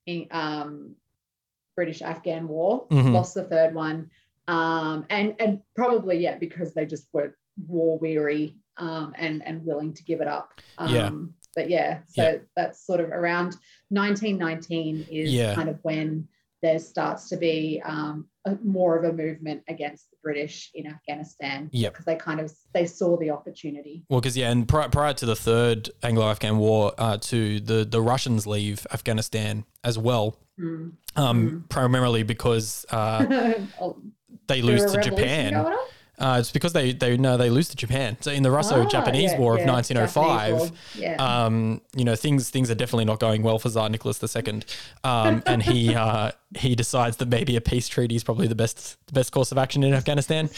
in, 0.05 0.27
um, 0.31 0.95
British 1.75 2.01
Afghan 2.01 2.47
War, 2.47 2.87
Mhm. 2.89 3.13
lost 3.13 3.33
the 3.35 3.43
third 3.43 3.73
one, 3.73 4.09
um, 4.47 5.05
and 5.09 5.35
and 5.39 5.61
probably 5.75 6.17
yeah 6.17 6.37
because 6.37 6.73
they 6.73 6.85
just 6.85 7.07
were 7.13 7.35
war 7.67 7.97
weary 7.99 8.55
um, 8.77 9.13
and 9.17 9.45
and 9.45 9.65
willing 9.65 9.93
to 9.93 10.03
give 10.03 10.21
it 10.21 10.27
up. 10.27 10.53
Um, 10.77 10.93
Yeah. 10.93 11.11
But 11.53 11.69
yeah, 11.69 11.99
so 12.07 12.23
Yeah. 12.23 12.37
that's 12.55 12.79
sort 12.85 13.01
of 13.01 13.09
around 13.09 13.57
1919 13.89 15.05
is 15.09 15.33
Yeah. 15.33 15.53
kind 15.55 15.69
of 15.69 15.79
when 15.83 16.27
there 16.61 16.79
starts 16.79 17.27
to 17.29 17.37
be 17.37 17.81
um, 17.83 18.27
a, 18.45 18.55
more 18.63 18.97
of 18.97 19.03
a 19.03 19.11
movement 19.13 19.63
against 19.67 20.10
British 20.21 20.71
in 20.73 20.87
Afghanistan. 20.87 21.69
Yep. 21.71 21.93
because 21.93 22.05
they 22.05 22.15
kind 22.15 22.39
of 22.39 22.51
they 22.73 22.85
saw 22.85 23.17
the 23.17 23.29
opportunity. 23.31 24.03
Well, 24.09 24.21
because 24.21 24.37
yeah, 24.37 24.49
and 24.51 24.67
prior, 24.67 24.89
prior 24.89 25.13
to 25.15 25.25
the 25.25 25.35
third 25.35 25.89
Anglo-Afghan 26.03 26.57
war, 26.57 26.93
uh, 26.97 27.17
to 27.17 27.59
the 27.59 27.85
the 27.85 28.01
Russians 28.01 28.45
leave 28.47 28.85
Afghanistan 28.93 29.65
as 29.83 29.97
well, 29.97 30.37
Mm. 30.59 30.91
um, 31.15 31.65
primarily 31.69 32.23
because 32.23 32.85
uh, 32.91 33.53
Oh, 33.81 33.97
they 34.47 34.61
lose 34.61 34.91
to 34.91 35.01
Japan. 35.01 35.53
Uh, 36.21 36.37
it's 36.39 36.51
because 36.51 36.71
they 36.73 36.93
they 36.93 37.17
no 37.17 37.35
they 37.35 37.49
lose 37.49 37.67
to 37.69 37.75
Japan. 37.75 38.15
So 38.21 38.31
in 38.31 38.43
the 38.43 38.51
Russo-Japanese 38.51 39.31
Ah, 39.31 39.33
yeah, 39.33 39.39
War 39.39 39.57
yeah, 39.57 39.63
of 39.63 39.69
1905, 39.69 40.71
yeah. 40.95 41.15
um, 41.45 41.81
you 41.95 42.05
know 42.05 42.15
things 42.15 42.49
things 42.51 42.69
are 42.69 42.75
definitely 42.75 43.05
not 43.05 43.19
going 43.19 43.41
well 43.41 43.57
for 43.57 43.69
Tsar 43.69 43.89
Nicholas 43.89 44.21
II, 44.23 44.61
um, 45.03 45.41
and 45.47 45.63
he 45.63 45.95
uh, 46.05 46.31
he 46.55 46.75
decides 46.75 47.17
that 47.17 47.27
maybe 47.27 47.55
a 47.55 47.61
peace 47.61 47.87
treaty 47.87 48.15
is 48.15 48.23
probably 48.23 48.47
the 48.47 48.55
best 48.55 48.97
the 49.07 49.13
best 49.13 49.31
course 49.31 49.51
of 49.51 49.57
action 49.57 49.83
in 49.83 49.93
Afghanistan. 49.93 50.49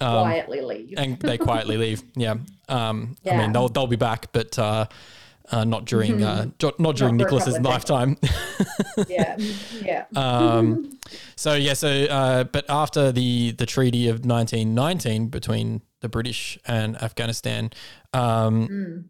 Um, 0.00 0.22
quietly 0.24 0.60
leave. 0.62 0.94
and 0.96 1.18
they 1.20 1.36
quietly 1.36 1.76
leave. 1.76 2.02
Yeah. 2.16 2.36
Um, 2.68 3.16
I 3.30 3.36
mean, 3.36 3.52
they'll 3.52 3.68
they'll 3.68 3.86
be 3.86 3.96
back, 3.96 4.32
but 4.32 4.58
uh, 4.58 4.86
uh, 5.52 5.64
not 5.64 5.84
during 5.84 6.22
uh, 6.22 6.46
jo- 6.58 6.72
not 6.78 6.96
during 6.96 7.16
Not 7.16 7.24
Nicholas's 7.24 7.58
lifetime. 7.60 8.16
yeah, 9.08 9.36
yeah. 9.82 10.04
um, 10.16 10.98
so 11.36 11.54
yeah, 11.54 11.74
so 11.74 11.88
uh, 11.88 12.44
but 12.44 12.64
after 12.68 13.12
the 13.12 13.52
the 13.52 13.66
treaty 13.66 14.08
of 14.08 14.24
1919 14.24 15.28
between 15.28 15.82
the 16.00 16.08
British 16.08 16.58
and 16.66 16.96
Afghanistan, 17.02 17.70
um, 18.12 18.68
Mm. 18.68 19.04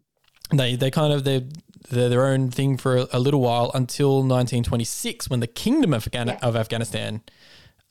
they 0.57 0.75
they 0.75 0.91
kind 0.91 1.13
of 1.13 1.23
they 1.23 1.45
they're 1.89 2.09
their 2.09 2.25
own 2.25 2.49
thing 2.51 2.77
for 2.77 2.97
a, 2.97 3.07
a 3.13 3.19
little 3.19 3.41
while 3.41 3.69
until 3.73 4.15
1926 4.23 5.29
when 5.29 5.39
the 5.39 5.47
Kingdom 5.47 5.93
of, 5.93 6.07
Afghan- 6.07 6.27
Yeah. 6.27 6.39
of 6.41 6.55
Afghanistan 6.55 7.21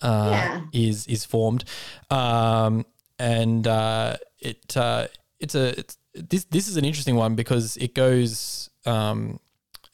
uh, 0.03 0.31
Yeah. 0.33 0.61
is 0.73 1.07
is 1.07 1.25
formed, 1.25 1.65
um, 2.11 2.85
and 3.19 3.67
uh, 3.67 4.17
it 4.41 4.77
uh, 4.77 5.07
it's 5.41 5.55
a 5.55 5.79
it's, 5.79 5.99
this 6.15 6.45
this 6.45 6.69
is 6.69 6.77
an 6.77 6.85
interesting 6.85 7.17
one 7.17 7.35
because 7.35 7.77
it 7.79 7.95
goes 7.95 8.71
um, 8.87 9.41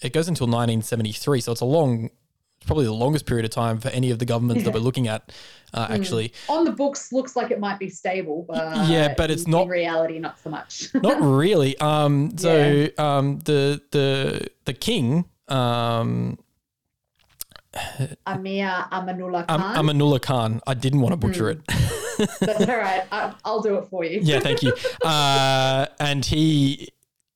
it 0.02 0.12
goes 0.12 0.28
until 0.28 0.46
1973, 0.46 1.40
so 1.40 1.52
it's 1.52 1.60
a 1.60 1.64
long. 1.64 2.10
Probably 2.66 2.84
the 2.84 2.92
longest 2.92 3.24
period 3.24 3.46
of 3.46 3.50
time 3.50 3.80
for 3.80 3.88
any 3.88 4.10
of 4.10 4.18
the 4.18 4.26
governments 4.26 4.64
that 4.64 4.74
we're 4.74 4.80
looking 4.80 5.08
at, 5.08 5.32
uh, 5.72 5.86
Mm. 5.88 5.90
actually. 5.98 6.32
On 6.50 6.64
the 6.66 6.72
books, 6.72 7.10
looks 7.10 7.34
like 7.34 7.50
it 7.50 7.58
might 7.58 7.78
be 7.78 7.88
stable, 7.88 8.44
but 8.46 8.86
Yeah, 8.86 9.14
but 9.16 9.30
it's 9.30 9.44
in 9.44 9.50
not- 9.52 9.66
reality, 9.68 10.18
not 10.18 10.38
so 10.38 10.50
much. 10.50 10.88
not 10.94 11.22
really. 11.22 11.78
Um, 11.78 12.36
so 12.36 12.86
um, 12.98 13.38
the 13.46 13.80
the 13.92 14.46
the 14.66 14.74
king, 14.74 15.24
um, 15.48 16.38
Amir 18.26 18.66
Amanullah 18.92 19.44
Am- 19.48 19.60
Khan. 19.60 19.76
Amanullah 19.86 20.20
Khan. 20.22 20.60
I 20.66 20.74
didn't 20.74 21.00
want 21.00 21.12
to 21.12 21.16
butcher 21.16 21.50
it. 21.50 21.60
That's 22.40 22.68
all 22.68 22.76
right. 22.76 23.04
I, 23.12 23.34
I'll 23.44 23.60
do 23.62 23.76
it 23.76 23.86
for 23.88 24.04
you. 24.04 24.20
yeah, 24.22 24.40
thank 24.40 24.62
you. 24.62 24.74
Uh, 25.04 25.86
and 25.98 26.24
he 26.24 26.88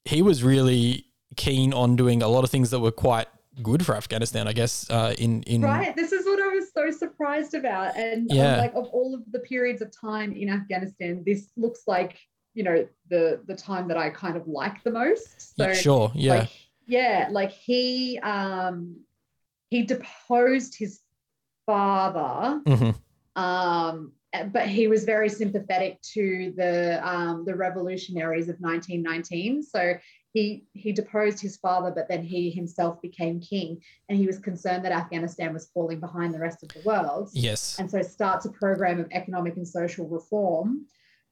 he 0.04 0.20
was 0.22 0.42
really 0.44 1.06
keen 1.36 1.72
on 1.72 1.96
doing 1.96 2.22
a 2.22 2.28
lot 2.28 2.44
of 2.44 2.50
things 2.50 2.70
that 2.70 2.80
were 2.80 2.92
quite 2.92 3.26
good 3.62 3.84
for 3.86 3.94
Afghanistan. 3.96 4.46
I 4.46 4.52
guess 4.52 4.88
uh, 4.90 5.14
in 5.18 5.42
in 5.44 5.62
Right. 5.62 5.94
This 5.96 6.12
is 6.12 6.26
what 6.26 6.40
I 6.42 6.48
was 6.48 6.72
so 6.74 6.90
surprised 6.90 7.54
about. 7.54 7.96
And 7.96 8.30
um, 8.30 8.36
Yeah. 8.36 8.56
like 8.58 8.74
of 8.74 8.86
all 8.88 9.14
of 9.14 9.22
the 9.32 9.38
periods 9.40 9.80
of 9.80 9.90
time 9.98 10.32
in 10.32 10.50
Afghanistan, 10.50 11.22
this 11.24 11.50
looks 11.56 11.82
like, 11.86 12.18
you 12.52 12.64
know, 12.64 12.86
the 13.08 13.40
the 13.46 13.54
time 13.54 13.88
that 13.88 13.96
I 13.96 14.10
kind 14.10 14.36
of 14.36 14.46
like 14.46 14.82
the 14.84 14.90
most. 14.90 15.56
So 15.56 15.72
sure, 15.72 16.12
yeah, 16.14 16.34
like 16.34 16.50
yeah, 16.86 17.28
like 17.30 17.50
he 17.52 18.18
um 18.18 18.96
he 19.74 19.82
deposed 19.82 20.76
his 20.78 21.00
father 21.66 22.60
hmm 22.66 22.90
um 23.36 24.12
but 24.52 24.68
he 24.68 24.86
was 24.86 25.04
very 25.04 25.28
sympathetic 25.28 26.00
to 26.02 26.52
the 26.56 27.00
um, 27.06 27.44
the 27.44 27.54
revolutionaries 27.54 28.48
of 28.48 28.56
1919 28.60 29.62
so 29.62 29.94
he 30.32 30.64
he 30.72 30.92
deposed 30.92 31.40
his 31.40 31.56
father 31.56 31.92
but 31.94 32.08
then 32.08 32.22
he 32.22 32.50
himself 32.50 33.00
became 33.00 33.40
king. 33.40 33.80
And 34.08 34.18
he 34.18 34.26
was 34.26 34.38
concerned 34.38 34.84
that 34.84 34.92
afghanistan 34.92 35.52
was 35.52 35.70
falling 35.72 36.00
behind 36.00 36.34
the 36.34 36.40
rest 36.40 36.62
of 36.62 36.68
the 36.70 36.80
world. 36.84 37.30
Yes, 37.32 37.78
and 37.78 37.90
so 37.90 38.02
starts 38.02 38.44
a 38.44 38.50
program 38.50 38.98
of 39.00 39.06
economic 39.12 39.56
and 39.56 39.66
social 39.66 40.06
reform. 40.08 40.86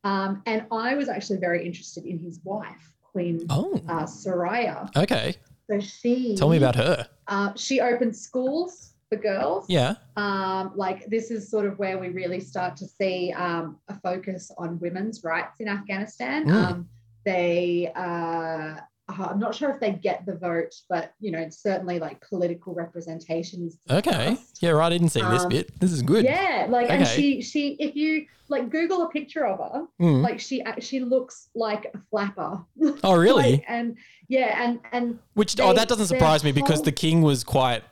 Um, 0.05 0.43
and 0.47 0.67
i 0.73 0.95
was 0.95 1.09
actually 1.09 1.39
very 1.39 1.65
interested 1.67 2.05
in 2.05 2.19
his 2.19 2.41
wife 2.43 2.93
queen 3.13 3.47
oh, 3.51 3.81
uh, 3.89 4.05
soraya. 4.05 4.89
Okay. 4.97 5.37
So 5.81 5.81
she 5.81 6.35
Tell 6.37 6.49
me 6.49 6.57
about 6.59 6.77
her. 6.77 7.09
uh, 7.29 7.53
she 7.57 7.81
opened 7.81 8.15
schools 8.17 8.93
for 9.09 9.17
girls 9.17 9.67
Yeah, 9.69 9.95
um, 10.17 10.73
like 10.75 11.07
this 11.07 11.31
is 11.31 11.51
sort 11.51 11.67
of 11.67 11.79
where 11.79 11.99
we 11.99 12.09
really 12.09 12.41
start 12.41 12.77
to 12.79 12.87
see 12.87 13.33
um, 13.33 13.79
a 13.89 13.99
focus 14.01 14.51
on 14.59 14.79
women's 14.81 15.23
rights 15.25 15.61
in 15.61 15.69
Afghanistan. 15.69 16.47
Mm. 16.47 16.53
Um, 16.65 16.89
they, 17.25 17.93
uh, 17.95 18.77
I'm 19.09 19.39
not 19.39 19.55
sure 19.55 19.71
if 19.71 19.79
they 19.81 19.93
get 19.93 20.25
the 20.27 20.35
vote, 20.37 20.75
but 20.89 21.13
you 21.21 21.31
know, 21.31 21.47
certainly 21.51 21.99
like 21.99 22.21
political 22.27 22.73
representation 22.75 23.67
is 23.67 23.79
okay. 23.91 24.31
discussed. 24.31 24.63
Yeah, 24.63 24.71
right. 24.71 24.87
I 24.87 24.91
didn't 24.91 25.11
see 25.11 25.21
this 25.21 25.43
Um, 25.43 25.49
bit. 25.51 25.79
This 25.79 25.93
is 25.93 26.03
good. 26.03 26.25
Yeah, 26.25 26.67
like 26.71 26.89
and 26.91 27.07
she 27.07 27.43
she 27.43 27.77
if 27.79 27.95
you 27.95 28.27
like 28.49 28.71
Google 28.71 29.03
a 29.03 29.09
picture 29.11 29.47
of 29.47 29.59
her, 29.59 29.87
Mm. 30.01 30.23
like 30.23 30.41
she 30.41 30.63
she 30.81 31.01
looks 31.01 31.49
like 31.55 31.91
a 31.95 31.99
flapper. 32.11 32.61
Oh, 33.05 33.15
really? 33.17 33.43
Like, 33.59 33.65
and 33.69 33.97
yeah, 34.37 34.63
and 34.65 34.81
and 34.93 35.19
Which 35.35 35.59
oh, 35.61 35.73
that 35.75 35.89
doesn't 35.89 36.07
surprise 36.07 36.43
me 36.43 36.53
because 36.53 36.77
whole- 36.77 36.85
the 36.91 36.93
king 37.05 37.21
was 37.23 37.45
quite 37.45 37.83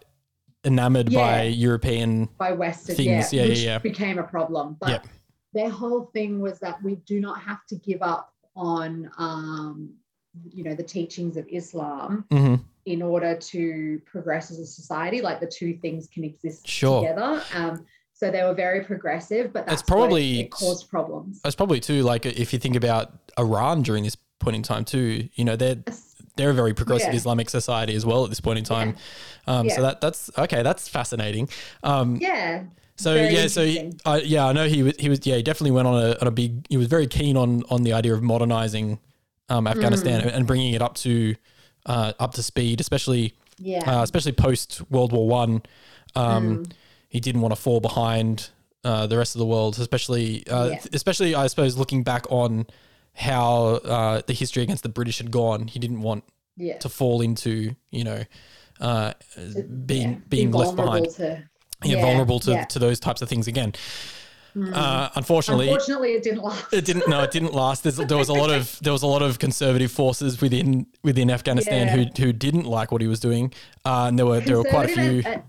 enamored 0.64 1.12
by 1.12 1.42
European. 1.44 2.29
by 2.38 2.53
Western, 2.53 2.96
Things, 2.96 3.33
yeah, 3.33 3.42
yeah, 3.42 3.42
yeah, 3.42 3.48
which 3.48 3.59
yeah. 3.68 3.79
became 3.79 4.18
a 4.18 4.22
problem. 4.22 4.76
But 4.81 4.90
Yep. 4.90 5.07
their 5.55 5.70
whole 5.70 6.03
thing 6.16 6.40
was 6.40 6.59
that 6.61 6.83
we 6.83 6.96
do 7.12 7.20
not 7.20 7.40
have 7.48 7.64
to 7.70 7.76
give 7.76 8.03
up 8.03 8.33
on, 8.57 9.11
um, 9.18 9.90
you 10.53 10.62
know, 10.64 10.74
the 10.74 10.83
teachings 10.96 11.37
of 11.37 11.46
Islam 11.61 12.24
hmm 12.31 12.55
in 12.87 13.03
order 13.03 13.37
to 13.37 14.00
progress 14.07 14.50
as 14.50 14.59
a 14.59 14.66
society. 14.66 15.20
Like 15.20 15.38
the 15.38 15.46
two 15.61 15.72
things 15.83 16.09
can 16.14 16.24
exist 16.24 16.66
Sure. 16.66 17.03
together. 17.03 17.42
Um, 17.55 17.85
so 18.14 18.31
they 18.31 18.42
were 18.42 18.55
very 18.55 18.83
progressive, 18.85 19.53
but 19.53 19.66
that's 19.66 19.83
It's 19.83 19.88
probably- 19.88 20.40
it 20.40 20.50
caused 20.50 20.88
problems. 20.88 21.40
It's 21.44 21.55
probably 21.55 21.81
too 21.81 22.03
like 22.03 22.24
if 22.26 22.53
you 22.55 22.59
think 22.59 22.76
about 22.76 23.12
Iran 23.38 23.83
during 23.83 24.03
this 24.05 24.16
point 24.40 24.57
in 24.57 24.62
time 24.62 24.85
too. 24.85 25.29
You 25.35 25.44
know, 25.44 25.57
they're 25.57 25.76
they're 26.37 26.51
a 26.51 26.55
very 26.55 26.75
progressive 26.75 27.11
Yeah. 27.12 27.16
Islamic 27.16 27.51
society 27.51 27.95
as 27.95 28.05
well 28.07 28.25
at 28.25 28.31
this 28.31 28.40
point 28.40 28.59
in 28.59 28.64
time. 28.64 28.97
Um, 29.47 29.66
Yeah. 29.66 29.77
So 29.77 29.83
that 29.83 30.01
that's 30.01 30.31
okay. 30.38 30.62
That's 30.62 30.88
fascinating. 30.88 31.49
Um, 31.83 32.16
Yeah. 32.21 32.64
So 32.97 33.14
Very 33.14 33.35
yeah, 33.35 33.47
so 33.47 33.62
interesting. 33.62 34.01
I 34.05 34.19
yeah, 34.19 34.47
I 34.47 34.53
know 34.53 34.66
he 34.69 34.83
was 34.83 34.95
he 34.99 35.09
was 35.09 35.21
yeah, 35.27 35.37
he 35.37 35.43
definitely 35.43 35.71
went 35.71 35.88
on 35.88 35.97
a 36.03 36.16
on 36.21 36.27
a 36.29 36.31
big. 36.31 36.66
He 36.69 36.77
was 36.77 36.87
very 36.87 37.07
keen 37.07 37.37
on 37.37 37.62
on 37.71 37.83
the 37.83 37.93
idea 37.95 38.12
of 38.14 38.23
modernizing 38.23 38.99
um, 39.49 39.66
Afghanistan 39.66 40.21
Mm. 40.21 40.35
and 40.35 40.47
bringing 40.47 40.75
it 40.75 40.83
up 40.83 40.95
to 40.97 41.35
uh, 41.87 42.12
up 42.21 42.35
to 42.35 42.43
speed, 42.43 42.79
especially 42.81 43.35
Yeah. 43.59 43.81
uh, 43.90 44.03
especially 44.03 44.33
post 44.33 44.83
World 44.90 45.12
War 45.12 45.27
One. 45.27 45.62
Um, 46.14 46.59
Mm. 46.59 46.73
He 47.09 47.19
didn't 47.21 47.40
want 47.40 47.53
to 47.55 47.61
fall 47.61 47.81
behind 47.81 48.51
uh, 48.85 49.07
the 49.07 49.16
rest 49.19 49.35
of 49.35 49.40
the 49.40 49.47
world, 49.47 49.79
especially 49.79 50.47
uh, 50.47 50.66
Yeah. 50.69 50.81
especially 50.93 51.35
I 51.35 51.47
suppose 51.49 51.77
looking 51.79 52.03
back 52.03 52.27
on 52.31 52.66
how 53.14 53.64
uh, 53.85 54.23
the 54.27 54.33
history 54.33 54.62
against 54.62 54.83
the 54.83 54.88
British 54.88 55.18
had 55.18 55.31
gone. 55.31 55.66
He 55.68 55.79
didn't 55.79 56.03
want 56.03 56.25
Yeah. 56.57 56.79
to 56.79 56.88
fall 56.88 57.20
into 57.20 57.75
you 57.90 58.05
know 58.05 58.25
uh, 58.81 59.12
being 59.87 60.11
yeah, 60.11 60.16
being 60.29 60.51
be 60.51 60.57
left 60.59 60.77
behind, 60.77 61.07
vulnerable 61.07 61.12
To, 61.14 61.42
yeah, 61.85 61.96
yeah, 61.96 62.01
vulnerable 62.03 62.40
to, 62.40 62.66
to 62.66 62.79
those 62.79 62.99
types 63.01 63.23
of 63.23 63.29
things 63.29 63.46
again. 63.46 63.73
Mm. 64.57 64.75
Uh, 64.75 65.09
unfortunately, 65.14 65.68
Unfortunately, 65.68 66.14
it 66.14 66.23
didn't 66.25 66.42
last. 66.42 66.73
it 66.73 66.85
didn't. 66.85 67.09
No, 67.09 67.23
it 67.23 67.31
didn't 67.31 67.55
last. 67.55 67.85
There's, 67.85 67.96
there 67.99 68.18
was 68.18 68.29
a 68.29 68.33
lot 68.35 68.51
of 68.51 68.79
there 68.83 68.92
was 68.92 69.03
a 69.03 69.07
lot 69.07 69.23
of 69.23 69.38
conservative 69.38 69.92
forces 69.92 70.40
within 70.40 70.87
within 71.05 71.31
Afghanistan 71.31 71.87
who 71.88 72.07
who 72.20 72.33
didn't 72.33 72.64
like 72.64 72.90
what 72.90 73.01
he 73.01 73.07
was 73.07 73.20
doing, 73.20 73.53
uh, 73.85 74.07
and 74.09 74.18
there 74.18 74.27
were 74.27 74.40
there 74.40 74.57
were 74.59 74.64
quite 74.64 74.90
a 74.90 74.92
few. 74.92 75.23
And 75.25 75.42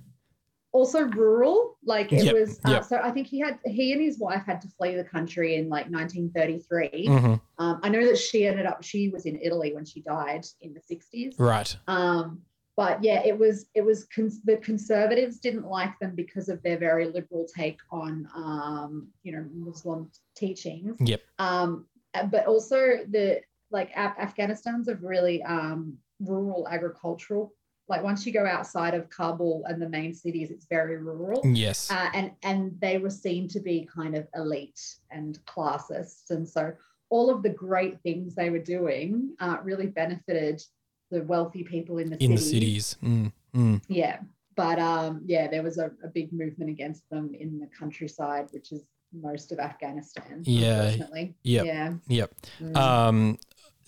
also 0.74 1.02
rural, 1.02 1.78
like 1.84 2.12
it 2.14 2.24
Yep, 2.26 2.34
was. 2.34 2.60
Uh, 2.66 2.72
yep. 2.72 2.84
So 2.86 2.98
I 2.98 3.12
think 3.12 3.28
he 3.28 3.40
had 3.40 3.60
he 3.66 3.92
and 3.94 4.02
his 4.02 4.20
wife 4.20 4.44
had 4.46 4.62
to 4.62 4.68
flee 4.70 4.96
the 4.96 5.04
country 5.04 5.56
in 5.56 5.68
like 5.70 5.90
1933. 5.90 7.08
Mhm, 7.08 7.42
Um, 7.58 7.80
I 7.84 7.90
know 7.90 8.06
that 8.06 8.18
she 8.18 8.48
ended 8.48 8.66
up. 8.66 8.84
She 8.84 9.10
was 9.10 9.26
in 9.26 9.40
Italy 9.42 9.74
when 9.74 9.86
she 9.86 10.02
died 10.02 10.46
in 10.62 10.74
the 10.74 10.80
60s. 10.82 11.36
right. 11.40 11.76
Um, 11.88 12.42
but 12.78 13.04
yeah, 13.04 13.22
it 13.26 13.38
was 13.38 13.66
it 13.76 13.84
was 13.86 14.06
cons- 14.16 14.42
the 14.44 14.58
conservatives 14.58 15.40
didn't 15.40 15.68
like 15.68 15.98
them 16.00 16.16
because 16.16 16.48
of 16.50 16.64
their 16.64 16.78
very 16.78 17.06
liberal 17.06 17.46
take 17.54 17.80
on 17.92 18.28
um, 18.34 19.10
you 19.24 19.34
know 19.34 19.46
Muslim 19.54 20.10
teachings. 20.36 20.96
Yep. 21.02 21.22
Um, 21.38 21.86
but 22.32 22.46
also 22.48 22.78
the 23.10 23.42
like 23.72 23.92
Af- 23.96 24.18
Afghanistan's 24.18 24.88
a 24.88 24.96
really 24.96 25.44
um, 25.44 25.98
rural 26.22 26.68
agricultural. 26.70 27.54
Like 27.91 28.04
once 28.04 28.25
you 28.25 28.32
go 28.32 28.45
outside 28.45 28.93
of 28.93 29.10
Kabul 29.10 29.65
and 29.67 29.82
the 29.82 29.89
main 29.89 30.13
cities, 30.13 30.49
it's 30.49 30.65
very 30.65 30.95
rural. 30.95 31.41
Yes. 31.43 31.91
Uh, 31.91 32.10
and 32.13 32.32
and 32.41 32.71
they 32.80 32.97
were 32.97 33.10
seen 33.10 33.49
to 33.49 33.60
be 33.60 33.88
kind 33.93 34.15
of 34.15 34.25
elite 34.34 34.82
and 35.12 35.38
classist, 35.45 36.30
and 36.30 36.47
so 36.47 36.71
all 37.10 37.30
of 37.30 37.43
the 37.43 37.49
great 37.49 37.99
things 38.01 38.34
they 38.34 38.49
were 38.49 38.63
doing 38.77 39.36
uh, 39.41 39.58
really 39.62 39.88
benefited 39.88 40.63
the 41.12 41.21
wealthy 41.23 41.63
people 41.63 41.97
in 41.97 42.10
the 42.10 42.23
in 42.23 42.32
the 42.32 42.38
cities. 42.38 42.95
cities. 43.01 43.10
Mm, 43.12 43.32
mm. 43.54 43.82
Yeah, 43.89 44.19
but 44.56 44.80
um, 44.80 45.21
yeah, 45.25 45.49
there 45.49 45.62
was 45.62 45.77
a, 45.77 45.91
a 46.01 46.08
big 46.08 46.32
movement 46.32 46.71
against 46.71 47.04
them 47.10 47.36
in 47.38 47.60
the 47.60 47.67
countryside, 47.77 48.47
which 48.51 48.71
is 48.71 48.84
most 49.12 49.51
of 49.51 49.60
Afghanistan. 49.60 50.43
Yeah, 50.45 50.95
yep. 51.43 51.65
Yeah. 51.65 51.93
Yep. 52.08 52.34
Mm. 52.62 52.77
Um, 52.77 53.38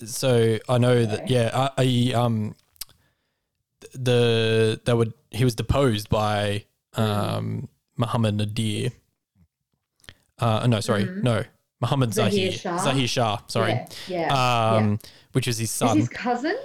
so 0.04 0.60
I 0.68 0.78
know 0.78 1.06
that. 1.06 1.30
Yeah. 1.30 1.72
I, 1.78 2.12
I 2.12 2.14
um, 2.14 2.54
the 3.94 4.80
that 4.86 4.96
would 4.98 5.14
he 5.32 5.44
was 5.44 5.56
deposed 5.56 6.10
by 6.10 6.66
um 6.94 7.68
Muhammad 7.98 8.36
Nadir. 8.36 8.92
Uh, 10.40 10.66
no, 10.68 10.80
sorry, 10.80 11.06
Mhm. 11.06 11.24
no, 11.24 11.44
Muhammad 11.80 12.14
Zahir 12.14 12.32
Zahir 12.32 12.52
Shah? 12.52 12.78
Zahir 12.78 13.08
Shah. 13.08 13.38
Sorry. 13.48 13.72
Yeah. 13.74 13.86
Yeah. 14.08 14.74
Um, 14.76 15.00
which 15.34 15.48
is 15.48 15.58
his 15.58 15.70
yeah. 15.82 15.88
Is 15.88 15.92
son. 15.92 15.98
his 16.00 16.10
cousin? 16.10 16.58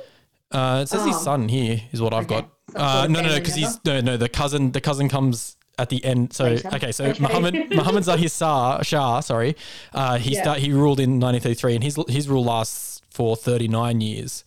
Uh, 0.50 0.80
it 0.82 0.88
says 0.88 1.04
his 1.04 1.16
Oh. 1.16 1.20
son 1.22 1.48
here 1.48 1.82
is 1.92 2.00
what 2.00 2.14
I've 2.14 2.24
Okay. 2.24 2.40
got. 2.40 2.50
Uh, 2.74 3.06
no, 3.08 3.20
no, 3.20 3.28
no, 3.28 3.34
because 3.38 3.54
he's 3.54 3.78
no, 3.84 4.00
no. 4.00 4.16
The 4.16 4.28
cousin, 4.28 4.72
the 4.72 4.80
cousin 4.80 5.08
comes 5.08 5.56
at 5.78 5.90
the 5.90 6.04
end. 6.04 6.32
So 6.32 6.46
okay, 6.46 6.90
so 6.92 7.04
Okay. 7.04 7.22
Muhammad 7.22 7.54
Muhammad 7.70 8.04
Zahir 8.04 8.28
Shah, 8.28 8.82
Shah 8.82 9.20
sorry, 9.20 9.54
uh, 9.92 10.16
he 10.18 10.34
Yeah. 10.34 10.42
start 10.42 10.58
he 10.58 10.72
ruled 10.72 10.98
in 11.00 11.18
1933, 11.20 11.74
and 11.74 11.84
his 11.84 11.96
his 12.08 12.28
rule 12.28 12.44
lasts 12.44 13.02
for 13.10 13.36
39 13.36 14.00
years. 14.00 14.44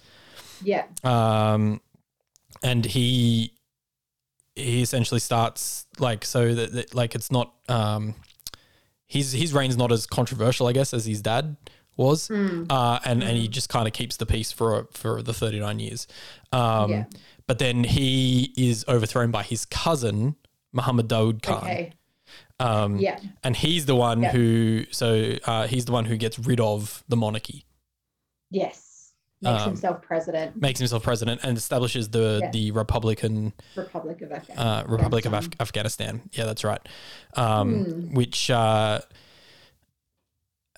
Yeah. 0.64 0.86
Um, 1.04 1.82
and 2.64 2.86
he 2.86 3.54
he 4.56 4.82
essentially 4.82 5.20
starts 5.20 5.86
like 6.00 6.26
so 6.26 6.54
that, 6.54 6.74
that 6.74 6.94
like 6.94 7.16
it's 7.16 7.32
not 7.32 7.54
um 7.70 8.16
his 9.08 9.32
his 9.32 9.54
reign's 9.54 9.78
not 9.78 9.92
as 9.92 10.06
controversial, 10.06 10.68
I 10.68 10.74
guess, 10.74 10.94
as 10.94 11.06
his 11.06 11.22
dad 11.22 11.58
was. 11.98 12.28
Mm. 12.30 12.68
Uh, 12.70 13.00
and 13.06 13.24
and 13.24 13.38
he 13.38 13.48
just 13.48 13.70
kind 13.70 13.88
of 13.88 13.94
keeps 13.94 14.18
the 14.18 14.26
peace 14.26 14.52
for 14.52 14.88
for 14.94 15.22
the 15.22 15.34
39 15.34 15.80
years. 15.80 16.08
Um, 16.52 16.92
Yeah. 16.92 17.06
but 17.48 17.60
then 17.60 17.84
he 17.84 18.54
is 18.58 18.86
overthrown 18.88 19.32
by 19.32 19.44
his 19.44 19.66
cousin 19.66 20.36
Muhammad 20.74 21.08
Dawood 21.10 21.42
Khan. 21.42 21.58
Okay. 21.64 21.94
Um, 22.60 22.98
Yeah. 22.98 23.20
and 23.44 23.56
he's 23.58 23.86
the 23.86 23.96
one 23.96 24.22
Yeah. 24.22 24.32
who 24.32 24.86
so 24.92 25.36
uh, 25.46 25.68
he's 25.68 25.86
the 25.86 25.92
one 25.92 26.06
who 26.06 26.16
gets 26.18 26.40
rid 26.40 26.60
of 26.62 27.04
the 27.10 27.18
monarchy, 27.18 27.66
Yes. 28.50 28.91
Makes 29.44 29.62
Um, 29.64 29.70
himself 29.70 30.02
president. 30.04 30.56
makes 30.62 30.80
himself 30.80 31.02
president, 31.02 31.42
and 31.44 31.58
establishes 31.58 32.10
the 32.10 32.42
Yeah. 32.44 32.52
the 32.52 32.72
Republican 32.72 33.54
Republic 33.76 34.22
of 34.22 34.32
Afghanistan. 34.32 34.58
uh, 34.68 34.84
Republic 34.88 35.26
of 35.26 35.34
Af- 35.34 35.50
Afghanistan. 35.60 36.22
Yeah, 36.34 36.46
that's 36.46 36.64
right. 36.64 36.82
Um, 37.36 37.86
Hmm. 37.86 38.14
Which 38.14 38.52
uh, 38.52 39.00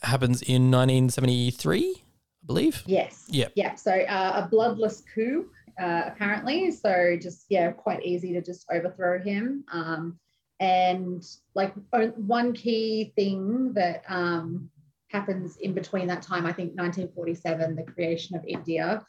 happens 0.01 0.41
in 0.41 0.71
1973, 0.71 1.95
I 1.97 2.45
believe. 2.45 2.83
Yes. 2.85 3.25
Yeah. 3.29 3.47
Yeah. 3.55 3.75
So 3.75 3.91
uh, 3.91 4.43
a 4.45 4.47
bloodless 4.49 5.03
coup, 5.13 5.49
uh, 5.81 6.03
apparently. 6.07 6.71
So 6.71 7.17
just 7.21 7.45
yeah, 7.49 7.71
quite 7.71 8.03
easy 8.05 8.31
to 8.33 8.41
just 8.41 8.65
overthrow 8.71 9.21
him. 9.21 9.65
Um, 9.73 10.19
and 10.61 11.21
like 11.53 11.73
one 12.15 12.53
key 12.53 13.11
thing 13.17 13.73
that 13.73 14.03
um, 14.07 14.69
happens 15.13 15.57
in 15.57 15.73
between 15.73 16.07
that 16.07 16.21
time, 16.21 16.45
I 16.45 16.51
think 16.51 16.71
1947, 16.75 17.75
the 17.75 17.83
creation 17.83 18.35
of 18.35 18.43
India. 18.45 19.05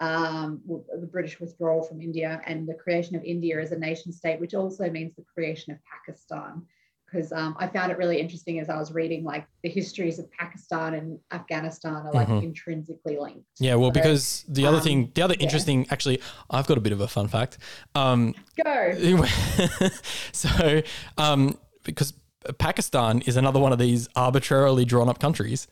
Um, 0.00 0.60
the 1.00 1.08
British 1.08 1.40
withdrawal 1.40 1.82
from 1.82 2.00
India 2.00 2.40
and 2.46 2.68
the 2.68 2.74
creation 2.74 3.16
of 3.16 3.24
India 3.24 3.60
as 3.60 3.72
a 3.72 3.78
nation 3.78 4.12
state, 4.12 4.38
which 4.40 4.54
also 4.54 4.88
means 4.88 5.12
the 5.16 5.24
creation 5.34 5.72
of 5.72 5.78
Pakistan. 5.92 6.62
Because 7.04 7.32
um, 7.32 7.56
I 7.58 7.66
found 7.66 7.90
it 7.90 7.98
really 7.98 8.20
interesting 8.20 8.60
as 8.60 8.68
I 8.68 8.76
was 8.78 8.92
reading, 8.92 9.24
like 9.24 9.44
the 9.64 9.68
histories 9.70 10.20
of 10.20 10.30
Pakistan 10.30 10.94
and 10.94 11.18
Afghanistan 11.32 11.96
are 12.06 12.12
like 12.12 12.28
Mhm. 12.28 12.44
intrinsically 12.44 13.16
linked. 13.18 13.48
Yeah, 13.58 13.74
well, 13.74 13.88
So, 13.88 13.94
because 13.94 14.44
the 14.48 14.66
other 14.66 14.76
um, 14.76 14.82
thing, 14.84 15.10
the 15.14 15.22
other 15.22 15.34
yeah. 15.34 15.42
interesting, 15.42 15.86
actually, 15.90 16.20
I've 16.48 16.68
got 16.68 16.78
a 16.78 16.80
bit 16.80 16.92
of 16.92 17.00
a 17.00 17.08
fun 17.08 17.26
fact. 17.26 17.58
Um, 17.96 18.34
Go. 18.62 18.92
so, 20.32 20.82
um, 21.16 21.58
because 21.82 22.12
Pakistan 22.58 23.20
is 23.22 23.36
another 23.36 23.60
one 23.60 23.72
of 23.72 23.78
these 23.78 24.08
arbitrarily 24.14 24.84
drawn 24.84 25.08
up 25.08 25.18
countries. 25.18 25.66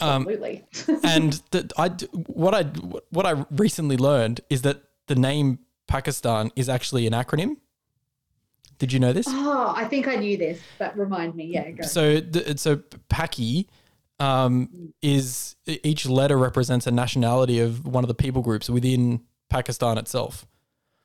Um, 0.00 0.22
Absolutely. 0.28 0.64
and 1.04 1.42
the, 1.50 1.70
I, 1.76 1.88
what 2.26 2.54
I 2.54 2.64
what 3.10 3.26
I 3.26 3.44
recently 3.50 3.96
learned 3.96 4.40
is 4.50 4.62
that 4.62 4.82
the 5.06 5.14
name 5.14 5.60
Pakistan 5.86 6.50
is 6.56 6.68
actually 6.68 7.06
an 7.06 7.12
acronym. 7.12 7.56
Did 8.78 8.92
you 8.92 9.00
know 9.00 9.12
this? 9.12 9.26
oh, 9.28 9.72
I 9.76 9.86
think 9.86 10.06
I 10.06 10.14
knew 10.14 10.36
this, 10.36 10.60
but 10.78 10.96
remind 10.96 11.34
me. 11.34 11.46
Yeah, 11.46 11.70
go. 11.72 11.84
So, 11.84 12.20
the, 12.20 12.56
so 12.56 12.76
Paki 13.10 13.66
um, 14.20 14.92
is 15.02 15.56
each 15.66 16.06
letter 16.06 16.36
represents 16.36 16.86
a 16.86 16.92
nationality 16.92 17.58
of 17.58 17.86
one 17.86 18.04
of 18.04 18.08
the 18.08 18.14
people 18.14 18.42
groups 18.42 18.70
within 18.70 19.22
Pakistan 19.48 19.98
itself. 19.98 20.46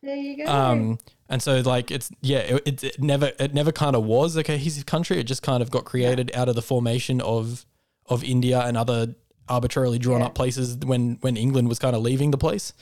There 0.04 0.16
you 0.18 0.46
go. 0.46 0.52
Um, 0.52 1.00
and 1.30 1.42
so 1.42 1.62
like 1.62 1.90
it's 1.90 2.12
yeah, 2.22 2.40
it, 2.40 2.62
it, 2.68 2.84
it 2.84 3.02
never 3.02 3.32
it 3.40 3.54
never 3.54 3.72
kind 3.72 3.96
of 3.96 4.04
was 4.04 4.36
a 4.36 4.44
cohesive 4.44 4.86
country. 4.86 5.18
It 5.20 5.24
just 5.24 5.42
kind 5.42 5.64
of 5.64 5.72
got 5.72 5.86
created 5.86 6.30
out 6.36 6.50
of 6.50 6.56
the 6.56 6.62
formation 6.62 7.22
of 7.22 7.66
of 8.08 8.24
India 8.24 8.60
and 8.60 8.78
other 8.78 9.16
arbitrarily 9.50 9.98
drawn 10.00 10.20
Yeah. 10.20 10.28
up 10.28 10.36
places 10.36 10.78
when 10.78 11.18
when 11.22 11.36
England 11.38 11.68
was 11.70 11.80
kind 11.80 11.96
of 11.96 12.02
leaving 12.04 12.32
the 12.32 12.38
place. 12.38 12.74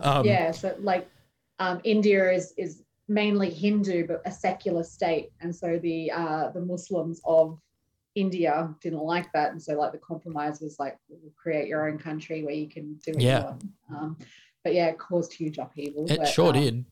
Um, 0.00 0.24
yeah, 0.24 0.52
so 0.52 0.74
like 0.80 1.08
um, 1.58 1.80
India 1.84 2.30
is 2.32 2.54
is 2.56 2.82
mainly 3.08 3.50
Hindu, 3.50 4.06
but 4.06 4.22
a 4.24 4.30
secular 4.30 4.84
state, 4.84 5.30
and 5.40 5.54
so 5.54 5.78
the 5.78 6.10
uh, 6.12 6.50
the 6.50 6.60
Muslims 6.60 7.20
of 7.24 7.58
India 8.14 8.74
didn't 8.80 9.02
like 9.02 9.30
that, 9.32 9.52
and 9.52 9.62
so 9.62 9.74
like 9.74 9.92
the 9.92 9.98
compromise 9.98 10.60
was 10.60 10.78
like 10.78 10.98
we'll 11.08 11.32
create 11.36 11.68
your 11.68 11.88
own 11.88 11.98
country 11.98 12.42
where 12.44 12.54
you 12.54 12.68
can 12.68 12.94
do 13.04 13.12
what 13.12 13.22
Yeah. 13.22 13.38
you 13.38 13.44
want. 13.44 13.64
Um, 13.90 14.16
but 14.64 14.74
yeah, 14.74 14.86
it 14.88 14.98
caused 14.98 15.32
huge 15.32 15.58
upheaval. 15.58 16.06
It 16.10 16.18
but, 16.18 16.26
sure 16.28 16.54
um, 16.54 16.60
did. 16.60 16.84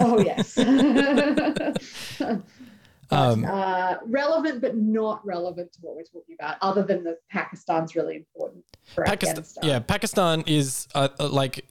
Oh 0.00 0.20
yes. 0.20 0.56
But, 3.08 3.16
Um, 3.18 3.44
uh, 3.44 3.94
relevant, 4.06 4.60
but 4.60 4.76
not 4.76 5.24
relevant 5.26 5.72
to 5.72 5.78
what 5.80 5.96
we're 5.96 6.02
talking 6.04 6.36
about, 6.38 6.56
other 6.60 6.82
than 6.82 7.04
that 7.04 7.18
Pakistan's 7.30 7.96
really 7.96 8.16
important 8.16 8.64
for 8.84 9.04
Pakistan, 9.04 9.44
yeah, 9.62 9.78
Pakistan 9.78 10.44
is 10.46 10.88
uh, 10.94 11.08
uh, 11.18 11.28
like 11.28 11.64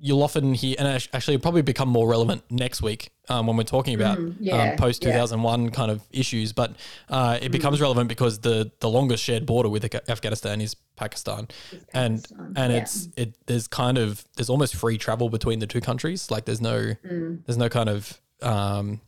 you'll 0.00 0.22
often 0.22 0.52
hear, 0.54 0.76
and 0.78 0.86
actually 1.12 1.38
probably 1.38 1.62
become 1.62 1.88
more 1.88 2.08
relevant 2.08 2.42
next 2.50 2.82
week 2.82 3.10
um, 3.28 3.46
when 3.46 3.56
we're 3.56 3.62
talking 3.64 3.94
about 3.94 4.18
Mm, 4.18 4.36
yeah, 4.40 4.72
um, 4.72 4.76
post 4.76 5.02
2001 5.02 5.64
yeah. 5.64 5.70
kind 5.70 5.90
of 5.90 6.02
issues. 6.12 6.52
But 6.52 6.76
uh, 7.08 7.38
it 7.40 7.50
becomes 7.50 7.80
relevant 7.80 8.08
because 8.08 8.40
the 8.40 8.70
the 8.80 8.88
longest 8.88 9.24
shared 9.24 9.44
border 9.46 9.68
with 9.68 9.84
Afghanistan 10.08 10.60
is 10.60 10.74
Pakistan, 10.96 11.48
It's 11.72 11.84
and 11.94 12.26
and 12.56 12.72
yeah. 12.72 12.78
it's 12.80 13.08
it 13.16 13.34
there's 13.46 13.66
kind 13.66 13.98
of 13.98 14.24
there's 14.36 14.50
almost 14.50 14.76
free 14.76 14.98
travel 14.98 15.28
between 15.30 15.58
the 15.58 15.66
two 15.66 15.80
countries. 15.80 16.30
Like 16.30 16.44
there's 16.44 16.60
no 16.60 16.94
Mm. 17.04 17.44
there's 17.44 17.58
no 17.58 17.68
kind 17.68 17.88
of 17.88 18.20
um, 18.42 19.00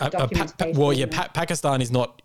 a- 0.00 0.06
a 0.06 0.28
Pa- 0.28 0.46
Pa- 0.58 0.66
well, 0.74 0.92
yeah, 0.92 1.06
pa- 1.10 1.28
Pakistan 1.32 1.80
is 1.80 1.90
not. 1.90 2.20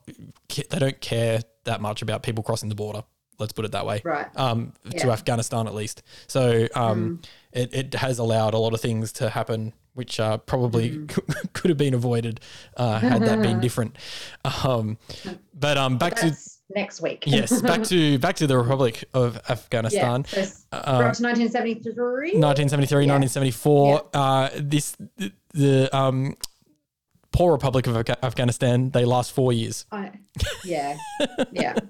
They 0.55 0.79
don't 0.79 0.99
care 1.01 1.41
that 1.65 1.81
much 1.81 2.01
about 2.01 2.23
people 2.23 2.43
crossing 2.43 2.69
the 2.69 2.75
border. 2.75 3.03
Let's 3.37 3.53
put 3.53 3.63
it 3.65 3.71
that 3.71 3.85
way. 3.85 4.01
Right. 4.03 4.27
Um, 4.35 4.73
to 4.89 4.97
Yeah. 4.97 5.03
Mm. 5.05 5.13
Afghanistan 5.13 5.67
at 5.67 5.73
least. 5.73 6.03
So 6.27 6.67
um, 6.75 7.21
it, 7.53 7.73
it 7.73 7.93
has 7.95 8.19
allowed 8.19 8.53
a 8.53 8.57
lot 8.57 8.73
of 8.73 8.81
things 8.81 9.13
to 9.13 9.29
happen, 9.29 9.71
which 9.93 10.19
uh, 10.19 10.37
probably 10.39 10.89
Mm. 10.91 11.53
could 11.53 11.69
have 11.69 11.77
been 11.77 11.93
avoided 11.93 12.41
uh, 12.75 12.99
had 12.99 13.21
that 13.23 13.41
been 13.41 13.59
different. 13.67 13.95
Um, 14.63 14.97
but 15.53 15.77
um, 15.77 15.97
back 15.97 16.15
to 16.15 16.35
next 16.75 17.01
week. 17.01 17.23
yes, 17.27 17.61
back 17.61 17.83
to 17.83 18.17
back 18.25 18.35
to 18.37 18.47
the 18.47 18.57
Republic 18.57 19.05
of 19.13 19.35
yeah. 19.35 19.51
Afghanistan. 19.53 20.25
So 20.25 20.41
Uh, 20.73 20.97
we're 20.99 21.07
up 21.07 21.15
to 21.15 21.23
1973. 21.23 22.37
1973, 22.39 23.05
Yeah. 23.05 23.13
1974. 23.13 24.09
Uh, 24.13 24.49
this 24.57 24.97
the, 25.17 25.31
the 25.53 25.95
um, 25.97 26.35
poor 27.31 27.51
Republic 27.51 27.87
of 27.87 27.95
Afghanistan. 28.23 28.89
They 28.91 29.05
last 29.05 29.31
four 29.31 29.53
years. 29.53 29.85
I, 29.91 30.11
yeah, 30.65 30.97
yeah. 31.51 31.75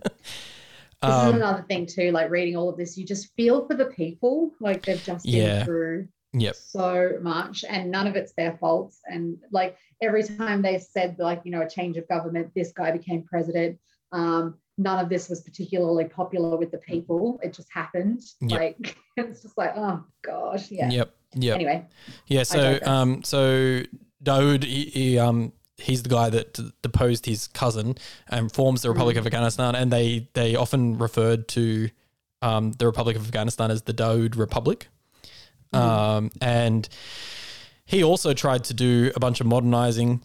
This 1.01 1.11
Um, 1.13 1.29
is 1.29 1.35
another 1.35 1.63
thing 1.69 1.85
too. 1.85 2.11
Like 2.11 2.29
reading 2.29 2.57
all 2.57 2.67
of 2.67 2.75
this, 2.75 2.97
you 2.97 3.05
just 3.05 3.33
feel 3.37 3.65
for 3.65 3.73
the 3.73 3.85
people. 3.85 4.51
Like 4.59 4.85
they've 4.85 5.01
just 5.01 5.23
been 5.23 5.33
Yeah. 5.33 5.63
through 5.63 6.09
Yep. 6.33 6.55
so 6.57 7.17
much, 7.21 7.63
and 7.69 7.89
none 7.89 8.05
of 8.05 8.17
it's 8.17 8.33
their 8.33 8.57
faults. 8.57 8.99
And 9.05 9.37
like 9.49 9.77
every 10.01 10.23
time 10.23 10.61
they 10.61 10.77
said, 10.77 11.15
like 11.17 11.39
you 11.45 11.51
know, 11.51 11.61
a 11.61 11.69
change 11.69 11.95
of 11.95 12.05
government, 12.09 12.51
this 12.53 12.73
guy 12.73 12.91
became 12.91 13.23
president. 13.23 13.79
Um, 14.11 14.57
none 14.77 14.99
of 15.01 15.07
this 15.07 15.29
was 15.29 15.39
particularly 15.39 16.03
popular 16.03 16.57
with 16.57 16.71
the 16.71 16.79
people. 16.79 17.39
It 17.43 17.53
just 17.53 17.69
happened. 17.73 18.21
Yep. 18.41 18.59
Like 18.59 18.97
it's 19.15 19.41
just 19.43 19.57
like, 19.57 19.71
oh 19.77 20.03
gosh, 20.21 20.69
yeah. 20.69 20.89
Yep. 20.89 21.15
Yep. 21.35 21.55
Anyway, 21.55 21.85
Yeah. 22.27 22.43
So, 22.43 22.77
um, 22.83 23.23
so 23.23 23.83
Daoud, 24.23 24.63
he, 24.63 24.85
he, 24.85 25.19
um, 25.19 25.53
he's 25.77 26.03
the 26.03 26.09
guy 26.09 26.29
that 26.29 26.59
deposed 26.81 27.25
his 27.25 27.47
cousin 27.47 27.97
and 28.27 28.51
forms 28.51 28.81
the 28.81 28.89
Republic 28.89 29.15
Mm. 29.15 29.19
of 29.19 29.25
Afghanistan, 29.27 29.75
and 29.75 29.91
they 29.91 30.27
they 30.33 30.55
often 30.55 30.97
referred 30.97 31.47
to 31.49 31.89
um, 32.41 32.71
the 32.73 32.85
Republic 32.85 33.15
of 33.15 33.25
Afghanistan 33.25 33.71
as 33.71 33.81
the 33.83 33.93
Daoud 33.93 34.37
Republic. 34.37 34.87
Mm-hmm. 35.73 35.85
Um, 35.89 36.31
and 36.41 36.87
he 37.85 38.03
also 38.03 38.33
tried 38.33 38.63
to 38.65 38.73
do 38.73 39.11
a 39.15 39.19
bunch 39.19 39.39
of 39.41 39.47
modernizing, 39.47 40.21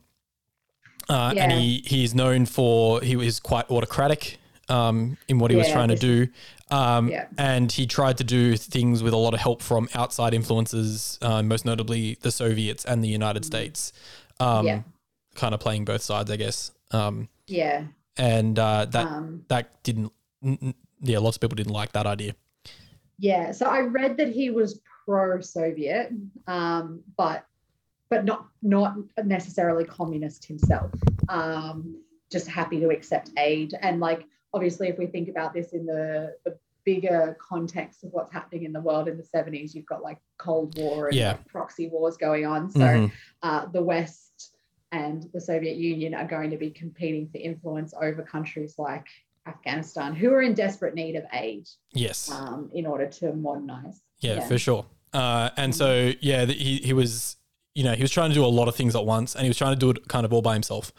uh, 1.09 1.35
and 1.37 1.53
Yeah. 1.53 1.59
he 1.59 1.83
he 1.87 2.05
is 2.05 2.15
known 2.15 2.47
for 2.47 3.01
he 3.01 3.17
was 3.17 3.41
quite 3.41 3.71
autocratic 3.71 4.39
um, 4.69 5.17
in 5.29 5.39
what 5.39 5.51
he 5.51 5.57
was 5.57 5.69
Yeah, 5.69 5.75
trying 5.75 5.89
to 5.89 5.97
do. 5.97 6.29
Um, 6.71 7.09
Yeah. 7.09 7.27
And 7.39 7.71
he 7.71 7.87
tried 7.87 8.19
to 8.19 8.25
do 8.25 8.57
things 8.57 9.03
with 9.03 9.13
a 9.13 9.17
lot 9.17 9.35
of 9.35 9.41
help 9.41 9.63
from 9.63 9.89
outside 9.95 10.35
influences, 10.35 11.19
uh, 11.23 11.43
most 11.43 11.65
notably 11.65 12.19
the 12.23 12.31
Soviets 12.31 12.85
and 12.85 13.03
the 13.05 13.09
United 13.09 13.45
States, 13.45 13.93
um. 14.41 14.67
Yeah. 14.67 14.83
kind 15.35 15.53
of 15.53 15.61
playing 15.61 15.85
both 15.85 16.01
sides, 16.03 16.31
I 16.31 16.37
guess. 16.37 16.71
Um, 16.93 17.29
yeah. 17.49 17.87
and 18.17 18.57
uh, 18.59 18.85
that 18.87 19.07
Um, 19.07 19.45
that 19.49 19.83
didn't, 19.83 20.13
yeah, 21.01 21.19
lots 21.19 21.37
of 21.37 21.41
people 21.41 21.57
didn't 21.57 21.73
like 21.73 21.91
that 21.93 22.07
idea. 22.07 22.35
Yeah, 23.19 23.51
so 23.53 23.67
I 23.67 23.81
read 23.81 24.17
that 24.19 24.29
he 24.29 24.51
was 24.51 24.81
pro-Soviet, 25.05 26.13
um, 26.47 27.01
but 27.17 27.47
but 28.11 28.25
not 28.25 28.47
not 28.63 28.97
necessarily 29.25 29.85
communist 29.85 30.45
himself. 30.45 30.91
Um, 31.29 31.97
just 32.31 32.47
happy 32.47 32.79
to 32.81 32.91
accept 32.91 33.31
aid, 33.37 33.75
and 33.81 33.99
like 34.01 34.27
obviously, 34.55 34.89
if 34.89 34.97
we 34.99 35.07
think 35.07 35.29
about 35.29 35.53
this 35.53 35.73
in 35.73 35.85
the, 35.85 36.35
the 36.45 36.57
bigger 36.85 37.37
context 37.41 38.05
of 38.05 38.13
what's 38.13 38.33
happening 38.33 38.65
in 38.65 38.73
the 38.73 38.81
world 38.81 39.09
in 39.09 39.17
the 39.17 39.25
seventies, 39.25 39.75
you've 39.75 39.87
got 39.87 40.03
like 40.03 40.19
Cold 40.39 40.77
War 40.79 41.09
and 41.09 41.17
Yeah. 41.17 41.33
like, 41.33 41.47
proxy 41.49 41.89
wars 41.89 42.17
going 42.17 42.47
on. 42.47 42.71
So 42.71 42.79
Mhm. 42.81 43.13
uh, 43.43 43.67
the 43.67 43.83
West 43.83 44.57
and 44.93 45.25
the 45.33 45.41
Soviet 45.41 45.77
Union 45.77 46.15
are 46.15 46.27
going 46.27 46.51
to 46.51 46.57
be 46.57 46.71
competing 46.71 47.29
for 47.29 47.39
influence 47.39 47.93
over 48.01 48.23
countries 48.23 48.75
like 48.79 49.07
Afghanistan, 49.47 50.15
who 50.15 50.33
are 50.33 50.43
in 50.43 50.55
desperate 50.55 50.95
need 50.95 51.17
of 51.17 51.25
aid 51.33 51.69
Yes. 51.93 52.31
um, 52.31 52.71
in 52.73 52.87
order 52.87 53.07
to 53.07 53.33
modernize. 53.35 54.01
Yeah, 54.21 54.41
for 54.41 54.57
sure. 54.59 54.87
Uh, 55.13 55.51
and 55.57 55.75
so 55.75 56.13
yeah, 56.21 56.45
th- 56.47 56.59
he 56.59 56.79
he 56.79 56.93
was 56.93 57.37
you 57.75 57.83
know 57.85 57.95
he 57.95 58.03
was 58.03 58.11
trying 58.11 58.31
to 58.31 58.35
do 58.35 58.45
a 58.45 58.47
lot 58.61 58.69
of 58.69 58.75
things 58.77 58.95
at 58.95 59.05
once, 59.05 59.35
and 59.35 59.43
he 59.43 59.49
was 59.49 59.57
trying 59.57 59.73
to 59.75 59.79
do 59.79 59.91
it 59.91 60.07
kind 60.09 60.25
of 60.25 60.33
all 60.33 60.43
by 60.43 60.53
himself, 60.55 60.93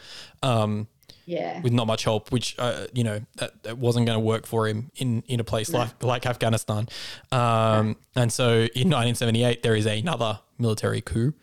um, 0.44 0.88
Yeah. 1.26 1.62
with 1.62 1.74
not 1.74 1.88
much 1.88 2.04
help, 2.04 2.32
which 2.32 2.56
uh, 2.60 2.88
you 2.94 3.04
know 3.04 3.20
that, 3.38 3.64
that 3.64 3.78
wasn't 3.78 4.06
going 4.06 4.16
to 4.18 4.26
work 4.26 4.46
for 4.46 4.68
him 4.68 4.92
in 4.98 5.24
in 5.28 5.40
a 5.40 5.44
place 5.44 5.70
No. 5.72 5.80
like 5.80 6.04
like 6.04 6.26
Afghanistan. 6.26 6.88
Um, 7.32 7.96
And 8.16 8.32
so 8.32 8.48
in 8.76 8.90
1978 8.90 9.64
there 9.64 9.76
is 9.76 9.86
another 9.86 10.40
military 10.58 11.02
coup. 11.02 11.34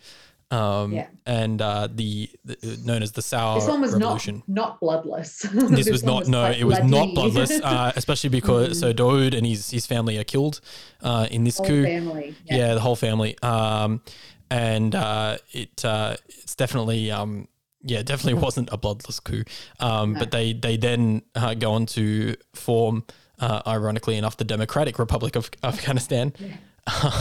Um, 0.51 0.93
Yeah. 0.93 1.07
and 1.25 1.63
uh, 1.63 1.89
the, 1.91 2.29
the 2.45 2.79
known 2.85 3.03
as 3.03 3.13
the 3.13 3.23
Saur 3.23 3.59
this 3.59 3.67
one 3.69 3.81
was 3.81 3.93
Revolution. 3.95 4.43
not 4.47 4.55
not 4.71 4.81
bloodless. 4.81 5.39
this, 5.53 5.89
was 5.91 6.03
one 6.05 6.15
not 6.15 6.27
no 6.29 6.41
quite 6.43 6.59
it 6.61 6.65
was 6.65 6.79
not 6.85 7.15
bloodless 7.15 7.51
uh, 7.65 7.93
especially 7.97 8.29
because 8.31 8.79
so 8.79 8.93
Daoud 8.93 9.35
and 9.37 9.47
his 9.47 9.71
his 9.71 9.87
family 9.87 10.19
are 10.19 10.25
killed 10.25 10.61
uh, 11.03 11.27
in 11.31 11.45
this 11.45 11.57
Whole 11.57 11.67
coup 11.67 11.85
family. 11.85 12.35
yeah. 12.45 12.57
Yeah. 12.57 12.75
the 12.75 12.81
whole 12.81 12.97
family 12.97 13.37
um 13.43 14.03
and 14.51 14.95
uh 14.95 15.39
it 15.53 15.83
uh 15.87 16.17
it's 16.29 16.55
definitely 16.55 17.11
um 17.11 17.49
yeah 17.85 18.03
definitely 18.03 18.35
wasn't 18.41 18.69
a 18.73 18.77
bloodless 18.77 19.21
coup 19.21 19.43
um 19.81 20.15
but 20.15 20.31
they 20.31 20.53
they 20.53 20.77
then 20.77 21.23
uh, 21.35 21.55
go 21.55 21.73
on 21.73 21.87
to 21.87 22.35
form 22.55 23.05
uh, 23.41 23.61
ironically 23.67 24.17
enough 24.17 24.37
the 24.37 24.45
democratic 24.45 24.99
republic 24.99 25.37
of 25.37 25.51
afghanistan 25.63 26.33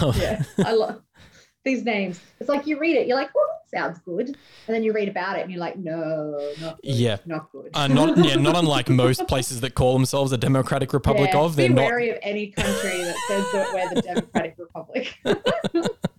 Um, 0.02 0.14
yeah. 0.20 0.42
I 0.66 0.74
love 0.74 1.04
these 1.64 1.84
names. 1.84 2.20
It's 2.40 2.50
like 2.50 2.66
you 2.66 2.80
read 2.80 2.98
it, 2.98 3.06
you're 3.06 3.16
like, 3.16 3.30
oh, 3.38 3.48
that 3.72 3.78
sounds 3.80 4.00
good. 4.04 4.26
And 4.30 4.36
then 4.76 4.82
you 4.82 4.92
read 4.92 5.08
about 5.08 5.38
it 5.38 5.44
and 5.44 5.52
you're 5.52 5.60
like, 5.60 5.78
no, 5.78 6.52
not 6.60 6.82
good. 6.82 6.96
Yeah. 6.96 7.18
Not 7.28 7.52
good. 7.52 7.70
uh, 7.76 7.88
not 7.88 8.18
yeah 8.18 8.38
not 8.38 8.56
unlike 8.64 8.90
most 8.90 9.28
places 9.28 9.62
that 9.62 9.76
call 9.76 9.94
themselves 9.94 10.32
a 10.32 10.38
democratic 10.40 10.94
republic 10.94 11.30
Yeah, 11.34 11.42
of 11.42 11.56
they're 11.56 11.68
be 11.68 11.76
not 11.76 11.86
wary 11.86 12.10
of 12.10 12.18
any 12.24 12.48
country 12.48 13.04
that 13.04 13.16
says 13.28 13.46
that 13.54 13.72
we're 13.72 13.94
the 13.94 14.02
Democratic 14.02 14.56
Republic. 14.58 15.20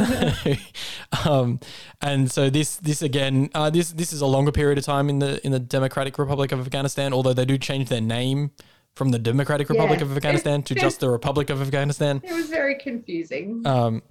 um, 1.25 1.59
and 2.01 2.31
so 2.31 2.49
this 2.49 2.77
this 2.77 3.01
again 3.01 3.49
uh, 3.53 3.69
this 3.69 3.91
this 3.91 4.11
is 4.13 4.21
a 4.21 4.25
longer 4.25 4.51
period 4.51 4.77
of 4.77 4.85
time 4.85 5.09
in 5.09 5.19
the 5.19 5.43
in 5.45 5.51
the 5.51 5.59
Democratic 5.59 6.17
Republic 6.19 6.51
of 6.51 6.59
Afghanistan. 6.59 7.13
Although 7.13 7.33
they 7.33 7.45
do 7.45 7.57
change 7.57 7.89
their 7.89 8.01
name 8.01 8.51
from 8.95 9.09
the 9.09 9.19
Democratic 9.19 9.69
Republic 9.69 9.99
Yeah. 9.99 10.05
of 10.05 10.15
Afghanistan 10.17 10.63
to 10.63 10.75
just 10.85 10.99
the 10.99 11.09
Republic 11.09 11.49
of 11.49 11.61
Afghanistan. 11.61 12.21
It 12.23 12.33
was 12.33 12.47
very 12.49 12.75
confusing. 12.75 13.61
Um, 13.65 14.01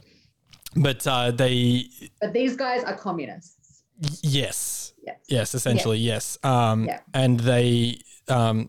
but 0.77 1.07
uh, 1.07 1.31
they 1.33 1.85
but 2.21 2.33
these 2.33 2.57
guys 2.57 2.83
are 2.85 2.97
communists. 2.97 3.83
yes 4.23 4.93
Yes. 5.07 5.17
yes 5.29 5.55
essentially 5.55 5.99
yes. 5.99 6.39
Um, 6.43 6.87
Yeah. 6.87 7.01
and 7.15 7.41
they 7.41 7.99
um, 8.29 8.69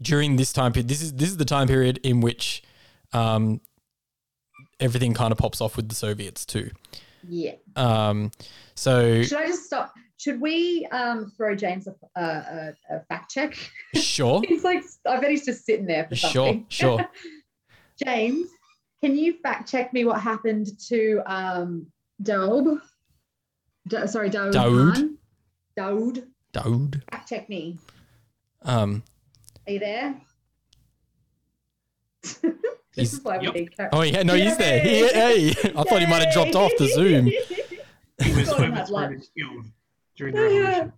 during 0.00 0.36
this 0.36 0.52
time 0.52 0.72
period 0.72 0.88
this 0.88 1.02
is 1.02 1.12
this 1.14 1.28
is 1.28 1.36
the 1.36 1.44
time 1.44 1.66
period 1.68 1.98
in 2.02 2.20
which 2.20 2.62
um, 3.12 3.60
everything 4.82 5.14
kind 5.14 5.32
of 5.32 5.38
pops 5.38 5.60
off 5.60 5.76
with 5.76 5.88
the 5.88 5.94
Soviets 5.94 6.44
too. 6.44 6.70
Yeah. 7.26 7.54
Um, 7.76 8.32
so 8.74 9.22
Should 9.22 9.38
I 9.38 9.46
just 9.46 9.64
stop? 9.64 9.94
Should 10.18 10.40
we 10.40 10.86
um, 10.92 11.32
throw 11.36 11.54
James 11.54 11.88
a, 11.88 11.94
a, 12.20 12.74
a, 12.90 13.00
fact 13.08 13.30
check? 13.32 13.56
sure. 13.94 14.42
he's 14.48 14.64
like, 14.64 14.84
I 15.06 15.18
bet 15.20 15.30
he's 15.30 15.44
just 15.44 15.64
sitting 15.64 15.86
there 15.86 16.06
for 16.08 16.16
Sure, 16.16 16.30
something. 16.30 16.66
sure. 16.68 17.10
James, 18.04 18.48
can 19.02 19.16
you 19.16 19.34
fact 19.42 19.70
check 19.70 19.92
me 19.92 20.04
what 20.04 20.20
happened 20.20 20.68
to 20.88 21.22
um, 21.26 21.86
Daoud? 22.22 22.80
Da- 23.88 24.06
sorry, 24.06 24.30
Daoud. 24.30 24.52
Daoud? 24.52 24.94
Khan? 24.94 25.18
Daoud. 25.76 26.24
Daoud. 26.52 27.02
Fact 27.10 27.28
check 27.28 27.48
me. 27.48 27.78
Um, 28.62 29.02
Are 29.66 29.72
you 29.72 29.78
there? 29.80 30.20
This 32.94 33.10
He's- 33.10 33.12
is 33.14 33.24
why 33.24 33.38
we 33.38 33.44
Yep. 33.46 33.54
need 33.54 33.76
Car- 33.76 33.88
oh 33.92 34.02
yeah, 34.02 34.22
no, 34.22 34.34
he's 34.34 34.56
there. 34.56 34.80
He, 34.80 35.08
hey, 35.08 35.50
I 35.50 35.82
thought 35.82 36.00
he 36.00 36.06
might 36.06 36.24
have 36.24 36.32
dropped 36.34 36.54
off 36.54 36.72
the 36.78 36.88
Zoom. 36.88 37.30
He 38.22 38.32
was 38.34 38.48
Thought 38.48 38.60
he 38.60 38.68
might 38.68 38.82
overthrown 38.82 39.12
and 39.14 39.26
killed 39.36 39.66
during 40.16 40.34
the 40.34 40.40
revolution. 40.42 40.92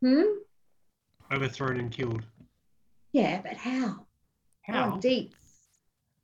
Hmm? 0.00 1.34
Overthrown 1.34 1.80
and 1.80 1.90
killed. 1.90 2.22
Yeah, 3.12 3.42
but 3.42 3.54
how? 3.54 4.06
How? 4.62 4.94
Oh, 4.94 5.00
deep. 5.00 5.34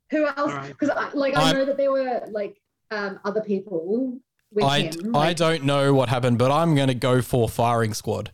Who 0.09 0.25
else? 0.25 0.67
Because 0.69 0.89
I 0.89 1.11
like 1.13 1.35
I 1.35 1.41
I'm- 1.43 1.55
know 1.55 1.65
that 1.65 1.77
there 1.77 1.91
were 1.91 2.23
like 2.31 2.59
um 2.89 3.19
other 3.25 3.41
people 3.41 4.17
with 4.51 4.63
I, 4.65 4.79
him. 4.83 5.15
I 5.15 5.19
like- 5.27 5.37
don't 5.37 5.63
know 5.65 5.93
what 5.93 6.09
happened, 6.09 6.39
but 6.39 6.51
I'm 6.51 6.73
going 6.73 6.87
to 6.87 6.95
go 6.95 7.21
for 7.21 7.47
firing 7.47 7.93
squad. 7.93 8.31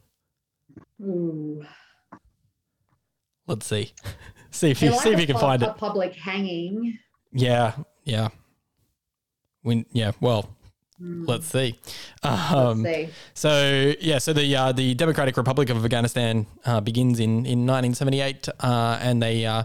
Ooh. 1.02 1.66
Let's 3.48 3.66
see. 3.66 3.92
See 4.52 4.70
if 4.70 4.82
you 4.82 4.92
like 4.92 5.02
see 5.02 5.10
if 5.12 5.20
you 5.20 5.28
can 5.28 5.38
find 5.38 5.64
it. 5.64 5.76
public 5.78 6.14
hanging. 6.16 7.00
Yeah, 7.32 7.74
yeah. 8.04 8.30
When 9.64 9.86
yeah, 9.92 10.12
well, 10.20 10.56
Hmm, 11.02 11.26
let's 11.26 11.48
see. 11.48 11.80
Um, 12.22 12.84
let's 12.84 12.96
see. 12.96 13.10
So 13.34 13.94
yeah, 14.00 14.20
so 14.20 14.34
the 14.34 14.56
uh, 14.56 14.72
the 14.72 14.94
Democratic 14.94 15.36
Republic 15.36 15.70
of 15.72 15.84
Afghanistan 15.84 16.46
uh, 16.64 16.80
begins 16.80 17.20
in 17.20 17.46
in 17.46 17.66
1978, 17.66 18.50
uh, 18.60 19.00
and 19.02 19.22
they 19.22 19.46
uh, 19.46 19.64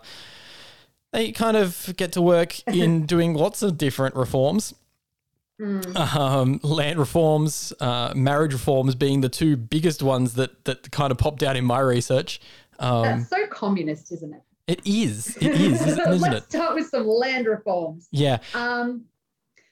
they 1.12 1.32
kind 1.32 1.58
of 1.58 1.92
get 1.98 2.12
to 2.12 2.22
work 2.22 2.58
in 2.66 3.04
doing 3.04 3.34
lots 3.34 3.62
of 3.62 3.76
different 3.76 4.14
reforms. 4.14 4.74
Mm. 5.60 5.96
Um, 5.96 6.60
land 6.62 6.98
reforms, 6.98 7.72
uh, 7.80 8.12
marriage 8.14 8.52
reforms 8.52 8.94
being 8.94 9.20
the 9.20 9.28
two 9.28 9.58
biggest 9.58 10.02
ones 10.02 10.34
that 10.34 10.64
that 10.64 10.90
kind 10.90 11.10
of 11.10 11.18
popped 11.18 11.42
out 11.42 11.56
in 11.56 11.66
my 11.66 11.80
research. 11.80 12.40
Um, 12.78 13.02
That's 13.02 13.28
so 13.28 13.46
communist, 13.48 14.10
isn't 14.12 14.34
it? 14.34 14.42
It 14.66 14.80
is. 14.84 15.36
It 15.36 15.52
is, 15.60 15.80
isn't, 15.86 16.00
isn't 16.00 16.20
Let's 16.20 16.46
it? 16.46 16.50
start 16.50 16.74
with 16.74 16.88
some 16.88 17.06
land 17.06 17.46
reforms. 17.46 18.08
Yeah. 18.10 18.38
Um, 18.54 19.04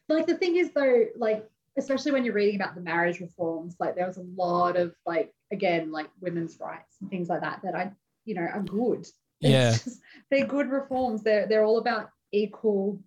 like 0.09 0.27
the 0.27 0.37
thing 0.37 0.57
is 0.57 0.71
though, 0.73 1.07
like 1.17 1.49
especially 1.77 2.13
when 2.13 2.25
you're 2.25 2.35
reading 2.35 2.57
about 2.57 2.75
the 2.75 2.81
marriage 2.81 3.21
reforms, 3.21 3.77
like 3.81 3.97
there 3.97 4.07
was 4.07 4.19
a 4.19 4.27
lot 4.37 4.77
of 4.77 4.95
like 5.07 5.33
again 5.53 5.91
like 5.91 6.09
women's 6.21 6.59
rights 6.61 6.97
and 7.01 7.11
things 7.11 7.29
like 7.29 7.41
that 7.41 7.61
that 7.65 7.75
I 7.75 7.91
you 8.25 8.35
know 8.35 8.43
are 8.43 8.63
good. 8.63 9.01
It's 9.01 9.13
Yeah. 9.41 9.71
just- 9.85 10.01
they're 10.31 10.47
good 10.47 10.71
reforms. 10.71 11.23
They're 11.23 11.47
they're 11.47 11.65
all 11.65 11.79
about 11.79 12.11
equal, 12.33 13.01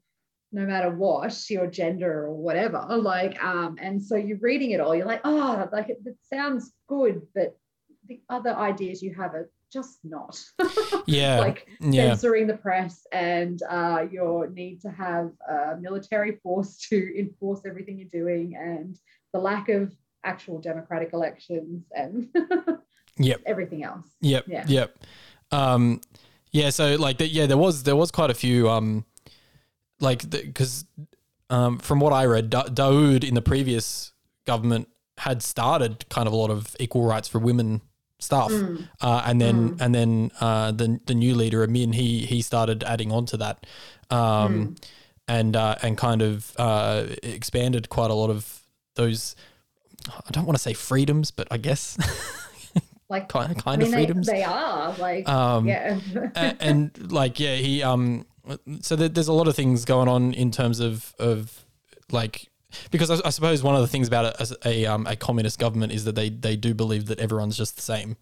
no 0.52 0.66
matter 0.66 0.90
what 0.90 1.50
your 1.50 1.68
gender 1.68 2.26
or 2.26 2.34
whatever. 2.34 2.86
Like 2.90 3.42
um, 3.44 3.78
and 3.80 4.02
so 4.02 4.16
you're 4.16 4.38
reading 4.40 4.72
it 4.72 4.80
all, 4.82 4.96
you're 4.96 5.06
like, 5.06 5.22
oh, 5.24 5.68
like 5.72 5.90
it, 5.90 6.00
it 6.06 6.18
sounds 6.30 6.74
good, 6.88 7.22
but 7.36 7.58
the 8.08 8.22
other 8.30 8.52
ideas 8.56 9.02
you 9.04 9.14
have 9.16 9.34
are 9.34 9.50
just 9.72 10.00
not. 10.04 10.40
Yeah. 11.10 11.40
like 11.40 11.70
yeah. 11.80 12.10
censoring 12.10 12.48
the 12.48 12.58
press 12.58 13.08
and 13.14 13.64
uh, 13.70 14.06
your 14.12 14.50
need 14.50 14.82
to 14.82 14.90
have 14.92 15.32
a 15.50 15.78
military 15.80 16.36
force 16.44 16.78
to 16.90 17.18
enforce 17.18 17.62
everything 17.66 17.98
you're 17.98 18.10
doing 18.10 18.56
and 18.58 19.00
the 19.32 19.40
lack 19.40 19.70
of 19.70 19.96
actual 20.26 20.60
democratic 20.60 21.14
elections 21.14 21.86
and 21.96 22.28
Yep. 23.20 23.42
everything 23.46 23.84
else. 23.84 24.06
Yep. 24.20 24.46
Yeah. 24.48 24.66
Yep. 24.68 24.98
Um, 25.52 26.02
yeah. 26.52 26.72
So 26.72 26.96
like, 26.96 27.18
yeah, 27.20 27.46
there 27.46 27.58
was 27.58 27.84
there 27.84 27.96
was 27.96 28.12
quite 28.12 28.30
a 28.30 28.34
few 28.36 28.70
um, 28.70 29.06
like 30.02 30.30
because 30.30 30.84
um, 31.50 31.78
from 31.80 32.00
what 32.02 32.12
I 32.12 32.26
read, 32.26 32.50
da- 32.50 32.66
Daoud 32.68 33.24
in 33.24 33.34
the 33.34 33.42
previous 33.42 34.12
government 34.46 34.90
had 35.18 35.42
started 35.42 36.08
kind 36.10 36.28
of 36.28 36.34
a 36.34 36.36
lot 36.36 36.50
of 36.50 36.76
equal 36.80 37.04
rights 37.04 37.28
for 37.28 37.40
women 37.40 37.82
stuff, 38.20 38.52
Mm. 38.52 38.88
uh, 39.02 39.22
and 39.26 39.40
then 39.42 39.78
and 39.80 39.94
then 39.94 40.32
uh, 40.42 40.72
the 40.72 41.00
the 41.06 41.14
new 41.14 41.36
leader 41.36 41.64
Amin 41.64 41.94
he 41.94 42.26
he 42.26 42.42
started 42.42 42.84
adding 42.84 43.12
on 43.12 43.26
to 43.28 43.38
that, 43.38 43.66
um, 44.10 44.76
and 45.28 45.56
uh, 45.56 45.76
and 45.82 45.98
kind 45.98 46.22
of 46.22 46.54
uh, 46.58 47.06
expanded 47.24 47.90
quite 47.90 48.10
a 48.12 48.14
lot 48.16 48.30
of 48.30 48.62
those. 48.96 49.36
I 50.10 50.32
don't 50.32 50.46
want 50.46 50.58
to 50.58 50.62
say 50.64 50.74
freedoms, 50.74 51.32
but 51.32 51.48
I 51.52 51.58
guess 51.58 51.98
Like 53.10 53.30
kind, 53.30 53.52
I 53.58 53.62
kind 53.62 53.80
mean, 53.82 53.88
of 53.88 53.94
freedoms. 53.94 54.28
they 54.28 54.44
are 54.44 54.94
like 54.98 55.28
Um, 55.30 55.66
yeah. 55.68 56.00
A- 56.36 56.58
and, 56.62 57.12
like 57.12 57.40
yeah 57.40 57.56
he 57.56 57.82
um 57.82 58.26
so 58.82 58.96
there, 58.98 59.08
there's 59.10 59.30
a 59.30 59.34
lot 59.34 59.48
of 59.48 59.56
things 59.56 59.86
going 59.86 60.10
on 60.10 60.34
in 60.34 60.52
terms 60.52 60.80
of 60.82 61.14
of 61.20 61.66
like 62.12 62.50
because 62.92 63.10
I, 63.10 63.28
I 63.28 63.30
suppose 63.30 63.64
one 63.64 63.76
of 63.76 63.82
the 63.82 63.88
things 63.88 64.08
about 64.08 64.40
as 64.42 64.54
a 64.66 64.86
um 64.86 65.06
a 65.08 65.16
communist 65.16 65.60
government 65.60 65.92
is 65.92 66.06
that 66.06 66.16
they 66.16 66.30
they 66.30 66.56
do 66.56 66.74
believe 66.74 67.06
that 67.08 67.20
everyone's 67.20 67.58
just 67.58 67.76
the 67.76 67.82
same. 67.82 68.18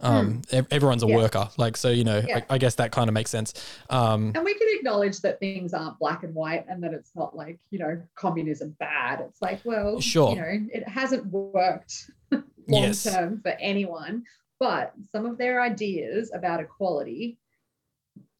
Um 0.00 0.42
ev- 0.50 0.66
everyone's 0.72 1.02
a 1.02 1.06
Hmm. 1.06 1.10
Yeah. 1.12 1.16
worker. 1.18 1.48
Like 1.58 1.76
so 1.76 1.90
you 1.90 2.02
know 2.04 2.20
Yeah. 2.26 2.38
I, 2.50 2.54
I 2.54 2.58
guess 2.58 2.74
that 2.76 2.90
kind 2.92 3.08
of 3.08 3.14
makes 3.14 3.30
sense. 3.30 3.54
Um 3.90 4.32
and 4.34 4.44
we 4.44 4.54
can 4.54 4.68
acknowledge 4.72 5.20
that 5.20 5.38
things 5.38 5.72
aren't 5.72 5.98
black 5.98 6.24
and 6.24 6.34
white 6.34 6.64
and 6.68 6.82
that 6.82 6.92
it's 6.92 7.10
not 7.14 7.36
like 7.36 7.58
you 7.70 7.78
know 7.78 8.02
communism 8.16 8.74
bad. 8.80 9.20
It's 9.20 9.40
like 9.40 9.60
well 9.64 10.00
Sure. 10.00 10.30
you 10.30 10.36
know 10.40 10.66
it 10.72 10.88
hasn't 10.88 11.26
worked 11.26 12.10
long 12.32 12.42
Yes. 12.84 13.02
term 13.04 13.40
for 13.42 13.50
anyone 13.60 14.24
but 14.58 14.92
some 15.10 15.26
of 15.26 15.38
their 15.38 15.60
ideas 15.60 16.30
about 16.32 16.60
equality 16.60 17.36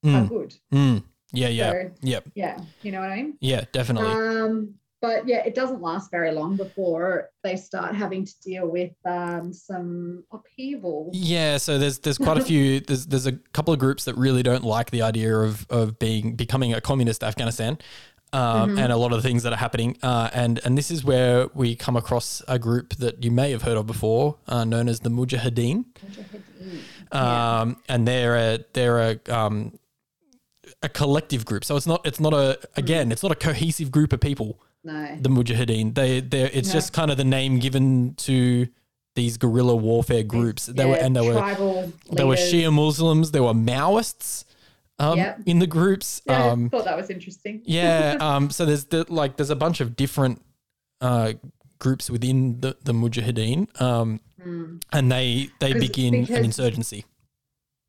are 0.05 0.09
mm, 0.23 0.29
good. 0.29 0.55
Mm, 0.73 1.03
yeah 1.33 1.49
yeah. 1.49 1.71
So- 1.71 1.91
yep. 2.03 2.29
yeah 2.35 2.59
you 2.83 2.91
know 2.93 3.01
what 3.01 3.11
i 3.11 3.17
mean? 3.17 3.37
Yeah 3.41 3.65
definitely. 3.73 4.11
Um 4.11 4.75
but 5.03 5.29
yeah 5.29 5.43
it 5.45 5.55
doesn't 5.55 5.83
last 5.83 6.11
very 6.11 6.33
long 6.33 6.57
before 6.57 7.29
they 7.45 7.57
start 7.57 7.95
having 7.95 8.25
to 8.25 8.33
deal 8.41 8.67
with 8.67 8.93
um 9.05 9.53
some 9.53 10.25
upheaval 10.33 11.11
Yeah, 11.13 11.59
so 11.59 11.77
there's 11.79 11.99
there's 11.99 12.17
quite 12.19 12.39
a 12.39 12.45
few 12.45 12.81
there's 12.89 13.07
there's 13.07 13.27
a 13.27 13.33
couple 13.53 13.75
of 13.75 13.81
groups 13.81 14.05
that 14.05 14.17
really 14.17 14.43
don't 14.43 14.65
like 14.65 14.91
the 14.91 15.03
idea 15.03 15.37
of 15.37 15.67
of 15.69 15.99
being 15.99 16.35
becoming 16.37 16.73
a 16.73 16.81
communist 16.81 17.23
Afghanistan. 17.23 17.77
Um, 18.35 18.71
Mhm. 18.71 18.79
and 18.79 18.93
a 18.93 18.97
lot 18.97 19.13
of 19.13 19.23
the 19.23 19.29
things 19.29 19.43
that 19.43 19.53
are 19.53 19.57
happening, 19.67 19.99
uh, 20.03 20.31
and 20.33 20.59
and 20.65 20.79
this 20.79 20.91
is 20.91 21.05
where 21.05 21.49
we 21.55 21.77
come 21.77 21.97
across 21.99 22.41
a 22.49 22.59
group 22.59 22.95
that 22.95 23.23
you 23.23 23.31
may 23.31 23.51
have 23.51 23.61
heard 23.61 23.77
of 23.77 23.87
before, 23.87 24.37
uh, 24.49 24.65
known 24.65 24.89
as 24.89 25.01
the 25.01 25.11
Mujahideen, 25.11 25.85
um, 27.13 27.77
and 27.91 28.09
they're 28.09 28.37
a 28.37 28.59
they're 28.73 28.99
a 28.99 29.19
um, 29.29 29.79
a 30.83 30.89
collective 30.89 31.45
group. 31.45 31.63
So 31.63 31.77
it's 31.77 31.87
not 31.87 32.07
it's 32.07 32.21
not 32.21 32.33
a 32.33 32.59
again 32.75 33.13
it's 33.13 33.23
not 33.23 33.33
a 33.33 33.35
cohesive 33.37 33.91
group 33.91 34.15
of 34.15 34.21
people. 34.21 34.59
No 34.85 35.17
The 35.21 35.29
Mujahideen, 35.29 35.95
they 35.95 36.21
they 36.21 36.43
it's 36.51 36.69
No. 36.69 36.75
just 36.75 36.93
kind 36.93 37.11
of 37.11 37.17
the 37.17 37.25
name 37.25 37.59
given 37.59 38.15
to 38.27 38.67
these 39.15 39.37
guerrilla 39.37 39.77
warfare 39.77 40.23
groups. 40.23 40.67
They 40.67 40.85
were 40.87 40.97
and 40.97 41.15
they 41.15 41.21
were 41.27 41.35
tribal 41.35 41.93
there 42.11 42.27
were. 42.27 42.35
Shia 42.37 42.73
Muslims, 42.73 43.31
there 43.31 43.43
were 43.43 43.53
Maoists 43.55 44.45
um, 44.99 45.19
Yep. 45.19 45.41
in 45.47 45.59
the 45.59 45.67
groups. 45.67 46.23
yeah, 46.27 46.47
Um, 46.51 46.67
I 46.67 46.69
thought 46.69 46.85
that 46.85 46.97
was 46.97 47.11
interesting 47.11 47.63
yeah, 47.67 48.17
um, 48.21 48.51
so 48.51 48.65
there's 48.65 48.85
the, 48.87 49.05
like 49.13 49.37
there's 49.37 49.51
a 49.51 49.57
bunch 49.57 49.81
of 49.81 49.97
different 49.97 50.41
uh, 51.01 51.35
groups 51.79 52.09
within 52.11 52.61
the 52.61 52.77
the 52.85 52.93
Mujahideen, 52.93 53.69
um, 53.81 54.21
Mm. 54.45 54.83
and 54.93 55.13
they 55.13 55.51
they 55.61 55.73
begin 55.73 56.15
an 56.15 56.45
insurgency. 56.45 57.05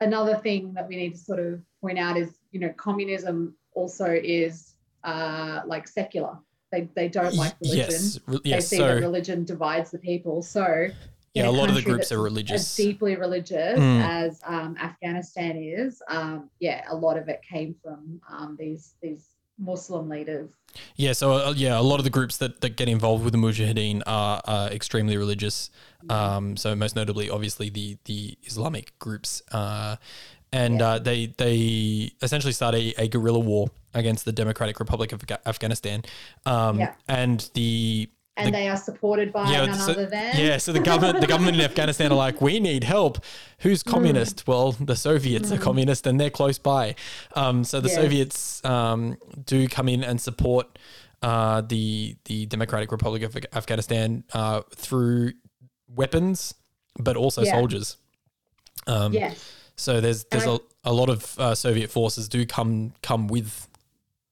another 0.01 0.35
thing 0.35 0.73
that 0.75 0.87
we 0.87 0.95
need 0.97 1.13
to 1.13 1.17
sort 1.17 1.39
of 1.39 1.59
point 1.81 1.97
out 1.97 2.15
is 2.17 2.29
you 2.51 2.59
know 2.59 2.69
communism 2.77 3.55
also 3.73 4.05
is 4.05 4.73
uh 5.03 5.61
like 5.65 5.87
secular 5.87 6.37
they 6.73 6.81
they 6.99 7.07
don't 7.17 7.35
like 7.43 7.53
religion 7.61 7.89
Yes, 7.91 8.19
re- 8.27 8.39
they 8.43 8.49
yes. 8.55 8.67
see 8.67 8.79
that 8.79 8.99
religion 9.09 9.39
divides 9.53 9.89
the 9.95 9.99
people 9.99 10.41
so 10.41 10.65
yeah, 11.35 11.43
in 11.43 11.49
a 11.49 11.51
lot 11.51 11.69
of 11.69 11.75
the 11.75 11.81
groups 11.81 12.11
are 12.11 12.21
as 12.21 12.23
religious. 12.29 12.75
deeply 12.75 13.15
religious 13.15 13.79
Mm. 13.79 14.01
as 14.05 14.39
um, 14.45 14.77
Afghanistan 14.79 15.53
is, 15.57 15.99
um, 16.07 16.37
yeah, 16.59 16.83
a 16.91 16.95
lot 16.95 17.15
of 17.17 17.25
it 17.33 17.41
came 17.53 17.71
from 17.83 18.21
um, 18.29 18.49
these 18.59 18.93
these 19.01 19.23
Muslim 19.57 20.09
leaders. 20.09 20.49
Yeah, 20.95 21.13
so 21.13 21.25
uh, 21.33 21.53
yeah, 21.55 21.79
a 21.79 21.81
lot 21.91 21.97
of 21.99 22.03
the 22.03 22.09
groups 22.17 22.37
that, 22.37 22.61
that 22.61 22.75
get 22.75 22.87
involved 22.87 23.23
with 23.23 23.33
the 23.33 23.39
Mujahideen 23.39 24.01
are, 24.05 24.41
are 24.45 24.67
extremely 24.69 25.17
religious. 25.17 25.71
Um, 26.09 26.55
so 26.55 26.75
most 26.75 26.95
notably, 26.95 27.29
obviously 27.31 27.69
the 27.69 27.97
the 28.05 28.37
Islamic 28.43 28.97
groups, 28.99 29.41
uh, 29.51 29.95
and 30.61 30.79
Yeah. 30.79 30.87
uh, 30.89 30.99
they 30.99 31.19
they 31.43 32.11
essentially 32.21 32.53
start 32.53 32.73
a, 32.75 32.93
a 33.03 33.07
guerrilla 33.13 33.39
war 33.51 33.67
against 33.93 34.23
the 34.25 34.31
Democratic 34.31 34.79
Republic 34.79 35.11
of 35.11 35.19
Afghanistan. 35.45 35.99
Um, 36.45 36.79
Yeah. 36.79 36.93
and 37.07 37.39
the 37.53 38.09
And 38.35 38.47
The- 38.47 38.51
they 38.59 38.67
are 38.73 38.77
supported 38.89 39.31
by 39.31 39.43
yeah, 39.51 39.65
none 39.67 39.77
so, 39.77 39.91
other 39.91 40.07
than 40.15 40.29
yeah, 40.35 40.57
so 40.57 40.71
the 40.73 40.79
government 40.91 41.21
the 41.21 41.27
government 41.33 41.55
in 41.57 41.61
Afghanistan 41.71 42.07
are 42.11 42.21
like, 42.27 42.37
we 42.41 42.59
need 42.59 42.83
help. 42.83 43.13
Who's 43.63 43.83
Mm. 43.83 43.91
communist? 43.93 44.47
Well, 44.47 44.71
the 44.91 44.95
Soviets 44.95 45.51
are 45.51 45.59
communist, 45.69 46.07
and 46.07 46.15
they're 46.19 46.31
close 46.41 46.57
by. 46.73 46.95
Um, 47.35 47.63
so 47.63 47.75
the 47.79 47.89
Yes. 47.89 47.97
Soviets 48.01 48.65
um, 48.65 49.17
do 49.53 49.67
come 49.67 49.87
in 49.95 50.03
and 50.09 50.17
support 50.29 50.65
uh, 51.21 51.61
the 51.73 52.15
the 52.29 52.45
Democratic 52.55 52.91
Republic 52.91 53.21
of 53.23 53.31
Afghanistan 53.53 54.23
uh, 54.33 54.61
through 54.85 55.33
weapons, 56.01 56.53
but 57.07 57.15
also 57.15 57.41
Yeah. 57.43 57.51
soldiers. 57.57 57.97
Um, 58.87 59.13
yes, 59.13 59.37
So 59.75 59.99
there's 60.01 60.23
there's 60.25 60.45
And 60.45 60.59
a, 60.85 60.89
a 60.89 60.93
lot 60.93 61.09
of 61.09 61.37
uh, 61.39 61.55
Soviet 61.55 61.89
forces 61.89 62.29
do 62.29 62.45
come 62.45 62.93
come 63.01 63.27
with 63.27 63.67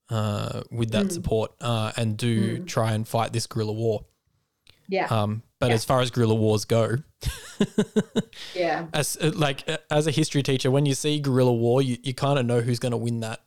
uh, 0.09 0.61
with 0.71 0.91
that 0.91 1.05
Mm. 1.07 1.11
support 1.11 1.51
uh, 1.61 1.91
and 1.97 2.17
do 2.17 2.59
Mm. 2.59 2.67
try 2.67 2.93
and 2.93 3.07
fight 3.07 3.31
this 3.33 3.47
guerrilla 3.47 3.71
war. 3.73 4.05
yeah, 4.89 5.07
Um, 5.09 5.41
but 5.59 5.69
Yeah. 5.69 5.75
as 5.75 5.85
far 5.85 6.01
as 6.01 6.11
guerrilla 6.11 6.35
wars 6.35 6.65
go, 6.65 6.97
yeah. 8.53 8.87
as 8.93 9.17
uh, 9.21 9.31
like 9.35 9.63
uh, 9.69 9.77
as 9.89 10.07
a 10.07 10.11
history 10.11 10.43
teacher, 10.43 10.69
when 10.69 10.85
you 10.85 10.93
see 10.95 11.19
guerrilla 11.19 11.53
war, 11.53 11.81
you, 11.81 11.97
you 12.03 12.13
kind 12.13 12.37
of 12.39 12.45
know 12.45 12.61
who's 12.61 12.79
going 12.79 12.91
to 12.91 12.97
win 12.97 13.19
that. 13.21 13.41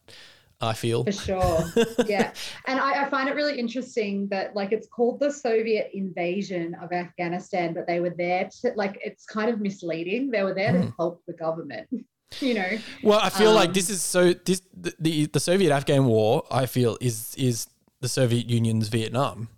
I 0.61 0.73
feel. 0.73 1.05
For 1.05 1.13
sure. 1.13 1.65
yeah. 2.07 2.33
And 2.67 2.81
I, 2.81 3.05
I 3.05 3.11
find 3.11 3.29
it 3.29 3.35
really 3.35 3.59
interesting 3.59 4.29
that 4.29 4.55
like 4.57 4.73
it's 4.73 4.87
called 4.89 5.21
the 5.21 5.31
Soviet 5.31 5.91
invasion 5.93 6.75
of 6.83 6.93
Afghanistan, 6.93 7.75
but 7.75 7.87
they 7.87 8.01
were 8.01 8.15
there 8.17 8.49
to 8.63 8.73
like 8.77 8.99
it's 9.05 9.25
kind 9.27 9.51
of 9.51 9.61
misleading. 9.61 10.31
They 10.31 10.43
were 10.43 10.55
there 10.55 10.73
Hmm. 10.73 10.83
to 10.89 10.95
help 10.99 11.23
the 11.27 11.35
government. 11.35 11.89
You 12.41 12.55
know, 12.55 12.71
Well, 13.05 13.21
I 13.23 13.31
feel 13.31 13.53
like 13.53 13.69
Um, 13.69 13.75
this 13.75 13.89
is 13.89 14.03
so 14.03 14.33
this 14.33 14.61
the, 14.75 14.93
the 14.99 15.27
the 15.27 15.39
Soviet 15.39 15.71
Afghan 15.73 16.05
war. 16.07 16.43
I 16.51 16.67
feel 16.67 16.99
is 17.01 17.33
is 17.37 17.69
the 18.01 18.09
Soviet 18.09 18.51
Union's 18.51 18.89
Vietnam, 18.89 19.49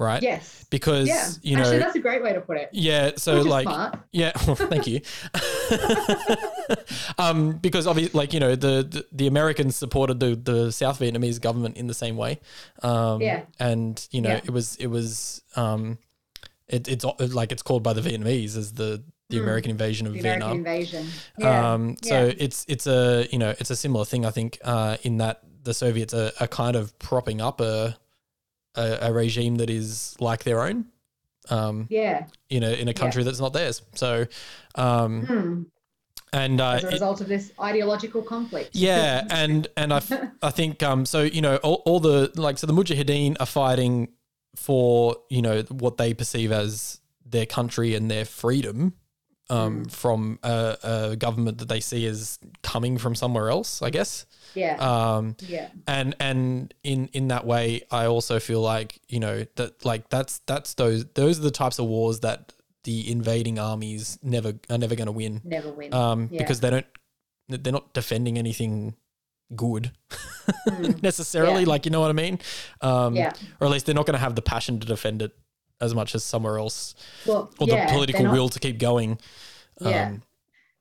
right? 0.00 0.22
yes. 0.22 0.64
Because 0.70 1.08
Yeah. 1.08 1.28
you 1.42 1.56
know, 1.56 1.62
Actually, 1.62 1.78
that's 1.78 1.96
a 1.96 2.00
great 2.00 2.22
way 2.22 2.32
to 2.32 2.40
put 2.40 2.56
it. 2.56 2.70
yeah. 2.72 3.12
So 3.16 3.40
like, 3.42 3.64
smart. 3.64 3.98
Yeah, 4.12 4.32
well, 4.46 4.56
thank 4.56 4.86
you. 4.86 5.00
um, 7.18 7.52
because 7.52 7.86
obviously, 7.86 8.16
like 8.18 8.32
you 8.32 8.40
know, 8.40 8.54
the, 8.56 8.82
the 8.88 9.06
the 9.12 9.26
Americans 9.26 9.76
supported 9.76 10.20
the 10.20 10.34
the 10.36 10.72
South 10.72 10.98
Vietnamese 11.00 11.40
government 11.40 11.76
in 11.76 11.86
the 11.86 11.94
same 11.94 12.16
way. 12.16 12.40
Um, 12.82 13.20
Yeah. 13.20 13.42
and 13.58 14.06
you 14.10 14.20
know, 14.20 14.30
Yeah. 14.30 14.40
it 14.44 14.50
was 14.50 14.76
it 14.76 14.86
was 14.86 15.42
um, 15.56 15.98
it, 16.68 16.88
it's 16.88 17.04
like 17.18 17.52
it's 17.52 17.62
called 17.62 17.82
by 17.82 17.92
the 17.92 18.00
Vietnamese 18.00 18.56
as 18.56 18.72
the 18.72 19.02
the 19.28 19.36
Mm. 19.38 19.42
American 19.42 19.70
invasion 19.70 20.06
of 20.08 20.12
The 20.14 20.20
Vietnam. 20.22 20.50
American 20.52 20.58
invasion. 21.00 21.06
Yeah. 21.38 21.72
Um, 21.72 21.96
so 22.02 22.24
yeah. 22.26 22.32
it's 22.38 22.64
it's 22.68 22.86
a 22.86 23.28
you 23.30 23.38
know 23.38 23.50
it's 23.60 23.70
a 23.70 23.76
similar 23.76 24.04
thing 24.04 24.24
I 24.26 24.30
think 24.30 24.58
uh, 24.64 24.96
in 25.02 25.18
that 25.18 25.40
the 25.62 25.74
Soviets 25.74 26.14
are, 26.14 26.32
are 26.40 26.48
kind 26.48 26.74
of 26.74 26.98
propping 26.98 27.40
up 27.40 27.60
a, 27.60 27.96
a 28.74 28.98
a 29.02 29.12
regime 29.12 29.56
that 29.56 29.70
is 29.70 30.16
like 30.20 30.44
their 30.44 30.62
own. 30.62 30.86
Um, 31.48 31.86
yeah. 31.90 32.26
in 32.48 32.62
a 32.62 32.70
in 32.80 32.88
a 32.88 32.94
country 32.94 33.22
that's 33.24 33.40
not 33.40 33.52
theirs. 33.52 33.82
So, 33.94 34.26
um, 34.76 35.22
Hmm. 35.26 35.62
and 36.32 36.60
uh, 36.60 36.72
as 36.72 36.84
a 36.84 36.88
it- 36.88 36.92
result 36.92 37.20
of 37.20 37.28
this 37.28 37.50
ideological 37.58 38.22
conflict. 38.22 38.70
yeah, 38.74 39.26
and 39.30 39.66
and 39.76 39.92
I, 39.92 40.00
I 40.42 40.50
think 40.50 40.82
um 40.82 41.04
so 41.06 41.22
you 41.22 41.40
know 41.40 41.56
all, 41.56 41.82
all 41.86 41.98
the 41.98 42.30
like 42.36 42.58
so 42.58 42.66
the 42.66 42.72
Mujahideen 42.72 43.36
are 43.40 43.46
fighting 43.46 44.08
for 44.54 45.16
you 45.28 45.42
know 45.42 45.62
what 45.70 45.96
they 45.96 46.14
perceive 46.14 46.52
as 46.52 47.00
their 47.24 47.46
country 47.46 47.94
and 47.94 48.10
their 48.10 48.24
freedom 48.24 48.92
um 49.48 49.84
from 49.86 50.38
a, 50.44 50.76
a 50.82 51.16
government 51.16 51.58
that 51.58 51.68
they 51.68 51.80
see 51.80 52.06
as 52.06 52.38
coming 52.62 52.98
from 52.98 53.14
somewhere 53.16 53.48
else, 53.50 53.82
I 53.82 53.90
guess. 53.90 54.26
Yeah, 54.54 54.76
Um 54.76 55.36
yeah, 55.40 55.68
and 55.86 56.14
and 56.20 56.74
in 56.82 57.08
in 57.12 57.28
that 57.28 57.46
way 57.46 57.82
I 57.90 58.06
also 58.06 58.38
feel 58.40 58.60
like 58.60 59.00
you 59.08 59.20
know 59.20 59.46
that 59.56 59.84
like 59.84 60.08
that's 60.08 60.38
that's 60.46 60.74
those 60.74 61.04
those 61.14 61.38
are 61.38 61.42
the 61.42 61.50
types 61.50 61.78
of 61.78 61.86
wars 61.86 62.20
that 62.20 62.52
the 62.84 63.10
invading 63.10 63.58
armies 63.58 64.18
never 64.22 64.54
are 64.70 64.78
never 64.78 64.94
going 64.94 65.06
to 65.06 65.12
win 65.12 65.40
never 65.44 65.70
win. 65.70 65.92
um, 65.92 66.28
Yeah. 66.30 66.38
because 66.42 66.60
they 66.60 66.70
don't 66.70 66.86
they're 67.48 67.72
not 67.72 67.92
defending 67.92 68.38
anything 68.38 68.94
good 69.54 69.92
Mm. 70.68 71.00
necessarily 71.10 71.62
Yeah. 71.62 71.68
like 71.68 71.84
you 71.84 71.92
know 71.92 72.00
what 72.00 72.10
i 72.10 72.12
mean 72.14 72.38
um, 72.80 73.14
Yeah. 73.14 73.32
or 73.60 73.66
at 73.66 73.70
least 73.72 73.86
they're 73.86 73.94
not 73.94 74.06
going 74.06 74.14
to 74.14 74.20
have 74.20 74.34
the 74.34 74.42
passion 74.42 74.80
to 74.80 74.86
defend 74.86 75.22
it 75.22 75.32
as 75.80 75.94
much 75.94 76.14
as 76.14 76.24
somewhere 76.24 76.58
else 76.58 76.94
well, 77.26 77.52
or 77.60 77.68
yeah, 77.68 77.86
the 77.86 77.92
political 77.92 78.24
not- 78.24 78.32
will 78.32 78.48
to 78.48 78.58
keep 78.58 78.78
going 78.78 79.18
Yeah. 79.80 80.08
um, 80.08 80.22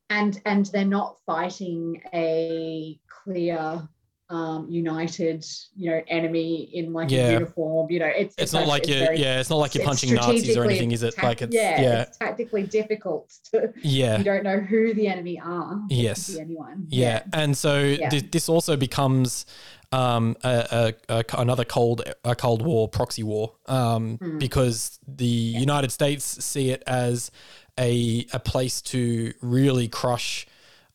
and 0.10 0.42
and 0.46 0.66
they're 0.68 0.86
not 0.86 1.18
fighting 1.26 2.02
a 2.14 3.00
clear 3.24 3.88
um 4.32 4.68
united 4.70 5.44
you 5.76 5.90
know 5.90 6.00
enemy 6.08 6.70
in 6.74 6.94
like 6.94 7.10
Yeah. 7.10 7.30
a 7.30 7.34
uniform 7.34 7.90
you 7.90 7.98
know 7.98 8.06
it's 8.06 8.36
it's, 8.38 8.54
not 8.54 8.60
actually- 8.60 8.70
like 8.70 8.82
it's 8.84 8.90
you're 8.92 9.00
very- 9.00 9.20
yeah 9.20 9.40
it's 9.40 9.50
not 9.50 9.56
like 9.56 9.74
you're 9.74 9.84
punching 9.86 10.14
nazis 10.14 10.56
or 10.56 10.66
anything 10.66 10.92
is 10.92 11.02
it 11.02 11.16
tac- 11.16 11.24
like 11.24 11.42
it's 11.42 11.56
yeah, 11.56 11.82
yeah 11.82 12.02
it's 12.04 12.18
tactically 12.20 12.62
difficult 12.64 13.34
to 13.52 13.74
yeah 13.82 14.20
you 14.20 14.24
don't 14.24 14.44
know 14.44 14.60
who 14.60 14.94
the 14.94 15.08
enemy 15.08 15.40
are 15.44 15.82
Yes. 15.90 16.36
anyone 16.36 16.86
Yeah, 16.90 17.24
and 17.34 17.58
so 17.58 17.80
Yeah. 17.80 18.10
thi- 18.12 18.30
this 18.32 18.48
also 18.50 18.78
becomes 18.78 19.48
um, 19.92 20.38
a, 20.44 20.94
a, 21.10 21.16
a, 21.18 21.26
another 21.40 21.66
cold 21.66 22.04
a 22.24 22.36
cold 22.36 22.62
war 22.64 22.88
proxy 22.88 23.24
war 23.24 23.54
um, 23.66 24.18
Hmm. 24.18 24.38
because 24.38 25.00
the 25.08 25.26
United 25.26 25.92
States 25.92 26.24
see 26.46 26.70
it 26.70 26.84
as 26.86 27.32
a 27.80 28.28
a 28.32 28.40
place 28.40 28.80
to 28.94 29.34
really 29.42 29.88
crush 29.88 30.46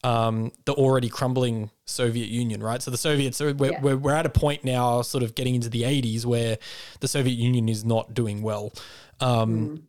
um, 0.04 0.52
the 0.66 0.72
already 0.74 1.08
crumbling 1.08 1.70
Soviet 1.86 2.28
Union, 2.28 2.62
right? 2.62 2.80
So 2.82 2.90
the 2.90 2.96
Soviets, 2.98 3.40
are, 3.40 3.52
we're, 3.54 3.72
Yeah. 3.72 3.80
we're, 3.80 3.96
we're 3.96 4.14
at 4.14 4.26
a 4.26 4.30
point 4.30 4.62
now, 4.64 5.02
sort 5.02 5.24
of 5.24 5.34
getting 5.34 5.54
into 5.54 5.70
the 5.70 5.82
80s, 5.82 6.24
where 6.24 6.58
the 7.00 7.08
Soviet 7.08 7.34
Union 7.38 7.68
is 7.68 7.84
not 7.84 8.12
doing 8.14 8.42
well. 8.42 8.72
Um, 9.20 9.88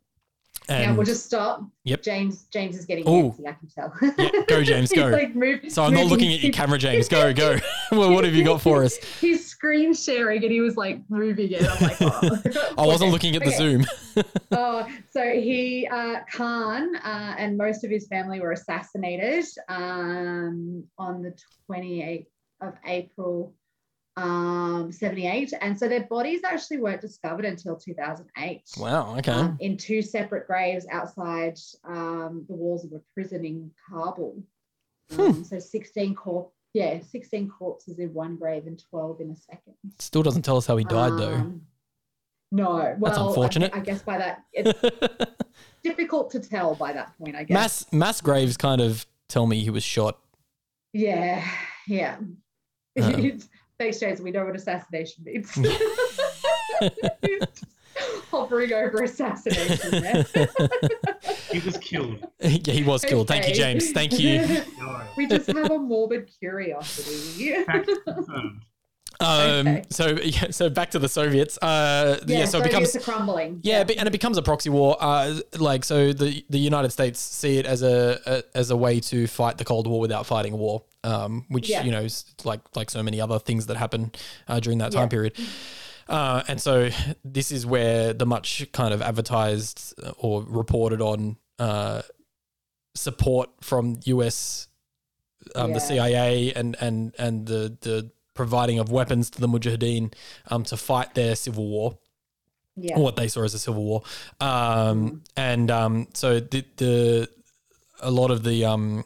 and 0.70 0.82
yeah 0.84 0.92
we'll 0.94 1.06
just 1.06 1.26
stop 1.26 1.62
Yep. 1.84 2.02
james 2.04 2.46
james 2.52 2.76
is 2.78 2.86
getting 2.86 3.08
Ooh. 3.08 3.32
antsy 3.32 3.48
i 3.48 3.54
can 3.54 3.68
tell 3.70 3.94
Yeah, 4.18 4.30
go, 4.48 4.64
James, 4.72 4.90
He's 4.92 5.00
go. 5.00 5.10
like 5.10 5.36
move- 5.36 5.62
so 5.70 5.84
I'm 5.84 5.94
not 5.94 6.08
looking 6.08 6.34
at 6.34 6.42
your 6.42 6.52
camera, 6.52 6.78
James. 6.78 7.08
Go, 7.08 7.32
go. 7.34 7.58
well, 7.92 8.12
what 8.14 8.24
have 8.26 8.34
you 8.34 8.44
got 8.44 8.62
for 8.62 8.84
us? 8.84 8.96
he's 9.20 9.46
screen 9.48 9.94
sharing 9.94 10.42
and 10.44 10.52
he 10.52 10.62
was 10.62 10.76
like 10.78 11.00
moving 11.10 11.52
it 11.52 11.62
i'm 11.70 11.82
like 11.82 11.98
oh. 12.02 12.74
I 12.78 12.86
wasn't 12.86 13.10
Okay, 13.10 13.12
looking 13.12 13.36
at 13.36 13.44
the 13.44 13.50
okay. 13.50 13.58
Zoom. 13.58 13.86
Oh, 14.52 14.88
so 15.12 15.22
he, 15.32 15.88
uh, 15.92 16.22
Khan, 16.32 16.96
uh, 16.98 17.36
and 17.38 17.58
most 17.58 17.84
of 17.84 17.92
his 17.92 18.08
family 18.08 18.40
were 18.40 18.52
assassinated 18.52 19.46
um, 19.70 20.84
on 20.98 21.22
the 21.22 21.34
28th 21.70 22.26
of 22.62 22.74
April, 22.86 23.54
um, 24.18 24.92
78. 24.92 25.54
And 25.62 25.78
so 25.78 25.88
their 25.88 26.04
bodies 26.06 26.42
actually 26.44 26.78
weren't 26.78 27.02
discovered 27.02 27.46
until 27.46 27.76
2008. 27.76 28.62
Wow. 28.78 29.18
Okay. 29.18 29.32
um, 29.32 29.58
in 29.60 29.78
two 29.78 30.02
separate 30.02 30.48
graves 30.48 30.86
outside 30.90 31.58
um, 31.84 32.46
the 32.48 32.56
walls 32.56 32.86
of 32.86 32.94
a 32.94 33.02
prison 33.14 33.44
in 33.46 33.72
Kabul. 33.90 34.42
Hmm. 35.12 35.22
Um, 35.22 35.44
So 35.44 35.60
16 35.60 36.16
corp- 36.16 36.52
yeah, 36.74 37.00
16 37.00 37.50
corpses 37.50 38.00
in 38.00 38.14
one 38.14 38.36
grave 38.38 38.68
and 38.68 38.82
12 38.90 39.22
in 39.22 39.32
a 39.32 39.36
second. 39.36 39.76
Still 40.00 40.24
doesn't 40.24 40.42
tell 40.44 40.58
us 40.58 40.66
how 40.66 40.78
he 40.78 40.84
died, 40.86 41.12
Um, 41.12 41.62
No, 42.52 42.96
well, 43.00 43.14
I- 43.20 43.28
unfortunate. 43.28 43.72
I, 43.76 43.80
guess 43.82 44.02
by 44.02 44.18
that 44.18 44.44
it's 44.54 44.82
difficult 45.84 46.32
to 46.32 46.40
tell 46.40 46.74
by 46.76 46.94
that 46.94 47.18
point. 47.18 47.36
I 47.36 47.44
guess. 47.44 47.54
mass 47.54 47.86
mass 47.92 48.22
graves 48.22 48.58
kind 48.58 48.82
of 48.82 49.06
tell 49.30 49.46
me 49.46 49.60
he 49.62 49.70
was 49.70 49.84
shot. 49.84 50.20
Yeah, 50.94 51.46
yeah. 51.88 52.18
Um. 53.02 53.40
Thanks, 53.78 54.00
James. 54.00 54.22
We 54.22 54.32
know 54.32 54.46
what 54.46 54.56
assassination 54.56 55.24
means. 55.24 55.52
Hovering 58.32 58.74
over 58.74 59.04
assassination. 59.04 60.06
He 61.52 61.60
was 61.62 61.78
killed. 61.78 62.18
yeah, 62.42 62.74
he 62.74 62.84
was 62.84 63.06
killed. 63.06 63.30
Thank 63.30 63.48
you, 63.48 63.54
James. 63.54 63.92
Thank 63.92 64.20
you. 64.20 64.46
We 65.16 65.26
just 65.26 65.48
have 65.48 65.72
a 65.72 65.80
morbid 65.80 66.30
curiosity. 66.38 67.56
Um, 69.22 69.68
Okay. 69.68 69.84
So 69.90 70.18
yeah, 70.22 70.52
so 70.52 70.70
back 70.70 70.92
to 70.92 71.00
the 71.00 71.08
Soviets. 71.08 71.58
Uh, 71.62 72.20
yeah, 72.28 72.40
Yeah, 72.40 72.46
so 72.46 72.60
it 72.60 72.64
becomes 72.66 72.94
are 72.96 73.00
crumbling. 73.00 73.62
Yeah, 73.64 73.86
be- 73.86 73.98
and 73.98 74.08
it 74.08 74.12
becomes 74.12 74.38
a 74.38 74.42
proxy 74.42 74.70
war. 74.70 74.98
Uh, 75.00 75.40
like 75.58 75.86
so, 75.86 76.12
the 76.12 76.44
the 76.50 76.60
United 76.60 76.92
States 76.92 77.20
see 77.22 77.58
it 77.58 77.66
as 77.66 77.82
a, 77.82 78.20
a 78.26 78.44
as 78.58 78.72
a 78.72 78.76
way 78.76 79.00
to 79.00 79.26
fight 79.28 79.58
the 79.58 79.64
Cold 79.64 79.88
War 79.88 80.02
without 80.02 80.26
fighting 80.26 80.52
a 80.52 80.58
war, 80.58 80.84
um, 81.06 81.46
which 81.50 81.70
Yeah. 81.70 81.84
you 81.86 81.92
know 81.92 82.02
is 82.02 82.26
like 82.44 82.62
like 82.76 82.90
so 82.90 83.02
many 83.04 83.22
other 83.22 83.40
things 83.40 83.66
that 83.68 83.78
happen 83.78 84.12
uh, 84.48 84.60
during 84.60 84.80
that 84.80 84.92
time 84.92 85.04
Yeah. 85.04 85.16
period. 85.16 85.34
Uh, 86.08 86.44
and 86.50 86.62
so 86.62 86.90
this 87.24 87.52
is 87.52 87.66
where 87.66 88.14
the 88.14 88.26
much 88.26 88.50
kind 88.72 88.94
of 88.94 89.02
advertised 89.02 89.78
or 90.18 90.44
reported 90.62 91.02
on 91.02 91.38
uh, 91.60 92.02
support 92.96 93.50
from 93.62 94.00
US, 94.06 94.68
um, 95.56 95.74
the 95.74 95.80
CIA, 95.80 96.54
and 96.54 96.76
and 96.80 97.14
and 97.18 97.46
the 97.48 97.76
the 97.82 98.12
providing 98.34 98.80
of 98.80 98.92
weapons 98.92 99.30
to 99.30 99.40
the 99.42 99.48
Mujahideen 99.48 100.14
um, 100.52 100.64
to 100.64 100.76
fight 100.78 101.14
their 101.16 101.36
civil 101.36 101.66
war 101.68 101.98
Yeah. 102.76 103.00
what 103.00 103.16
they 103.16 103.28
saw 103.30 103.44
as 103.44 103.54
a 103.54 103.60
civil 103.60 103.84
war. 103.84 104.04
Um, 104.42 105.24
And 105.38 105.72
um, 105.72 106.08
so 106.14 106.40
the, 106.42 106.66
the 106.78 107.30
a 108.02 108.12
lot 108.12 108.32
of 108.32 108.44
the 108.44 108.66
um, 108.66 109.06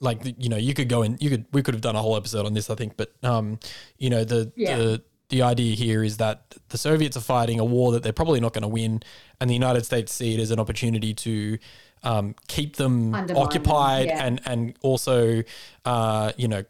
like 0.00 0.20
you 0.38 0.48
know 0.48 0.56
you 0.56 0.74
could 0.74 0.88
go 0.88 1.02
in 1.02 1.16
you 1.20 1.28
could 1.30 1.44
we 1.52 1.62
could 1.62 1.74
have 1.74 1.80
done 1.80 1.96
a 1.96 2.00
whole 2.02 2.16
episode 2.16 2.46
on 2.46 2.54
this 2.54 2.70
I 2.70 2.74
think, 2.74 2.96
but 2.96 3.12
um, 3.22 3.58
you 3.98 4.10
know 4.10 4.24
the 4.24 4.52
Yeah. 4.56 4.76
the 4.76 5.02
the 5.30 5.42
idea 5.42 5.74
here 5.74 6.02
is 6.02 6.16
that 6.18 6.54
the 6.70 6.78
Soviets 6.78 7.14
are 7.16 7.20
fighting 7.20 7.60
a 7.60 7.64
war 7.64 7.92
that 7.92 8.02
they're 8.02 8.14
probably 8.14 8.40
not 8.40 8.54
going 8.54 8.62
to 8.62 8.68
win, 8.68 9.02
and 9.40 9.50
the 9.50 9.54
United 9.54 9.84
States 9.84 10.12
see 10.12 10.34
it 10.34 10.40
as 10.40 10.50
an 10.50 10.58
opportunity 10.58 11.12
to 11.14 11.58
um, 12.04 12.34
keep 12.46 12.76
them 12.76 13.12
Undermine 13.12 13.26
them, 13.26 13.36
occupied 13.36 14.06
yeah. 14.06 14.24
and 14.24 14.40
and 14.46 14.74
also 14.82 15.42
uh, 15.84 16.32
you 16.36 16.48
know 16.48 16.62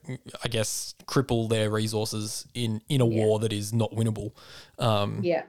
I 0.43 0.49
guess 0.49 0.95
cripple 1.07 1.49
their 1.49 1.70
resources 1.70 2.47
in 2.55 2.81
in 2.89 3.01
a 3.01 3.07
Yeah. 3.07 3.24
war 3.26 3.39
that 3.41 3.53
is 3.53 3.72
not 3.72 3.93
winnable. 3.93 4.33
Um, 4.79 5.20
Yeah. 5.22 5.43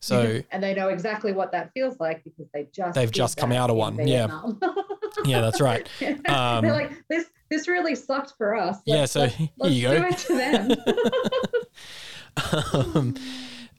so 0.00 0.40
and 0.50 0.62
they 0.62 0.74
know 0.74 0.88
exactly 0.88 1.32
what 1.32 1.52
that 1.52 1.70
feels 1.72 2.00
like 2.00 2.24
because 2.24 2.46
they 2.52 2.66
just 2.72 2.94
They've 2.94 3.10
just 3.10 3.36
come 3.38 3.52
out 3.52 3.70
of 3.70 3.76
one. 3.76 3.96
Vietnam. 3.96 4.58
yeah, 4.60 4.68
that's 5.24 5.60
right. 5.60 5.88
Um, 6.28 6.62
They're 6.64 6.72
like 6.72 6.92
this. 7.08 7.26
This 7.50 7.66
really 7.66 7.94
sucked 7.96 8.34
for 8.38 8.54
us. 8.54 8.78
Yeah, 8.86 8.96
Let's- 9.00 9.12
so 9.12 9.20
let's, 9.20 9.34
here 9.36 9.48
let's 9.58 9.74
you 9.74 9.88
go. 9.88 10.10
to 10.10 10.36
them. 10.36 10.70
um, 12.96 13.14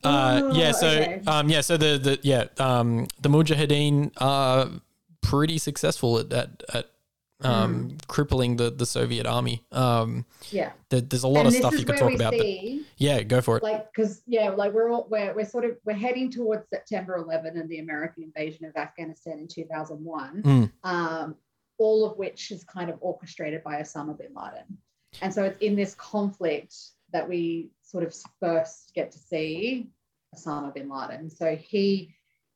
uh, 0.03 0.51
yeah, 0.53 0.69
Oh, 0.75 0.79
so 0.79 0.87
okay. 0.87 1.21
um, 1.27 1.49
yeah, 1.49 1.61
so 1.61 1.77
the 1.77 1.97
the 1.97 2.19
yeah 2.23 2.45
um, 2.57 3.07
the 3.21 3.29
Mujahideen 3.29 4.11
are 4.17 4.69
pretty 5.21 5.57
successful 5.57 6.17
at 6.19 6.33
at, 6.33 6.63
at 6.73 6.90
um, 7.43 7.73
Hmm. 7.89 7.97
crippling 8.07 8.57
the 8.57 8.69
the 8.71 8.85
Soviet 8.85 9.25
army. 9.25 9.63
Um, 9.71 10.25
yeah. 10.49 10.71
there, 10.89 11.01
there's 11.01 11.23
a 11.23 11.27
lot 11.27 11.45
and 11.45 11.49
of 11.49 11.53
stuff 11.55 11.77
you 11.77 11.85
could 11.85 11.97
talk 11.97 12.13
about, 12.13 12.33
see, 12.33 12.85
yeah, 12.97 13.23
go 13.23 13.41
for 13.41 13.57
it. 13.57 13.63
like, 13.63 13.91
because 13.93 14.21
yeah, 14.27 14.49
like 14.49 14.73
we're 14.73 14.91
all 14.91 15.07
we're 15.09 15.33
we're 15.33 15.45
sort 15.45 15.65
of 15.65 15.77
we're 15.85 15.93
heading 15.93 16.29
towards 16.31 16.67
September 16.69 17.15
11 17.17 17.57
and 17.57 17.69
the 17.69 17.79
American 17.79 18.23
invasion 18.23 18.65
of 18.65 18.75
Afghanistan 18.75 19.39
in 19.39 19.47
2001. 19.47 20.43
Mm. 20.43 20.71
um, 20.83 21.35
all 21.77 22.05
of 22.05 22.15
which 22.17 22.51
is 22.51 22.63
kind 22.63 22.89
of 22.91 22.97
orchestrated 23.01 23.63
by 23.63 23.81
Osama 23.81 24.15
bin 24.17 24.27
Laden. 24.35 24.77
And 25.21 25.33
so 25.33 25.43
it's 25.45 25.59
in 25.61 25.75
this 25.75 25.95
conflict 25.95 26.75
that 27.11 27.27
we 27.27 27.71
sort 27.81 28.03
of 28.03 28.15
first 28.39 28.91
get 28.93 29.11
to 29.11 29.17
see 29.17 29.89
Osama 30.35 30.73
bin 30.73 30.89
Laden. 30.89 31.29
So 31.29 31.55
he 31.55 32.13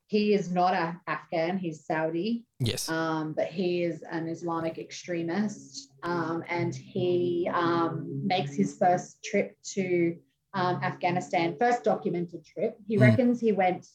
he 0.08 0.34
is 0.34 0.52
not 0.52 0.74
a 0.74 1.00
Afghan, 1.08 1.58
he's 1.58 1.86
Saudi, 1.86 2.46
yes, 2.60 2.90
um, 2.90 3.34
but 3.34 3.48
he 3.48 3.84
is 3.84 4.04
an 4.12 4.28
Islamic 4.28 4.78
extremist, 4.78 5.92
um, 6.04 6.44
and 6.48 6.76
he 6.76 7.50
um, 7.54 8.22
makes 8.26 8.54
his 8.56 8.78
first 8.78 9.24
trip 9.24 9.58
to 9.74 10.16
um, 10.54 10.80
Afghanistan, 10.84 11.56
first 11.60 11.84
documented 11.84 12.46
trip. 12.46 12.78
He 12.88 12.98
Mm. 12.98 13.02
reckons 13.02 13.40
he 13.42 13.52
went 13.52 13.88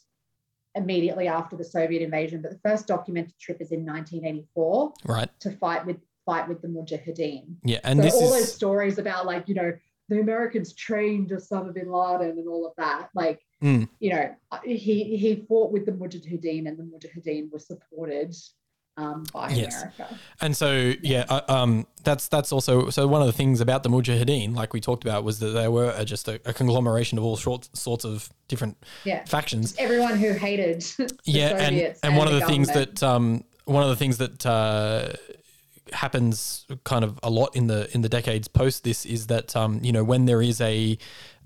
immediately 0.74 1.26
after 1.28 1.56
the 1.56 1.64
Soviet 1.64 2.02
invasion, 2.02 2.42
but 2.42 2.50
the 2.52 2.58
first 2.58 2.86
documented 2.86 3.38
trip 3.38 3.60
is 3.60 3.72
in 3.72 3.84
1984 3.86 4.92
right, 5.06 5.30
to 5.40 5.50
fight 5.52 5.86
with 5.86 5.96
fight 6.26 6.48
with 6.48 6.60
the 6.60 6.68
Mujahideen. 6.68 7.54
yeah, 7.64 7.80
and 7.84 8.02
so 8.02 8.08
all 8.10 8.34
is 8.34 8.40
those 8.40 8.54
stories 8.54 8.98
about 8.98 9.26
like 9.26 9.48
you 9.48 9.54
know 9.54 9.72
the 10.08 10.20
Americans 10.20 10.74
trained 10.74 11.30
Osama 11.30 11.72
bin 11.72 11.90
Laden 11.90 12.36
and 12.38 12.48
all 12.48 12.66
of 12.66 12.72
that, 12.76 13.08
like 13.14 13.40
Mm. 13.62 13.88
you 13.98 14.10
know 14.10 14.34
he 14.64 15.16
he 15.16 15.44
fought 15.46 15.70
with 15.70 15.84
the 15.86 15.92
Mujahideen 15.92 16.66
and 16.66 16.78
the 16.78 16.82
Mujahideen 16.82 17.52
were 17.52 17.58
supported 17.58 18.34
um, 18.96 19.24
by 19.32 19.50
Yes. 19.50 19.74
America. 19.76 20.18
And 20.40 20.56
so, 20.56 20.92
yeah, 21.02 21.24
uh, 21.28 21.40
um, 21.48 21.86
that's 22.04 22.28
that's 22.28 22.52
also 22.52 22.90
so 22.90 23.06
one 23.06 23.20
of 23.20 23.26
the 23.26 23.32
things 23.32 23.60
about 23.60 23.82
the 23.82 23.88
Mujahideen, 23.88 24.54
like 24.54 24.72
we 24.72 24.80
talked 24.80 25.04
about, 25.04 25.24
was 25.24 25.38
that 25.38 25.48
they 25.50 25.68
were 25.68 25.90
uh, 25.90 26.04
just 26.04 26.28
a, 26.28 26.40
a 26.44 26.52
conglomeration 26.52 27.16
of 27.16 27.24
all 27.24 27.36
short, 27.36 27.68
sorts 27.76 28.04
of 28.04 28.30
different 28.48 28.76
Yeah. 29.04 29.24
factions. 29.24 29.74
Everyone 29.78 30.16
who 30.18 30.32
hated 30.32 30.80
the 30.98 31.16
yeah, 31.24 31.50
and 31.50 31.76
Soviets 31.76 32.00
and 32.02 32.16
one 32.16 32.28
of 32.28 32.34
the, 32.34 32.46
things 32.46 32.68
that 32.68 33.02
um, 33.02 33.44
one 33.64 33.82
of 33.82 33.88
the 33.90 33.96
things 33.96 34.18
that 34.18 34.44
uh, 34.44 35.12
happens 35.92 36.66
kind 36.84 37.04
of 37.04 37.18
a 37.22 37.30
lot 37.30 37.54
in 37.56 37.66
the 37.66 37.92
in 37.94 38.02
the 38.02 38.08
decades 38.08 38.48
post 38.48 38.84
this 38.84 39.04
is 39.06 39.26
that 39.28 39.54
um, 39.56 39.80
you 39.82 39.92
know 39.92 40.04
when 40.04 40.26
there 40.26 40.42
is 40.42 40.60
a 40.60 40.98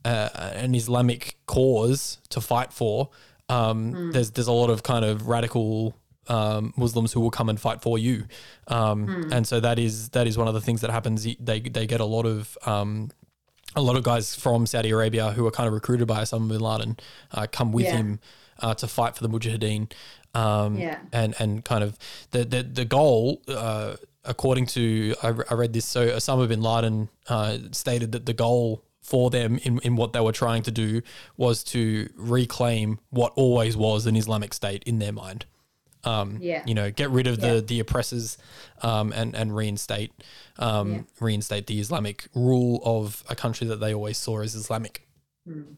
uh, 0.05 0.29
an 0.55 0.75
Islamic 0.75 1.37
cause 1.47 2.19
to 2.31 2.41
fight 2.41 2.73
for, 2.73 3.11
um, 3.49 3.93
Hmm. 3.93 4.11
there's 4.11 4.31
there's 4.33 4.49
a 4.49 4.53
lot 4.53 4.71
of 4.71 4.83
kind 4.83 5.05
of 5.05 5.29
radical 5.29 5.95
um, 6.29 6.73
Muslims 6.77 7.13
who 7.13 7.21
will 7.21 7.31
come 7.31 7.49
and 7.51 7.61
fight 7.61 7.83
for 7.83 7.99
you, 7.99 8.25
um, 8.69 9.07
Hmm. 9.07 9.33
and 9.33 9.47
so 9.47 9.61
that 9.61 9.79
is 9.79 10.09
that 10.11 10.27
is 10.27 10.39
one 10.39 10.49
of 10.49 10.55
the 10.55 10.61
things 10.61 10.81
that 10.81 10.91
happens. 10.91 11.25
They 11.25 11.61
they 11.61 11.87
get 11.87 12.01
a 12.01 12.05
lot 12.07 12.25
of 12.27 12.57
um, 12.67 13.11
a 13.77 13.83
lot 13.83 13.97
of 13.97 14.03
guys 14.05 14.35
from 14.35 14.67
Saudi 14.67 14.91
Arabia 14.91 15.33
who 15.33 15.47
are 15.47 15.51
kind 15.51 15.67
of 15.67 15.73
recruited 15.75 16.07
by 16.07 16.23
Osama 16.23 16.49
bin 16.49 16.61
Laden 16.61 16.97
uh, 17.33 17.47
come 17.51 17.73
with 17.73 17.87
Yeah. 17.87 17.97
him 17.97 18.21
uh, 18.61 18.73
to 18.75 18.87
fight 18.87 19.17
for 19.17 19.23
the 19.27 19.29
Mujahideen. 19.29 19.91
Um, 20.35 20.79
Yeah. 20.79 20.99
and 21.13 21.35
and 21.39 21.65
kind 21.65 21.85
of 21.85 21.99
the 22.31 22.45
the 22.45 22.63
the 22.63 22.85
goal, 22.85 23.43
uh, 23.49 23.97
according 24.25 24.67
to 24.67 25.15
I, 25.23 25.29
I 25.51 25.55
read 25.55 25.73
this. 25.73 25.85
So 25.87 26.07
Osama 26.09 26.49
bin 26.49 26.63
Laden 26.63 27.09
uh, 27.29 27.59
stated 27.73 28.13
that 28.13 28.25
the 28.27 28.35
goal 28.35 28.83
for 29.05 29.29
them 29.29 29.59
in, 29.59 29.79
in 29.81 29.97
what 29.97 30.15
they 30.15 30.21
were 30.21 30.33
trying 30.33 30.63
to 30.63 30.71
do 30.71 31.03
was 31.37 31.63
to 31.63 32.09
reclaim 32.17 32.99
what 33.11 33.33
always 33.37 33.77
was 33.77 34.07
an 34.07 34.17
Islamic 34.17 34.55
state 34.55 34.83
in 34.85 34.99
their 34.99 35.13
mind. 35.13 35.45
Um, 36.05 36.39
Yeah. 36.41 36.63
you 36.67 36.75
know, 36.75 36.91
get 36.91 37.11
rid 37.11 37.27
of 37.27 37.37
Yeah. 37.43 37.55
the 37.55 37.61
the 37.61 37.81
oppressors, 37.81 38.39
um, 38.83 39.13
and 39.13 39.35
and 39.37 39.55
reinstate, 39.55 40.13
um, 40.59 40.93
Yeah. 40.93 41.01
reinstate 41.21 41.67
the 41.67 41.79
Islamic 41.81 42.29
rule 42.35 42.81
of 42.85 43.23
a 43.29 43.37
country 43.37 43.67
that 43.69 43.77
they 43.81 43.93
always 43.95 44.17
saw 44.19 44.41
as 44.41 44.55
Islamic. 44.55 45.07
And 45.47 45.77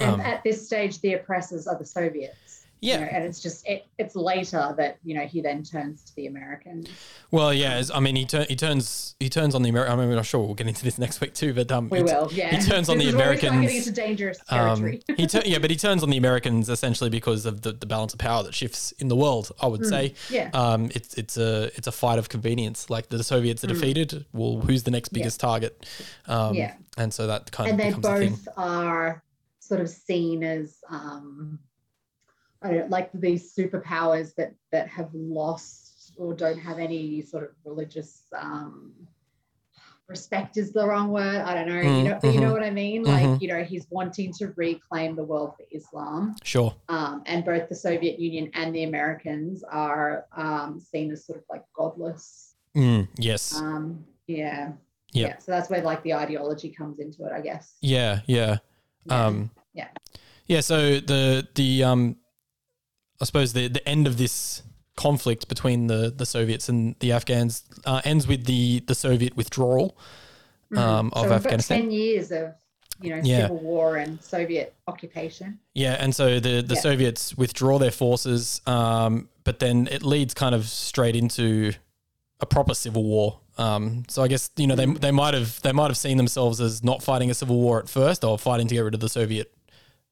Um, 0.00 0.20
at 0.20 0.44
this 0.44 0.64
stage, 0.64 1.00
the 1.00 1.14
oppressors 1.14 1.66
are 1.66 1.76
the 1.76 1.84
Soviets. 1.84 2.47
You 2.80 2.90
Yeah. 2.92 3.00
know, 3.00 3.06
and 3.10 3.24
it's 3.24 3.40
just 3.40 3.66
it, 3.66 3.86
it's 3.98 4.14
later 4.14 4.74
that 4.76 4.98
you 5.04 5.14
know 5.14 5.26
he 5.26 5.40
then 5.40 5.62
turns 5.64 6.02
to 6.04 6.14
the 6.16 6.26
Americans. 6.26 6.88
Well, 7.30 7.52
yeah, 7.52 7.82
I 7.94 8.00
mean, 8.00 8.16
he, 8.16 8.24
tur- 8.24 8.46
he 8.48 8.56
turns 8.56 9.14
he 9.20 9.28
turns 9.28 9.54
on 9.54 9.62
the 9.62 9.68
American. 9.70 9.98
I 9.98 10.06
mean, 10.06 10.16
I'm 10.16 10.22
sure 10.24 10.44
we'll 10.44 10.54
get 10.54 10.68
into 10.68 10.84
this 10.84 10.98
next 11.04 11.20
week 11.20 11.34
too, 11.34 11.52
but 11.54 11.70
um, 11.72 11.88
We 11.88 11.98
he, 11.98 12.04
will, 12.04 12.28
yeah. 12.32 12.54
he 12.56 12.66
turns 12.66 12.88
on 12.88 12.98
the 12.98 13.06
is 13.08 13.14
where 13.14 13.30
we 13.30 13.36
start 13.38 13.52
Americans. 13.52 13.62
getting 13.62 13.76
into 13.76 13.92
dangerous 13.92 14.38
um, 14.48 14.58
territory. 14.80 15.02
he 15.16 15.26
tur- 15.26 15.42
yeah, 15.46 15.58
but 15.58 15.70
he 15.70 15.76
turns 15.76 16.02
on 16.02 16.10
the 16.10 16.16
Americans 16.16 16.68
essentially 16.68 17.10
because 17.10 17.46
of 17.46 17.62
the, 17.62 17.72
the 17.72 17.86
balance 17.86 18.12
of 18.12 18.18
power 18.18 18.42
that 18.44 18.54
shifts 18.54 18.92
in 18.98 19.08
the 19.08 19.16
world. 19.16 19.50
I 19.60 19.66
would 19.66 19.84
say, 19.86 20.10
Mm, 20.10 20.30
yeah. 20.30 20.50
um, 20.54 20.90
it's 20.94 21.14
it's 21.14 21.36
a 21.36 21.64
it's 21.76 21.86
a 21.86 21.92
fight 21.92 22.18
of 22.18 22.28
convenience. 22.28 22.88
Like 22.90 23.08
the 23.08 23.22
Soviets 23.24 23.64
are 23.64 23.68
defeated, 23.68 24.24
well, 24.32 24.60
who's 24.60 24.84
the 24.84 24.90
next 24.90 25.08
biggest 25.10 25.40
target? 25.40 25.86
Um, 26.26 26.54
Mm. 26.54 26.56
Yeah. 26.58 26.74
and 26.96 27.12
so 27.12 27.26
that 27.26 27.50
kind 27.52 27.70
and 27.70 27.80
of 27.80 27.86
and 27.86 27.94
they 27.94 27.98
becomes 27.98 28.22
a 28.22 28.26
thing. 28.26 28.34
both 28.44 28.54
are 28.56 29.22
sort 29.60 29.80
of 29.80 29.88
seen 29.90 30.42
as 30.42 30.76
um 30.88 31.58
I 32.62 32.68
don't 32.70 32.78
know, 32.78 32.86
like 32.88 33.10
these 33.12 33.54
superpowers 33.54 34.34
that 34.36 34.54
that 34.72 34.88
have 34.88 35.10
lost 35.14 36.12
or 36.16 36.34
don't 36.34 36.58
have 36.58 36.78
any 36.78 37.22
sort 37.22 37.44
of 37.44 37.50
religious 37.64 38.22
um 38.36 38.92
respect 40.08 40.56
is 40.56 40.72
the 40.72 40.86
wrong 40.86 41.10
word. 41.10 41.42
I 41.42 41.54
don't 41.54 41.68
know. 41.68 41.82
Mm, 41.82 41.98
you 41.98 42.04
know, 42.04 42.18
but 42.22 42.32
you 42.32 42.40
know 42.40 42.50
what 42.50 42.62
I 42.62 42.70
mean? 42.70 43.04
Mhm. 43.04 43.32
Like, 43.34 43.42
you 43.42 43.48
know, 43.48 43.62
he's 43.62 43.86
wanting 43.90 44.32
to 44.38 44.54
reclaim 44.56 45.14
the 45.14 45.22
world 45.22 45.54
for 45.56 45.64
Islam. 45.70 46.34
Sure. 46.42 46.74
Um, 46.88 47.22
and 47.26 47.44
both 47.44 47.68
the 47.68 47.74
Soviet 47.74 48.18
Union 48.18 48.50
and 48.54 48.74
the 48.74 48.84
Americans 48.84 49.62
are 49.64 50.26
um, 50.34 50.80
seen 50.80 51.12
as 51.12 51.26
sort 51.26 51.38
of 51.38 51.44
like 51.50 51.62
godless. 51.74 52.54
Mm, 52.74 53.06
yes. 53.18 53.54
Um, 53.54 54.02
yeah. 54.26 54.72
Yep. 55.12 55.30
Yeah. 55.30 55.38
So 55.38 55.52
that's 55.52 55.68
where 55.68 55.82
like 55.82 56.02
the 56.04 56.14
ideology 56.14 56.70
comes 56.70 57.00
into 57.00 57.24
it, 57.26 57.32
I 57.32 57.42
guess. 57.42 57.74
Yeah, 57.82 58.20
yeah. 58.26 58.58
Um, 59.10 59.50
yeah. 59.74 59.88
Yeah, 60.46 60.60
so 60.60 61.00
the 61.00 61.46
the 61.54 61.84
um 61.84 62.16
I 63.20 63.24
suppose 63.24 63.52
the 63.52 63.68
the 63.68 63.86
end 63.88 64.06
of 64.06 64.16
this 64.16 64.62
conflict 64.96 65.48
between 65.48 65.86
the 65.86 66.12
the 66.16 66.26
Soviets 66.26 66.68
and 66.68 66.96
the 67.00 67.12
Afghans 67.12 67.62
uh, 67.84 68.00
ends 68.04 68.26
with 68.26 68.44
the 68.46 68.80
the 68.86 68.94
Soviet 68.94 69.36
withdrawal 69.36 69.96
um, 70.76 71.10
Mhm. 71.10 71.14
so 71.14 71.24
of 71.26 71.32
Afghanistan. 71.32 71.80
10 71.82 71.90
years 71.90 72.30
of, 72.32 72.52
you 73.00 73.10
know, 73.10 73.20
Yeah. 73.24 73.42
civil 73.42 73.58
war 73.58 73.96
and 73.96 74.22
Soviet 74.22 74.74
occupation. 74.86 75.58
Yeah, 75.74 75.94
and 76.02 76.14
so 76.14 76.40
the 76.40 76.62
the 76.62 76.74
Yeah. 76.74 76.80
Soviets 76.80 77.36
withdraw 77.36 77.78
their 77.78 77.90
forces, 77.92 78.60
um, 78.66 79.28
but 79.44 79.58
then 79.60 79.88
it 79.90 80.02
leads 80.02 80.34
kind 80.34 80.54
of 80.54 80.68
straight 80.68 81.16
into 81.16 81.72
a 82.40 82.46
proper 82.46 82.74
civil 82.74 83.02
war. 83.04 83.40
Um, 83.56 84.04
so 84.08 84.22
I 84.22 84.28
guess 84.28 84.50
you 84.56 84.66
know 84.68 84.76
they 84.76 84.86
they 84.86 85.10
might 85.10 85.34
have 85.34 85.60
they 85.62 85.72
might 85.72 85.88
have 85.88 85.96
seen 85.96 86.16
themselves 86.16 86.60
as 86.60 86.84
not 86.84 87.02
fighting 87.02 87.30
a 87.30 87.34
civil 87.34 87.56
war 87.56 87.78
at 87.80 87.88
first, 87.88 88.22
or 88.24 88.38
fighting 88.38 88.68
to 88.68 88.74
get 88.74 88.80
rid 88.82 88.94
of 88.94 89.00
the 89.00 89.08
Soviet, 89.08 89.50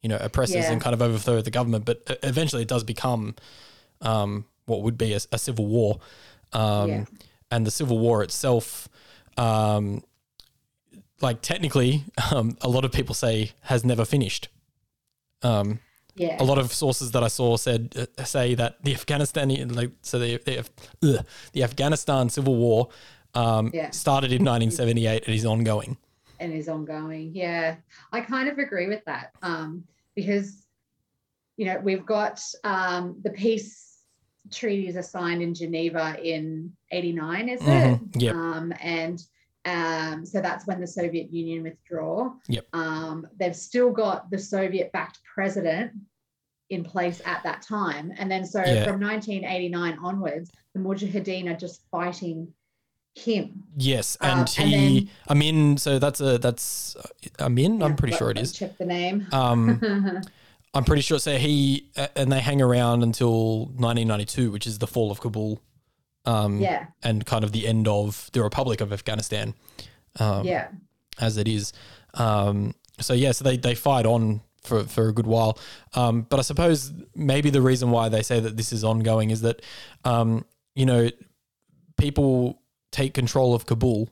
you 0.02 0.08
know, 0.08 0.18
oppressors 0.20 0.56
Yeah. 0.64 0.72
and 0.72 0.80
kind 0.80 0.94
of 0.94 1.02
overthrow 1.02 1.40
the 1.42 1.50
government. 1.50 1.84
But 1.84 2.18
eventually, 2.22 2.62
it 2.62 2.68
does 2.68 2.84
become 2.84 3.34
um, 4.00 4.44
what 4.66 4.82
would 4.82 4.98
be 4.98 5.12
a, 5.14 5.20
a 5.32 5.38
civil 5.38 5.66
war, 5.66 5.98
um, 6.52 6.90
Yeah. 6.90 7.04
and 7.50 7.66
the 7.66 7.70
civil 7.70 7.98
war 7.98 8.22
itself. 8.22 8.88
Um, 9.36 10.02
like 11.20 11.40
technically, 11.42 12.04
um, 12.30 12.56
a 12.60 12.68
lot 12.68 12.84
of 12.84 12.92
people 12.92 13.14
say 13.14 13.52
has 13.62 13.84
never 13.84 14.04
finished. 14.04 14.48
Um, 15.42 15.80
Yeah. 16.14 16.36
a 16.40 16.44
lot 16.44 16.58
of 16.58 16.72
sources 16.72 17.10
that 17.12 17.22
I 17.22 17.28
saw 17.28 17.56
said 17.56 17.94
uh, 18.18 18.24
say 18.24 18.54
that 18.54 18.82
the 18.82 18.92
Afghanistan 18.94 19.48
like 19.74 19.90
so 20.02 20.18
the 20.18 20.38
the, 21.00 21.24
the 21.52 21.62
Afghanistan 21.62 22.28
civil 22.30 22.56
war 22.56 22.88
um, 23.34 23.70
Yeah. 23.74 23.90
started 23.90 24.32
in 24.32 24.42
1978 24.44 25.26
and 25.26 25.34
is 25.34 25.44
ongoing. 25.44 25.96
And 26.40 26.52
is 26.52 26.68
ongoing. 26.68 27.32
Yeah, 27.34 27.76
I 28.12 28.20
kind 28.20 28.48
of 28.48 28.58
agree 28.58 28.88
with 28.88 29.04
that 29.06 29.32
um, 29.42 29.84
because, 30.14 30.66
you 31.56 31.66
know, 31.66 31.80
we've 31.82 32.06
got 32.06 32.40
um, 32.64 33.16
the 33.22 33.30
peace 33.30 34.02
treaties 34.52 34.96
are 34.96 35.02
signed 35.02 35.42
in 35.42 35.54
Geneva 35.54 36.16
in 36.22 36.72
89, 36.90 37.48
is 37.48 37.60
it? 37.62 37.64
Mhm, 37.64 38.22
yep. 38.22 38.34
Um, 38.34 38.72
and 38.80 39.22
um, 39.64 40.24
so 40.24 40.40
that's 40.40 40.66
when 40.66 40.80
the 40.80 40.86
Soviet 40.86 41.32
Union 41.32 41.64
withdraw. 41.64 42.32
Yep. 42.48 42.66
Um, 42.72 43.26
they've 43.36 43.56
still 43.56 43.90
got 43.90 44.30
the 44.30 44.38
Soviet 44.38 44.92
backed 44.92 45.20
president 45.24 45.92
in 46.70 46.84
place 46.84 47.20
at 47.24 47.42
that 47.42 47.62
time. 47.62 48.12
And 48.16 48.30
then 48.30 48.44
so 48.44 48.60
Yeah. 48.60 48.84
from 48.84 49.00
1989 49.00 49.98
onwards, 50.00 50.50
the 50.72 50.80
Mujahideen 50.80 51.52
are 51.52 51.56
just 51.56 51.82
fighting 51.90 52.52
him. 53.16 53.64
Yes, 53.76 54.16
Um, 54.20 54.30
and 54.40 54.54
and 54.58 54.68
he 54.70 55.00
then- 55.00 55.10
Amin. 55.30 55.78
So 55.78 55.98
that's 55.98 56.20
a 56.20 56.38
that's 56.38 56.94
uh, 56.96 57.44
Amin. 57.44 57.82
I'm 57.82 57.96
pretty 57.96 58.16
sure 58.16 58.30
it 58.30 58.38
is. 58.38 58.52
Check 58.52 58.76
the 58.78 58.84
name. 58.86 59.26
Um, 59.32 59.80
I'm 60.74 60.84
pretty 60.84 61.02
sure. 61.02 61.18
So 61.18 61.36
he 61.38 61.88
uh, 61.96 62.08
and 62.14 62.30
they 62.30 62.40
hang 62.40 62.60
around 62.60 63.02
until 63.02 63.66
1992, 63.66 64.50
which 64.50 64.66
is 64.66 64.78
the 64.78 64.86
fall 64.86 65.10
of 65.10 65.20
Kabul. 65.20 65.60
Um, 66.26 66.58
Yeah. 66.60 66.86
and 67.02 67.24
kind 67.24 67.44
of 67.44 67.52
the 67.52 67.66
end 67.68 67.86
of 67.88 68.28
the 68.32 68.42
Republic 68.42 68.80
of 68.80 68.92
Afghanistan. 68.92 69.54
Um, 70.18 70.44
yeah. 70.44 70.68
as 71.20 71.36
it 71.36 71.46
is. 71.48 71.72
Um, 72.14 72.74
so 73.00 73.12
yeah, 73.14 73.32
so 73.32 73.44
they, 73.44 73.56
they 73.58 73.74
fight 73.74 74.06
on 74.06 74.40
for, 74.64 74.84
for 74.84 75.08
a 75.08 75.12
good 75.12 75.26
while. 75.26 75.58
Um, 75.94 76.22
but 76.22 76.38
I 76.38 76.42
suppose 76.42 76.92
maybe 77.14 77.50
the 77.50 77.60
reason 77.62 77.90
why 77.90 78.08
they 78.08 78.22
say 78.22 78.40
that 78.40 78.56
this 78.56 78.72
is 78.72 78.82
ongoing 78.82 79.30
is 79.30 79.42
that, 79.42 79.62
um, 80.04 80.44
you 80.74 80.84
know, 80.86 81.10
people 81.96 82.60
take 82.96 83.12
control 83.14 83.50
of 83.54 83.66
Kabul 83.66 84.08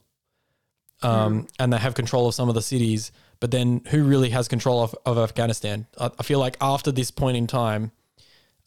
um, 1.02 1.46
and 1.58 1.72
they 1.72 1.78
have 1.78 1.94
control 1.94 2.26
of 2.28 2.34
some 2.34 2.48
of 2.48 2.54
the 2.54 2.62
cities, 2.62 3.12
but 3.40 3.50
then 3.50 3.82
who 3.90 4.04
really 4.04 4.30
has 4.30 4.48
control 4.48 4.82
of, 4.82 4.94
of 5.04 5.18
Afghanistan? 5.18 5.86
I, 5.98 6.10
I 6.18 6.22
feel 6.22 6.38
like 6.38 6.56
after 6.60 6.90
this 6.92 7.10
point 7.10 7.36
in 7.36 7.46
time, 7.46 7.92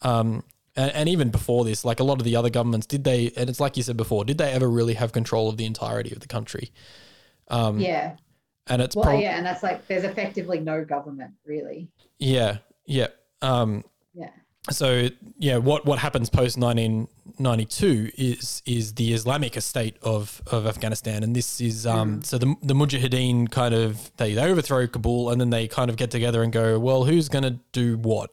um, 0.02 0.42
and, 0.76 0.90
and 0.92 1.08
even 1.08 1.30
before 1.30 1.64
this, 1.64 1.84
like 1.84 2.00
a 2.00 2.04
lot 2.04 2.18
of 2.18 2.24
the 2.24 2.36
other 2.36 2.50
governments, 2.50 2.86
did 2.86 3.02
they, 3.04 3.32
and 3.36 3.48
it's 3.50 3.60
like 3.60 3.76
you 3.76 3.82
said 3.82 3.96
before, 3.96 4.24
did 4.24 4.38
they 4.38 4.50
ever 4.52 4.68
really 4.68 4.94
have 4.94 5.10
control 5.12 5.48
of 5.48 5.56
the 5.56 5.64
entirety 5.66 6.12
of 6.12 6.20
the 6.20 6.28
country? 6.28 6.70
Um, 7.48 7.78
yeah. 7.80 8.16
and 8.66 8.82
it's 8.82 8.94
Well, 8.94 9.04
prob- 9.04 9.20
yeah, 9.20 9.36
and 9.36 9.46
that's 9.46 9.62
like 9.62 9.86
there's 9.88 10.04
effectively 10.04 10.60
no 10.60 10.84
government 10.84 11.32
really. 11.44 11.88
yeah, 12.18 12.58
yeah. 12.86 13.08
Um, 13.42 13.72
Yeah. 13.76 13.82
So 14.70 15.08
yeah, 15.38 15.56
what 15.56 15.84
what 15.86 15.98
happens 15.98 16.30
post 16.30 16.58
nineteen 16.58 17.08
ninety 17.38 17.64
two 17.64 18.10
is 18.16 18.62
is 18.66 18.94
the 18.94 19.12
Islamic 19.12 19.60
state 19.62 19.96
of 20.02 20.42
of 20.48 20.66
Afghanistan, 20.66 21.22
and 21.22 21.34
this 21.34 21.60
is 21.60 21.86
um 21.86 22.22
so 22.22 22.38
the 22.38 22.54
the 22.62 22.74
Mujahideen 22.74 23.50
kind 23.50 23.74
of 23.74 24.10
they 24.16 24.34
they 24.34 24.42
overthrow 24.42 24.86
Kabul, 24.86 25.30
and 25.30 25.40
then 25.40 25.50
they 25.50 25.68
kind 25.68 25.90
of 25.90 25.96
get 25.96 26.10
together 26.10 26.42
and 26.42 26.52
go, 26.52 26.78
well, 26.78 27.04
who's 27.04 27.28
gonna 27.28 27.58
do 27.72 27.96
what? 27.98 28.30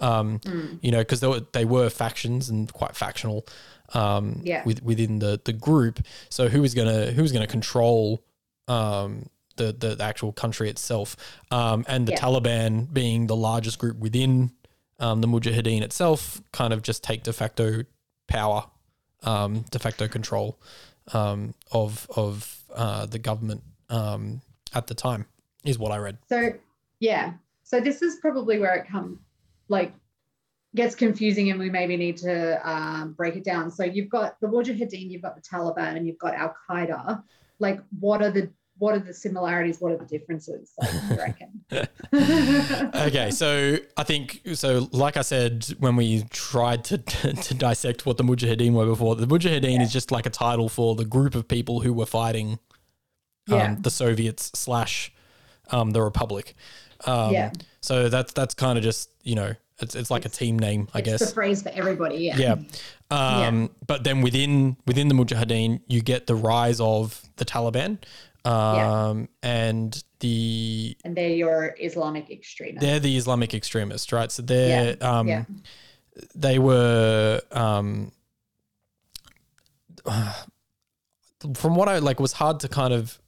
Um, 0.00 0.40
you 0.80 0.90
know, 0.90 0.98
because 1.00 1.20
they 1.20 1.26
were, 1.26 1.42
they 1.52 1.64
were 1.66 1.90
factions 1.90 2.48
and 2.48 2.72
quite 2.72 2.96
factional. 2.96 3.46
Um, 3.92 4.40
Yeah. 4.44 4.62
with, 4.64 4.82
within 4.84 5.18
the 5.18 5.40
the 5.44 5.52
group. 5.52 5.98
So 6.28 6.48
who 6.48 6.62
is 6.64 6.74
gonna 6.74 7.10
who 7.10 7.24
is 7.24 7.32
gonna 7.32 7.46
control 7.48 8.22
um, 8.68 9.26
the, 9.56 9.72
the 9.72 9.96
the 9.96 10.04
actual 10.04 10.32
country 10.32 10.70
itself, 10.70 11.16
um, 11.50 11.84
and 11.88 12.06
the 12.06 12.12
Yeah. 12.12 12.20
Taliban 12.20 12.92
being 12.92 13.26
the 13.26 13.34
largest 13.36 13.78
group 13.80 13.96
within 13.98 14.52
um, 15.00 15.20
the 15.20 15.26
Mujahideen 15.26 15.82
itself, 15.82 16.40
kind 16.52 16.72
of 16.72 16.82
just 16.82 17.02
take 17.02 17.22
de 17.22 17.32
facto 17.32 17.82
power 18.28 18.64
um, 19.22 19.64
de 19.70 19.78
facto 19.78 20.06
control 20.08 20.58
um, 21.12 21.54
of 21.72 22.06
of 22.14 22.62
uh, 22.74 23.06
the 23.06 23.18
government 23.18 23.62
um, 23.88 24.40
at 24.74 24.86
the 24.86 24.94
time, 24.94 25.26
is 25.64 25.78
what 25.78 25.92
I 25.92 25.96
read. 25.96 26.18
So 26.28 26.52
yeah, 27.00 27.32
so 27.64 27.80
this 27.80 28.02
is 28.02 28.16
probably 28.16 28.58
where 28.58 28.74
it 28.74 28.88
comes 28.88 29.18
like 29.68 29.92
gets 30.74 30.94
confusing, 30.94 31.50
and 31.50 31.58
we 31.58 31.70
maybe 31.70 31.96
need 31.96 32.16
to 32.18 32.68
um, 32.68 33.12
break 33.14 33.36
it 33.36 33.44
down. 33.44 33.70
So 33.70 33.84
you've 33.84 34.08
got 34.08 34.40
the 34.40 34.46
Mujahideen, 34.46 35.10
you've 35.10 35.22
got 35.22 35.34
the 35.34 35.42
Taliban, 35.42 35.96
and 35.96 36.06
you've 36.06 36.18
got 36.18 36.34
Al 36.34 36.54
Qaeda. 36.68 37.22
Like, 37.58 37.80
what 37.98 38.22
are 38.22 38.30
the 38.30 38.50
what 38.80 38.94
are 38.94 38.98
the 38.98 39.12
similarities? 39.14 39.80
What 39.80 39.92
are 39.92 39.98
the 39.98 40.06
differences? 40.06 40.72
You 41.10 41.16
reckon? 41.16 41.50
okay, 42.94 43.30
so 43.30 43.76
I 43.96 44.02
think 44.02 44.40
so. 44.54 44.88
Like 44.92 45.16
I 45.16 45.22
said, 45.22 45.66
when 45.78 45.96
we 45.96 46.24
tried 46.30 46.84
to 46.84 46.98
to 46.98 47.54
dissect 47.54 48.06
what 48.06 48.16
the 48.16 48.24
Mujahideen 48.24 48.72
were 48.72 48.86
before, 48.86 49.16
the 49.16 49.26
Mujahideen 49.26 49.76
Yeah. 49.76 49.82
is 49.82 49.92
just 49.92 50.10
like 50.10 50.26
a 50.26 50.30
title 50.30 50.68
for 50.68 50.94
the 50.96 51.04
group 51.04 51.34
of 51.34 51.46
people 51.46 51.80
who 51.80 51.92
were 51.92 52.06
fighting 52.06 52.58
um, 53.50 53.58
Yeah. 53.58 53.76
the 53.78 53.90
Soviets 53.90 54.50
slash 54.54 55.12
um, 55.70 55.90
the 55.90 56.02
Republic. 56.02 56.54
Um, 57.06 57.32
Yeah. 57.32 57.52
So 57.80 58.08
that's 58.08 58.32
that's 58.32 58.54
kind 58.54 58.76
of 58.78 58.84
just 58.84 59.10
you 59.22 59.34
know 59.34 59.54
it's 59.80 59.94
it's 59.94 60.10
like 60.10 60.24
a 60.24 60.28
team 60.28 60.58
name, 60.58 60.88
I 60.94 60.98
it's 61.00 61.08
guess. 61.08 61.20
the 61.20 61.34
phrase 61.34 61.62
for 61.62 61.70
everybody. 61.70 62.16
Yeah. 62.18 62.36
yeah. 63.10 63.46
Um, 63.46 63.70
But 63.86 64.04
then 64.04 64.20
within 64.22 64.76
within 64.86 65.08
the 65.08 65.14
Mujahideen, 65.14 65.80
you 65.88 66.00
get 66.02 66.26
the 66.26 66.34
rise 66.34 66.80
of 66.80 67.22
the 67.36 67.44
Taliban, 67.44 67.98
um, 68.44 69.28
and 69.42 70.02
the 70.20 70.96
And 71.04 71.16
they're 71.16 71.30
your 71.30 71.74
Islamic 71.80 72.30
extremists. 72.30 72.80
they're 72.80 73.00
the 73.00 73.16
Islamic 73.16 73.54
extremists, 73.54 74.12
right? 74.12 74.30
So 74.30 74.42
they're 74.42 74.96
um, 75.00 75.28
yeah. 75.28 75.44
they 76.34 76.58
were 76.58 77.40
um, 77.52 78.12
from 81.54 81.74
what 81.74 81.88
I 81.88 81.98
like 81.98 82.20
was 82.20 82.32
hard 82.32 82.60
to 82.60 82.68
kind 82.68 82.92
of 82.92 83.18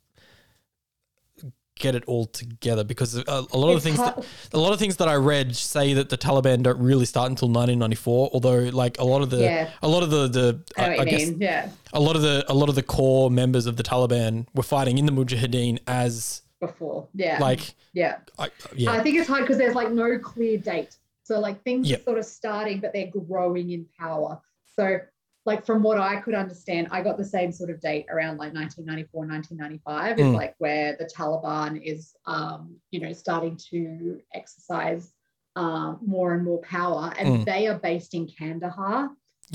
get 1.79 1.95
it 1.95 2.05
all 2.07 2.27
together 2.27 2.85
because 2.85 3.17
a, 3.17 3.23
a 3.27 3.57
lot 3.57 3.71
of 3.71 3.77
It's 3.77 3.85
things 3.85 3.97
hard- 3.97 4.17
that, 4.17 4.27
a 4.53 4.59
lot 4.59 4.73
of 4.73 4.79
things 4.79 4.97
that 4.99 5.09
I 5.09 5.15
read 5.15 5.57
say 5.57 5.95
that 5.95 6.11
the 6.11 6.19
Taliban 6.19 6.63
don't 6.63 6.79
really 6.79 7.07
start 7.07 7.31
until 7.31 7.49
1994 7.49 8.31
although 8.33 8.59
like 8.69 8.99
a 8.99 9.05
lot 9.05 9.23
of 9.23 9.31
the 9.31 9.39
Yeah. 9.39 9.71
a 9.83 9.89
lot 9.89 10.03
of 10.03 10.11
the 10.11 10.29
the 10.29 10.63
I 10.77 10.99
I 10.99 11.05
guess. 11.05 11.31
Yeah. 11.39 11.71
a 11.93 12.01
lot 12.01 12.15
of 12.15 12.23
the 12.23 12.45
a 12.49 12.55
lot 12.55 12.69
of 12.69 12.75
the 12.75 12.83
core 12.83 13.31
members 13.31 13.67
of 13.67 13.77
the 13.77 13.83
Taliban 13.83 14.47
were 14.55 14.63
fighting 14.63 14.99
in 14.99 15.07
the 15.07 15.13
Mujahideen 15.13 15.79
as 15.87 16.43
Before. 16.61 17.09
Yeah. 17.15 17.39
like 17.41 17.75
yeah. 17.95 18.19
I, 18.39 18.51
yeah 18.77 18.91
I 18.93 19.03
think 19.03 19.19
it's 19.19 19.29
hard 19.29 19.43
because 19.43 19.59
there's 19.59 19.75
like 19.75 19.91
no 19.93 20.19
clear 20.19 20.59
date. 20.59 20.97
So 21.25 21.41
like 21.41 21.63
things 21.63 21.91
are 21.91 21.99
sort 22.01 22.19
of 22.19 22.25
starting, 22.27 22.81
but 22.81 22.93
they're 22.93 23.11
growing 23.11 23.71
in 23.71 23.87
power. 23.99 24.41
So 24.77 24.99
like 25.45 25.67
from 25.67 25.83
what 25.83 25.99
I 25.99 26.21
could 26.21 26.35
understand, 26.35 26.89
I 26.91 27.03
got 27.03 27.17
the 27.19 27.25
same 27.25 27.51
sort 27.51 27.71
of 27.71 27.81
date 27.81 28.07
around 28.09 28.37
like 28.39 28.55
1994, 28.55 29.27
1995 29.27 30.19
is 30.21 30.27
Mm. 30.27 30.35
like 30.35 30.55
where 30.59 30.97
the 30.97 31.05
Taliban 31.05 31.83
is, 31.83 32.15
um, 32.27 32.77
you 32.93 33.01
know, 33.01 33.13
starting 33.13 33.57
to 33.71 34.21
exercise 34.35 35.13
um, 35.57 35.99
more 36.01 36.33
and 36.33 36.45
more 36.45 36.61
power. 36.63 37.13
And 37.19 37.29
Mm. 37.41 37.45
they 37.45 37.67
are 37.67 37.79
based 37.79 38.15
in 38.15 38.27
Kandahar, 38.27 39.11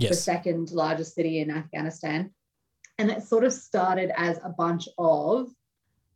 the 0.10 0.16
second 0.16 0.72
largest 0.72 1.16
city 1.16 1.40
in 1.40 1.50
Afghanistan. 1.50 2.32
And 3.00 3.10
it 3.10 3.24
sort 3.24 3.44
of 3.46 3.54
started 3.54 4.12
as 4.16 4.40
a 4.44 4.50
bunch 4.50 4.88
of 4.98 5.50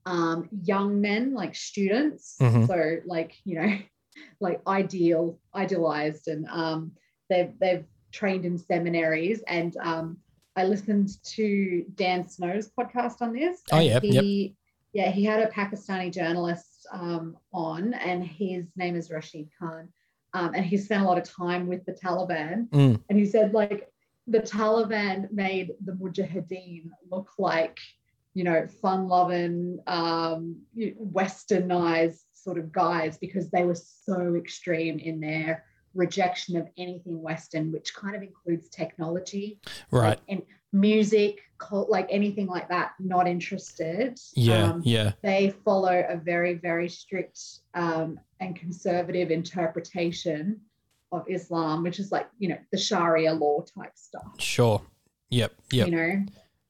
um, 0.05 0.49
young 0.63 0.99
men, 0.99 1.34
like 1.34 1.55
students. 1.55 2.36
Mhm. 2.39 2.67
So, 2.67 2.97
like, 3.05 3.34
you 3.45 3.55
know, 3.61 3.78
like 4.41 4.61
ideal, 4.67 5.39
idealized, 5.55 6.28
and 6.28 6.47
um, 6.49 6.91
they've, 7.30 7.53
they've 7.59 7.86
trained 8.12 8.45
in 8.45 8.57
seminaries. 8.57 9.41
And 9.47 9.76
um, 9.78 10.18
I 10.55 10.66
listened 10.66 11.24
to 11.36 11.86
Dan 11.95 12.28
Snow's 12.28 12.70
podcast 12.70 13.22
on 13.22 13.34
this. 13.34 13.62
Oh, 13.72 13.80
yeah, 13.80 13.99
yep. 14.03 14.24
He, 14.24 14.55
Yeah, 14.93 15.09
he 15.09 15.24
had 15.24 15.39
a 15.41 15.47
Pakistani 15.47 16.12
journalist 16.12 16.86
um, 16.91 17.38
on, 17.53 17.93
and 17.93 18.24
his 18.24 18.66
name 18.76 18.97
is 18.97 19.09
Rashid 19.09 19.47
Khan. 19.57 19.88
Um, 20.34 20.53
and 20.53 20.66
he 20.66 20.78
spent 20.78 21.03
a 21.03 21.05
lot 21.05 21.18
of 21.18 21.24
time 21.24 21.68
with 21.68 21.86
the 21.86 21.93
Taliban. 21.93 22.68
Mm. 22.70 23.01
And 23.09 23.18
he 23.18 23.26
said, 23.26 23.53
like, 23.53 23.88
the 24.28 24.41
Taliban 24.41 25.32
made 25.32 25.72
the 25.84 25.93
Mujahideen 25.93 26.89
look 27.09 27.30
like, 27.38 27.80
you 28.34 28.43
know, 28.43 28.68
fun 28.82 29.07
loving, 29.07 29.80
um, 29.88 30.62
westernized 30.78 32.24
sort 32.34 32.57
of 32.57 32.72
guys 32.72 33.18
because 33.18 33.49
they 33.49 33.64
were 33.64 33.76
so 33.76 34.36
extreme 34.36 34.99
in 34.99 35.20
their 35.20 35.64
rejection 35.94 36.58
of 36.58 36.68
anything 36.78 37.22
Western, 37.22 37.72
which 37.72 37.94
kind 37.94 38.16
of 38.16 38.22
includes 38.22 38.70
technology, 38.70 39.60
right. 39.92 40.20
and 40.30 40.42
music, 40.74 41.42
cult, 41.58 41.89
like 41.89 42.08
anything 42.10 42.48
like 42.48 42.70
that, 42.70 42.94
not 43.00 43.28
interested. 43.28 44.18
yeah 44.34 44.72
Um, 44.72 44.82
yeah. 44.84 45.12
they 45.22 45.54
follow 45.66 46.06
a 46.08 46.18
very 46.18 46.56
very 46.56 46.89
strict 46.89 47.39
um, 47.74 48.20
and 48.39 48.56
conservative 48.56 49.32
interpretation 49.32 50.62
of 51.12 51.26
islam 51.30 51.84
which 51.84 52.00
is 52.00 52.10
like 52.10 52.30
you 52.39 52.48
know 52.48 52.58
the 52.72 52.78
sharia 52.78 53.34
law 53.34 53.62
type 53.62 53.92
stuff. 53.96 54.39
Sure. 54.39 54.82
Yep 55.30 55.54
yep. 55.72 55.88
You 55.88 55.96
know 55.96 56.26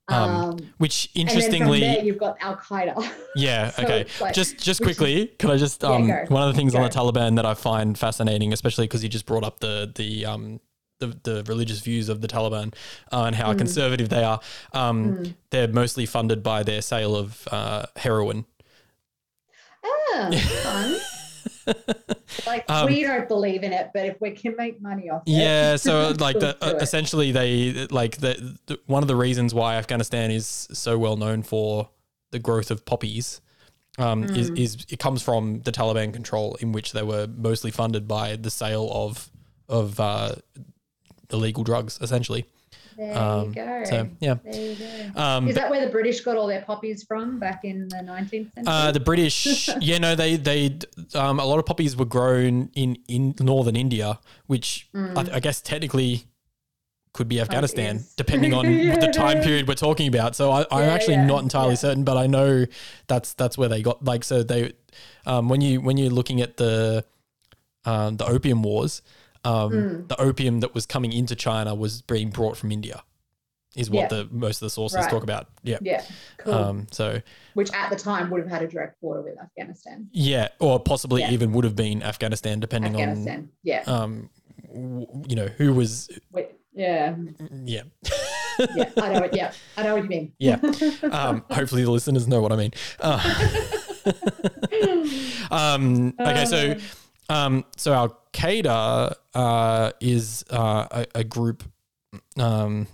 Um, 0.08 0.30
um, 0.32 0.58
which 0.78 1.10
interestingly 1.16 1.80
there 1.82 2.04
you've 2.04 2.18
got 2.18 2.36
al-qaeda 2.42 3.08
Yeah. 3.36 3.70
So 3.72 3.84
okay. 3.84 4.06
like- 4.20 4.34
just 4.34 4.58
just 4.58 4.82
which 4.82 4.90
is- 4.92 4.98
quickly, 4.98 5.28
could 5.40 5.52
I 5.52 5.58
just 5.58 5.84
um 5.90 6.08
go. 6.08 6.26
one 6.28 6.42
of 6.42 6.54
the 6.54 6.58
things 6.58 6.76
on 6.76 6.82
the 6.82 6.90
Taliban 6.90 7.36
that 7.38 7.46
I 7.46 7.54
find 7.54 7.98
fascinating, 7.98 8.52
especially 8.52 8.86
because 8.88 9.04
you 9.04 9.10
just 9.10 9.26
brought 9.26 9.44
up 9.44 9.60
the 9.60 9.92
the 9.96 10.26
um 10.26 10.60
the, 11.00 11.18
the 11.24 11.44
religious 11.48 11.80
views 11.80 12.10
of 12.10 12.22
the 12.22 12.28
Taliban 12.28 12.74
uh, 13.12 13.24
and 13.24 13.36
how 13.36 13.54
Mm. 13.54 13.58
conservative 13.58 14.10
they 14.10 14.24
are. 14.24 14.40
Um, 14.74 15.18
Mm. 15.18 15.34
they're 15.50 15.68
mostly 15.68 16.06
funded 16.06 16.44
by 16.44 16.62
their 16.64 16.82
sale 16.82 17.16
of 17.16 17.48
uh, 17.52 17.86
heroin. 17.96 18.46
ah, 19.84 20.30
fun. 20.64 20.98
like 22.46 22.70
Um, 22.70 22.88
we 22.88 23.04
don't 23.04 23.28
believe 23.28 23.64
in 23.64 23.74
it 23.74 23.92
but 23.94 24.06
if 24.06 24.20
we 24.22 24.32
can 24.32 24.56
make 24.58 24.82
money 24.82 25.10
off 25.10 25.24
it 25.26 25.32
Yeah, 25.32 25.76
so 25.88 26.14
like 26.20 26.40
the, 26.40 26.58
uh, 26.62 26.78
essentially 26.82 27.32
they 27.32 27.88
like 27.92 28.18
the, 28.18 28.58
the 28.68 28.80
one 28.86 29.04
of 29.04 29.08
the 29.08 29.16
reasons 29.16 29.54
why 29.54 29.76
Afghanistan 29.76 30.32
is 30.32 30.68
so 30.72 30.98
well 30.98 31.18
known 31.18 31.44
for 31.44 31.90
the 32.32 32.40
growth 32.40 32.72
of 32.72 32.86
poppies 32.86 33.42
um, 33.98 34.24
is 34.34 34.50
Mm. 34.52 34.58
is 34.60 34.86
it 34.90 35.00
comes 35.00 35.22
from 35.22 35.62
the 35.62 35.72
Taliban 35.72 36.14
control 36.14 36.56
in 36.62 36.72
which 36.72 36.94
they 36.94 37.04
were 37.04 37.28
mostly 37.28 37.72
funded 37.72 38.08
by 38.08 38.36
the 38.36 38.50
sale 38.50 38.90
of 38.92 39.30
of 39.68 40.00
uh, 40.00 40.36
illegal 41.32 41.64
drugs 41.64 41.98
essentially. 42.02 42.46
There 43.02 43.18
um, 43.18 43.48
you 43.48 43.54
go. 43.54 43.84
So 43.86 44.10
yeah, 44.20 44.36
there 44.44 44.62
you 44.62 44.76
go. 44.76 45.20
Um, 45.22 45.48
is 45.48 45.56
that 45.56 45.70
where 45.70 45.84
the 45.84 45.92
british 45.92 46.22
got 46.22 46.38
all 46.38 46.48
their 46.48 46.62
poppies 46.62 47.04
from 47.04 47.40
back 47.40 47.66
in 47.66 47.88
the 47.88 47.98
19th 47.98 48.54
century? 48.54 48.64
Uh, 48.68 48.92
the 48.92 49.00
British, 49.00 49.70
yeah, 49.82 49.98
no, 49.98 50.16
they 50.16 50.38
they 50.38 50.78
um, 51.16 51.40
a 51.40 51.46
lot 51.46 51.60
of 51.60 51.66
poppies 51.66 51.98
were 51.98 52.06
grown 52.06 52.70
in 52.74 52.98
in 53.08 53.36
northern 53.40 53.76
India, 53.76 54.20
which 54.46 54.90
I, 54.94 55.26
I 55.34 55.40
guess 55.40 55.62
technically 55.62 56.28
could 57.14 57.28
be 57.28 57.42
Afghanistan, 57.42 57.98
is. 57.98 58.14
depending 58.18 58.54
on 58.54 58.88
what 58.88 59.02
the 59.02 59.08
time 59.08 59.42
period 59.42 59.68
we're 59.68 59.74
talking 59.74 60.08
about. 60.08 60.36
So 60.36 60.52
I, 60.52 60.66
I'm 60.72 60.88
Yeah, 60.88 60.94
actually 60.94 61.16
yeah, 61.16 61.26
not 61.26 61.44
entirely 61.44 61.72
yeah. 61.72 61.76
certain, 61.76 62.04
but 62.04 62.18
I 62.18 62.28
know 62.28 62.66
that's 63.08 63.34
that's 63.34 63.58
where 63.58 63.68
they 63.68 63.82
got 63.82 64.04
like 64.04 64.24
so 64.24 64.44
they 64.44 64.74
um, 65.26 65.50
when 65.50 65.62
you 65.62 65.82
when 65.82 65.98
you're 65.98 66.12
looking 66.12 66.42
at 66.42 66.58
the 66.58 67.04
um, 67.84 68.18
the 68.18 68.26
opium 68.26 68.62
wars, 68.62 69.02
um, 69.44 69.72
Mm. 69.72 70.08
the 70.08 70.20
opium 70.22 70.60
that 70.60 70.74
was 70.74 70.86
coming 70.86 71.12
into 71.14 71.36
China 71.36 71.74
was 71.76 72.02
being 72.02 72.30
brought 72.30 72.58
from 72.58 72.72
India, 72.72 73.04
is 73.76 73.90
what 73.90 74.02
Yeah. 74.02 74.08
the 74.24 74.28
most 74.32 74.58
of 74.58 74.66
the 74.68 74.70
sources 74.70 74.98
Right. 74.98 75.10
talk 75.10 75.24
about. 75.24 75.48
Yeah. 75.64 75.78
yeah 75.82 76.04
cool 76.40 76.54
Um, 76.54 76.88
so 76.92 77.22
which 77.54 77.72
at 77.74 77.90
the 77.90 77.96
time 77.96 78.30
would 78.30 78.42
have 78.42 78.50
had 78.52 78.62
a 78.64 78.68
direct 78.68 79.00
border 79.02 79.22
with 79.22 79.40
Afghanistan. 79.42 80.10
Yeah, 80.12 80.50
or 80.60 80.80
possibly 80.80 81.22
Yeah. 81.22 81.32
even 81.32 81.52
would 81.54 81.64
have 81.64 81.76
been 81.76 82.04
Afghanistan, 82.04 82.60
depending 82.60 82.96
on. 82.96 83.02
Afghanistan, 83.02 83.50
yeah. 83.64 83.84
um, 83.88 84.30
w- 84.68 85.08
you 85.28 85.36
know, 85.36 85.48
who 85.58 85.74
was 85.74 86.10
Wait, 86.32 86.50
yeah, 86.74 87.16
yeah, 87.66 87.84
yeah. 88.76 88.90
I 88.98 89.14
know 89.14 89.24
it. 89.24 89.34
Yeah, 89.36 89.52
I 89.78 89.84
know 89.84 89.96
what 89.96 90.04
you 90.04 90.10
mean. 90.10 90.34
yeah. 90.38 90.58
Um, 91.12 91.44
hopefully 91.50 91.84
the 91.84 91.92
listeners 91.92 92.28
know 92.28 92.42
what 92.42 92.52
I 92.52 92.56
mean. 92.58 92.72
Uh, 93.00 93.20
um, 95.52 96.14
okay, 96.20 96.46
so 96.46 96.76
um, 97.32 97.66
so 97.78 97.94
Al 97.94 98.18
Qaeda 98.34 99.14
uh, 99.34 99.92
is 100.00 100.44
uh, 100.50 100.88
a, 100.92 101.06
a 101.16 101.24
group. 101.24 101.64
Um, 102.38 102.88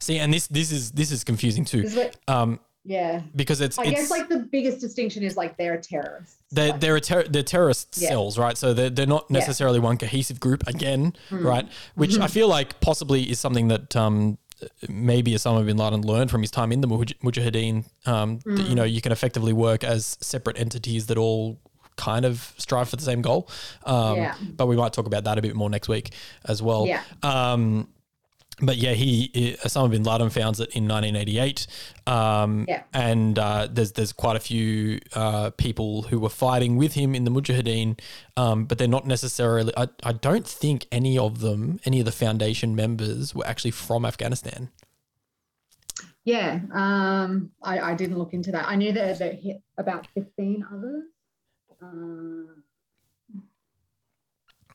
see, 0.00 0.18
and 0.18 0.32
this 0.32 0.46
this 0.48 0.72
is 0.72 0.92
this 0.92 1.10
is 1.10 1.24
confusing 1.24 1.64
too, 1.64 1.82
what- 1.88 2.16
um, 2.28 2.60
yeah. 2.84 3.22
because 3.36 3.60
it's 3.60 3.78
I 3.78 3.84
it's, 3.84 3.92
guess 3.92 4.10
like 4.10 4.28
the 4.28 4.38
biggest 4.38 4.80
distinction 4.80 5.22
is 5.22 5.36
like 5.36 5.56
they're 5.56 5.80
terrorists. 5.80 6.36
They're, 6.52 6.70
Like, 6.70 6.80
they're, 6.80 6.96
a 6.96 7.00
ter- 7.00 7.28
they're 7.28 7.42
terrorist 7.44 7.96
Yeah. 7.96 8.08
cells, 8.08 8.36
right? 8.38 8.56
So 8.58 8.74
they're, 8.74 8.90
they're 8.90 9.06
not 9.06 9.26
Yeah. 9.30 9.38
necessarily 9.38 9.78
one 9.78 9.96
cohesive 9.98 10.40
group 10.40 10.66
again, 10.66 11.12
Hmm. 11.28 11.46
right? 11.46 11.68
Which 11.94 12.18
I 12.18 12.26
feel 12.26 12.48
like 12.48 12.80
possibly 12.80 13.30
is 13.30 13.38
something 13.38 13.68
that 13.68 13.94
um, 13.94 14.38
maybe 14.88 15.32
Osama 15.34 15.64
bin 15.64 15.76
Laden 15.76 16.02
learned 16.02 16.30
from 16.30 16.40
his 16.42 16.50
time 16.50 16.72
in 16.72 16.80
the 16.80 16.88
Mujahideen. 16.88 17.84
Um, 18.06 18.40
that, 18.44 18.66
you 18.68 18.74
know, 18.74 18.82
Hmm. 18.84 18.88
you 18.94 19.00
can 19.00 19.12
effectively 19.12 19.52
work 19.52 19.84
as 19.84 20.16
separate 20.20 20.58
entities 20.58 21.06
that 21.06 21.16
all 21.18 21.58
kind 22.08 22.24
of 22.24 22.54
strive 22.56 22.88
for 22.88 22.96
the 22.96 23.02
same 23.10 23.22
goal. 23.22 23.48
Um, 23.84 24.16
Yeah. 24.16 24.34
But 24.58 24.66
we 24.66 24.76
might 24.76 24.92
talk 24.92 25.06
about 25.06 25.24
that 25.24 25.36
a 25.38 25.42
bit 25.42 25.54
more 25.54 25.70
next 25.70 25.88
week 25.88 26.06
as 26.44 26.58
well. 26.62 26.86
Yeah. 26.86 27.02
Um, 27.22 27.88
but 28.62 28.76
yeah, 28.76 28.92
he 28.92 29.30
Osama 29.64 29.90
bin 29.90 30.02
Laden 30.04 30.28
founds 30.30 30.60
it 30.60 30.68
in 30.76 30.86
1988, 30.86 31.66
um, 32.06 32.66
Yeah. 32.68 32.82
and 32.92 33.38
uh, 33.38 33.68
there's 33.70 33.92
there's 33.92 34.12
quite 34.12 34.36
a 34.36 34.40
few 34.40 35.00
uh, 35.14 35.48
people 35.56 36.02
who 36.08 36.18
were 36.20 36.28
fighting 36.46 36.76
with 36.76 36.92
him 36.92 37.14
in 37.14 37.24
the 37.24 37.30
Mujahideen, 37.30 37.98
um, 38.36 38.66
but 38.66 38.76
they're 38.76 38.94
not 38.98 39.06
necessarily. 39.06 39.72
I, 39.76 39.88
I 40.02 40.12
don't 40.12 40.46
think 40.46 40.86
any 40.92 41.16
of 41.16 41.40
them, 41.40 41.80
any 41.86 42.00
of 42.00 42.04
the 42.04 42.12
foundation 42.12 42.76
members, 42.76 43.34
were 43.34 43.46
actually 43.46 43.70
from 43.70 44.04
Afghanistan. 44.04 44.68
Yeah, 46.24 46.60
um, 46.72 47.52
I, 47.62 47.80
I 47.80 47.94
didn't 47.94 48.18
look 48.18 48.34
into 48.34 48.52
that. 48.52 48.68
I 48.68 48.76
knew 48.76 48.92
that 48.92 49.20
about 49.78 50.06
15 50.14 50.66
others. 50.70 51.04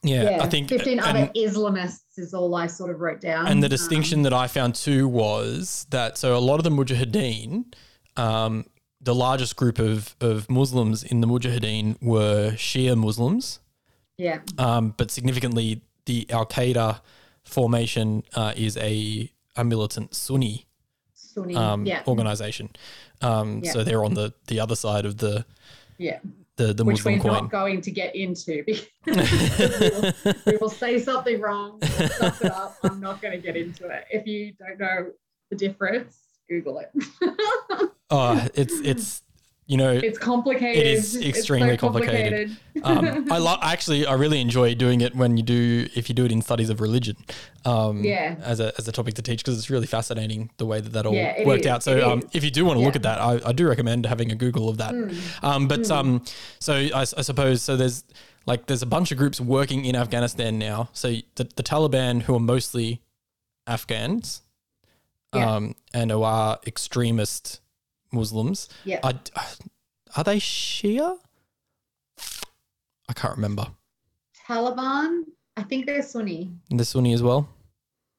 Yeah, 0.03 0.23
yeah, 0.23 0.43
I 0.43 0.47
think 0.47 0.69
15 0.69 0.99
and- 0.99 1.07
other 1.07 1.31
Islamists 1.35 2.01
is 2.17 2.33
all 2.33 2.53
I 2.55 2.67
sort 2.67 2.91
of 2.91 2.99
wrote 3.01 3.21
down. 3.21 3.47
And 3.47 3.63
the 3.63 3.67
Um, 3.67 3.71
distinction 3.71 4.21
that 4.21 4.33
I 4.33 4.47
found 4.47 4.75
too 4.75 5.07
was 5.07 5.87
that 5.89 6.17
so 6.17 6.37
a 6.37 6.39
lot 6.39 6.59
of 6.59 6.63
the 6.63 6.69
Mujahideen, 6.69 7.73
um, 8.15 8.65
the 9.01 9.15
largest 9.15 9.55
group 9.55 9.79
of, 9.79 10.15
of 10.21 10.47
Muslims 10.49 11.03
in 11.03 11.21
the 11.21 11.27
Mujahideen 11.27 11.97
were 12.03 12.51
Shia 12.51 12.95
Muslims, 12.95 13.59
yeah, 14.17 14.41
um, 14.59 14.93
but 14.95 15.09
significantly 15.09 15.81
the 16.05 16.27
Al 16.29 16.45
Qaeda 16.45 17.01
formation 17.43 18.23
uh, 18.35 18.53
is 18.55 18.77
a, 18.77 19.31
a 19.55 19.63
militant 19.63 20.13
Sunni 20.13 20.67
Sunni. 21.15 21.55
um, 21.55 21.85
yeah, 21.85 22.03
organization. 22.07 22.69
Um, 23.21 23.61
Yeah. 23.63 23.71
So 23.71 23.83
they're 23.83 24.03
on 24.05 24.13
the, 24.13 24.33
the 24.47 24.59
other 24.59 24.75
side 24.75 25.05
of 25.05 25.17
the 25.17 25.45
yeah, 25.97 26.19
the, 26.57 26.73
the 26.73 26.83
which 26.83 26.97
Muslim 26.97 27.15
we're 27.15 27.21
coin. 27.21 27.33
not 27.33 27.51
going 27.51 27.81
to 27.81 27.91
get 27.91 28.15
into 28.15 28.63
because 28.65 28.87
we, 29.05 29.89
will, 30.25 30.33
we 30.45 30.57
will 30.57 30.69
say 30.69 30.99
something 30.99 31.39
wrong, 31.39 31.79
we'll 31.81 32.09
stuff 32.09 32.43
it 32.43 32.51
up. 32.51 32.77
I'm 32.83 32.99
not 32.99 33.21
going 33.21 33.33
to 33.33 33.39
get 33.39 33.57
into 33.57 33.87
it. 33.87 34.05
If 34.09 34.25
you 34.25 34.53
don't 34.53 34.79
know 34.79 35.11
the 35.49 35.55
difference, 35.55 36.21
Google 36.49 36.79
it. 36.79 36.91
oh, 38.09 38.47
it's 38.53 38.79
it's 38.79 39.21
you 39.67 39.77
know 39.77 39.91
it's 39.91 40.19
complicated. 40.19 40.77
It 40.77 40.87
is 40.87 41.15
extremely 41.15 41.71
so 41.71 41.77
complicated. 41.77 42.55
um, 42.83 43.27
I 43.31 43.37
lo- 43.39 43.57
actually 43.61 44.05
I 44.05 44.13
really 44.13 44.39
enjoy 44.39 44.75
doing 44.75 45.01
it 45.01 45.15
when 45.15 45.37
you 45.37 45.43
do 45.43 45.87
if 45.95 46.07
you 46.07 46.13
do 46.15 46.23
it 46.25 46.31
in 46.31 46.41
studies 46.41 46.69
of 46.69 46.81
religion. 46.81 47.15
Um, 47.65 48.03
Yeah. 48.03 48.35
As 48.43 48.59
a 48.59 48.73
as 48.77 48.87
a 48.87 48.91
topic 48.91 49.15
to 49.15 49.21
teach 49.23 49.39
because 49.43 49.57
it's 49.57 49.69
really 49.71 49.87
fascinating 49.87 50.51
the 50.57 50.65
way 50.67 50.81
that 50.81 50.93
that 50.93 51.05
all 51.07 51.13
Yeah, 51.15 51.43
worked 51.45 51.61
is, 51.65 51.67
out. 51.67 51.81
So 51.83 52.07
um, 52.11 52.21
if 52.33 52.43
you 52.43 52.51
do 52.51 52.63
want 52.65 52.77
to 52.79 52.85
look 52.85 52.95
at 52.95 53.03
that, 53.03 53.19
I, 53.19 53.39
I 53.43 53.51
do 53.53 53.67
recommend 53.67 54.05
having 54.05 54.31
a 54.31 54.35
Google 54.35 54.69
of 54.69 54.77
that. 54.77 54.93
Um, 55.41 55.67
but 55.67 55.89
um, 55.89 56.23
so 56.59 56.73
I 56.93 57.03
suppose 57.05 57.61
so. 57.63 57.75
There's 57.75 58.03
like 58.45 58.67
there's 58.67 58.83
a 58.83 58.85
bunch 58.85 59.11
of 59.11 59.17
groups 59.17 59.41
working 59.41 59.85
in 59.85 59.95
Afghanistan 59.95 60.59
now. 60.59 60.89
So 60.93 61.07
the, 61.35 61.45
the 61.55 61.63
Taliban, 61.63 62.21
who 62.21 62.35
are 62.35 62.39
mostly 62.39 63.01
Afghans, 63.65 64.43
Yeah. 65.33 65.55
um, 65.55 65.75
and 65.93 66.11
who 66.11 66.21
are 66.21 66.59
extremist 66.67 67.61
Muslims. 68.15 68.69
Yeah. 68.85 68.99
Are, 69.03 69.13
are 70.15 70.23
they 70.23 70.37
Shia? 70.39 71.17
I 73.07 73.13
can't 73.13 73.35
remember. 73.35 73.67
Taliban, 74.47 75.23
I 75.57 75.63
think 75.63 75.85
they're 75.85 76.01
Sunni. 76.01 76.51
The 76.69 76.85
Sunni 76.85 77.13
as 77.13 77.21
well, 77.23 77.47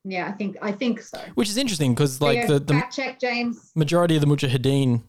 Yeah, 0.04 0.26
I 0.28 0.32
think 0.32 0.56
I 0.62 0.72
think 0.72 1.00
so. 1.00 1.18
which 1.34 1.48
is 1.48 1.56
interesting 1.56 1.94
because 1.94 2.20
like 2.20 2.46
the, 2.46 2.58
the 2.60 2.74
fact 2.74 2.94
check, 2.96 3.20
James. 3.20 3.70
majority 3.74 4.14
of 4.16 4.20
the 4.22 4.26
Mujahideen 4.26 5.02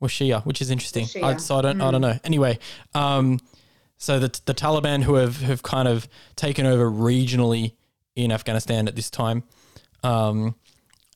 were 0.00 0.08
Shia, 0.08 0.44
which 0.44 0.60
is 0.62 0.70
interesting. 0.70 1.06
I, 1.22 1.36
so 1.36 1.56
I 1.56 1.62
don't, 1.62 1.80
I 1.80 1.88
Mm. 1.88 1.92
don't 1.92 2.00
know. 2.00 2.18
Anyway, 2.24 2.58
um, 2.94 3.38
so 3.96 4.18
the 4.18 4.28
the 4.46 4.54
Taliban 4.54 5.02
who 5.02 5.14
have 5.14 5.40
have 5.42 5.62
kind 5.62 5.88
of 5.88 6.08
taken 6.36 6.66
over 6.66 6.90
regionally 6.90 7.72
in 8.16 8.30
Afghanistan 8.32 8.88
at 8.88 8.94
this 8.96 9.10
time, 9.10 9.42
um, 10.02 10.54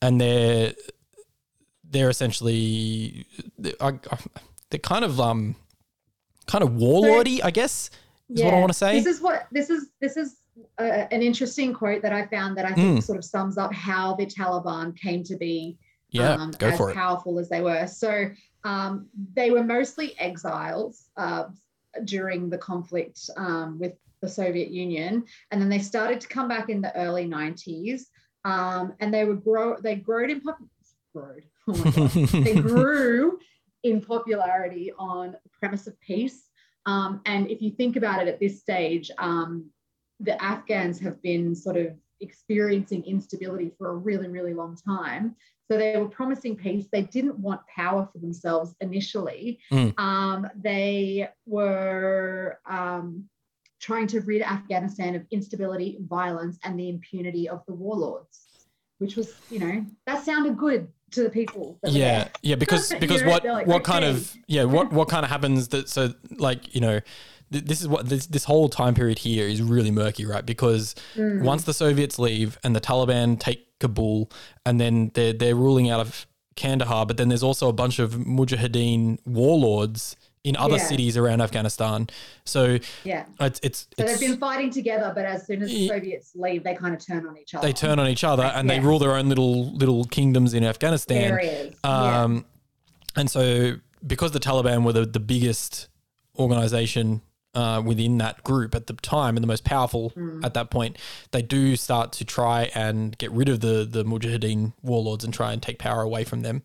and 0.00 0.20
they're 0.20 0.74
they're 1.92 2.10
essentially 2.10 3.26
they're, 3.58 3.74
I- 3.80 3.98
I- 4.10 4.18
they're 4.70 4.78
kind 4.80 5.04
of 5.04 5.20
um 5.20 5.54
kind 6.46 6.64
of 6.64 6.70
warlordy, 6.70 7.40
I 7.44 7.50
guess 7.50 7.90
is 8.30 8.42
what 8.42 8.54
I 8.54 8.58
want 8.58 8.72
to 8.72 8.78
say. 8.78 8.98
This 8.98 9.06
is 9.06 9.20
what 9.20 9.46
this 9.52 9.68
is. 9.70 9.88
This 10.00 10.16
is 10.16 10.36
uh, 10.78 10.82
an 11.10 11.22
interesting 11.22 11.72
quote 11.74 12.02
that 12.02 12.12
I 12.12 12.26
found 12.26 12.56
that 12.58 12.64
I 12.64 12.72
think 12.74 12.98
Mm. 12.98 13.02
sort 13.02 13.18
of 13.18 13.24
sums 13.24 13.58
up 13.58 13.72
how 13.72 14.14
the 14.16 14.26
Taliban 14.26 14.96
came 14.98 15.22
to 15.24 15.36
be 15.36 15.78
yeah, 16.10 16.34
um, 16.34 16.50
go 16.58 16.68
as 16.68 16.76
for 16.78 16.90
it. 16.90 16.94
powerful 16.94 17.38
as 17.38 17.48
they 17.48 17.60
were. 17.62 17.86
So 17.86 18.30
um, 18.64 19.08
they 19.34 19.50
were 19.50 19.64
mostly 19.64 20.18
exiles 20.18 21.08
uh, 21.16 21.44
during 22.04 22.48
the 22.50 22.58
conflict 22.58 23.18
um, 23.36 23.78
with 23.78 23.92
the 24.20 24.28
Soviet 24.28 24.70
Union, 24.70 25.24
and 25.50 25.60
then 25.60 25.68
they 25.68 25.78
started 25.78 26.20
to 26.22 26.28
come 26.28 26.48
back 26.48 26.68
in 26.70 26.80
the 26.80 26.94
early 26.96 27.26
90s, 27.26 28.02
um, 28.44 28.94
and 29.00 29.12
they 29.12 29.24
were 29.24 29.34
grow 29.34 29.76
they 29.80 29.96
growed 29.96 30.30
in 30.30 30.40
pop 30.40 30.58
growed. 31.14 31.44
Oh 31.68 31.72
they 31.72 32.54
grew 32.60 33.38
in 33.82 34.00
popularity 34.00 34.92
on 34.98 35.32
the 35.32 35.50
premise 35.58 35.86
of 35.86 36.00
peace. 36.00 36.48
Um, 36.86 37.20
and 37.26 37.50
if 37.50 37.62
you 37.62 37.70
think 37.70 37.96
about 37.96 38.22
it 38.22 38.28
at 38.28 38.40
this 38.40 38.60
stage, 38.60 39.10
um, 39.18 39.70
the 40.20 40.40
Afghans 40.42 40.98
have 41.00 41.22
been 41.22 41.54
sort 41.54 41.76
of 41.76 41.94
experiencing 42.20 43.04
instability 43.04 43.72
for 43.76 43.90
a 43.90 43.94
really, 43.94 44.28
really 44.28 44.54
long 44.54 44.76
time. 44.76 45.36
So 45.70 45.78
they 45.78 45.96
were 45.96 46.08
promising 46.08 46.56
peace. 46.56 46.86
They 46.92 47.02
didn't 47.02 47.38
want 47.38 47.60
power 47.74 48.08
for 48.12 48.18
themselves 48.18 48.74
initially. 48.80 49.58
Mm. 49.72 49.98
Um, 49.98 50.48
they 50.56 51.28
were 51.46 52.58
um, 52.68 53.28
trying 53.80 54.06
to 54.08 54.20
rid 54.20 54.42
Afghanistan 54.42 55.14
of 55.14 55.24
instability, 55.30 55.98
violence, 56.00 56.58
and 56.62 56.78
the 56.78 56.88
impunity 56.88 57.48
of 57.48 57.62
the 57.66 57.74
warlords, 57.74 58.66
which 58.98 59.16
was, 59.16 59.34
you 59.50 59.58
know, 59.58 59.84
that 60.06 60.24
sounded 60.24 60.56
good 60.56 60.88
to 61.12 61.22
the 61.22 61.30
people. 61.30 61.78
that 61.82 61.92
yeah 61.92 62.28
yeah 62.42 62.54
because 62.56 62.92
because 63.00 63.22
what 63.24 63.44
like, 63.44 63.66
what 63.66 63.84
kind 63.84 64.04
okay. 64.04 64.14
of 64.16 64.36
yeah 64.46 64.64
what 64.64 64.92
what 64.98 65.08
kind 65.08 65.24
of 65.24 65.30
happens 65.30 65.68
that 65.68 65.88
so 65.88 66.12
like 66.36 66.74
you 66.74 66.80
know 66.80 67.00
th- 67.52 67.64
this 67.64 67.80
is 67.80 67.88
what 67.88 68.08
this 68.08 68.26
this 68.26 68.44
whole 68.44 68.68
time 68.68 68.94
period 68.94 69.18
here 69.18 69.46
is 69.46 69.62
really 69.62 69.90
murky 69.90 70.24
right 70.26 70.44
because 70.46 70.94
Mm. 71.16 71.42
once 71.42 71.64
the 71.64 71.74
soviets 71.74 72.18
leave 72.18 72.58
and 72.64 72.74
the 72.74 72.80
taliban 72.80 73.38
take 73.38 73.78
kabul 73.78 74.30
and 74.66 74.80
then 74.80 75.10
they're 75.14 75.32
they're 75.32 75.54
ruling 75.56 75.90
out 75.90 76.00
of 76.00 76.26
kandahar 76.56 77.06
but 77.06 77.16
then 77.16 77.28
there's 77.28 77.42
also 77.42 77.68
a 77.68 77.72
bunch 77.72 77.98
of 77.98 78.12
mujahideen 78.12 79.18
warlords 79.26 80.16
in 80.44 80.56
other 80.56 80.76
Yeah. 80.76 80.86
cities 80.88 81.16
around 81.16 81.40
afghanistan 81.40 82.08
so 82.44 82.78
Yeah. 83.04 83.26
it's 83.40 83.60
it's, 83.62 83.86
So 83.96 84.04
they've 84.04 84.18
been 84.18 84.38
fighting 84.38 84.70
together, 84.70 85.12
but 85.14 85.24
as 85.24 85.46
soon 85.46 85.62
as 85.62 85.70
the 85.70 85.88
Soviets 85.88 86.32
leave, 86.34 86.64
they 86.64 86.74
kind 86.74 86.94
of 86.94 87.04
turn 87.04 87.26
on 87.26 87.36
each 87.38 87.54
other. 87.54 87.66
they 87.66 87.72
turn 87.72 87.98
on 87.98 88.08
each 88.08 88.24
other 88.24 88.42
and 88.44 88.68
they 88.68 88.80
rule 88.80 88.98
their 88.98 89.12
own 89.16 89.28
little 89.28 89.72
little 89.72 90.04
kingdoms 90.06 90.52
in 90.54 90.64
afghanistan 90.64 91.30
areas. 91.32 91.74
yeah. 91.84 92.22
Um, 92.22 92.44
And 93.14 93.30
so, 93.30 93.74
because 94.06 94.32
the 94.32 94.40
Taliban 94.40 94.84
were 94.84 94.92
the, 94.94 95.04
the 95.04 95.20
biggest 95.20 95.88
organization 96.38 97.20
uh, 97.54 97.82
within 97.84 98.16
that 98.18 98.42
group 98.42 98.74
at 98.74 98.86
the 98.86 98.94
time 98.94 99.36
and 99.36 99.44
the 99.44 99.46
most 99.46 99.62
powerful 99.64 100.08
Hmm. 100.10 100.42
at 100.42 100.54
that 100.54 100.70
point, 100.70 100.96
they 101.30 101.42
do 101.42 101.76
start 101.76 102.10
to 102.12 102.24
try 102.24 102.70
and 102.74 103.16
get 103.18 103.30
rid 103.30 103.50
of 103.50 103.60
the, 103.60 103.86
the 103.88 104.02
Mujahideen 104.04 104.72
warlords 104.82 105.22
and 105.24 105.32
try 105.34 105.52
and 105.52 105.62
take 105.62 105.78
power 105.78 106.00
away 106.02 106.24
from 106.24 106.40
them. 106.42 106.62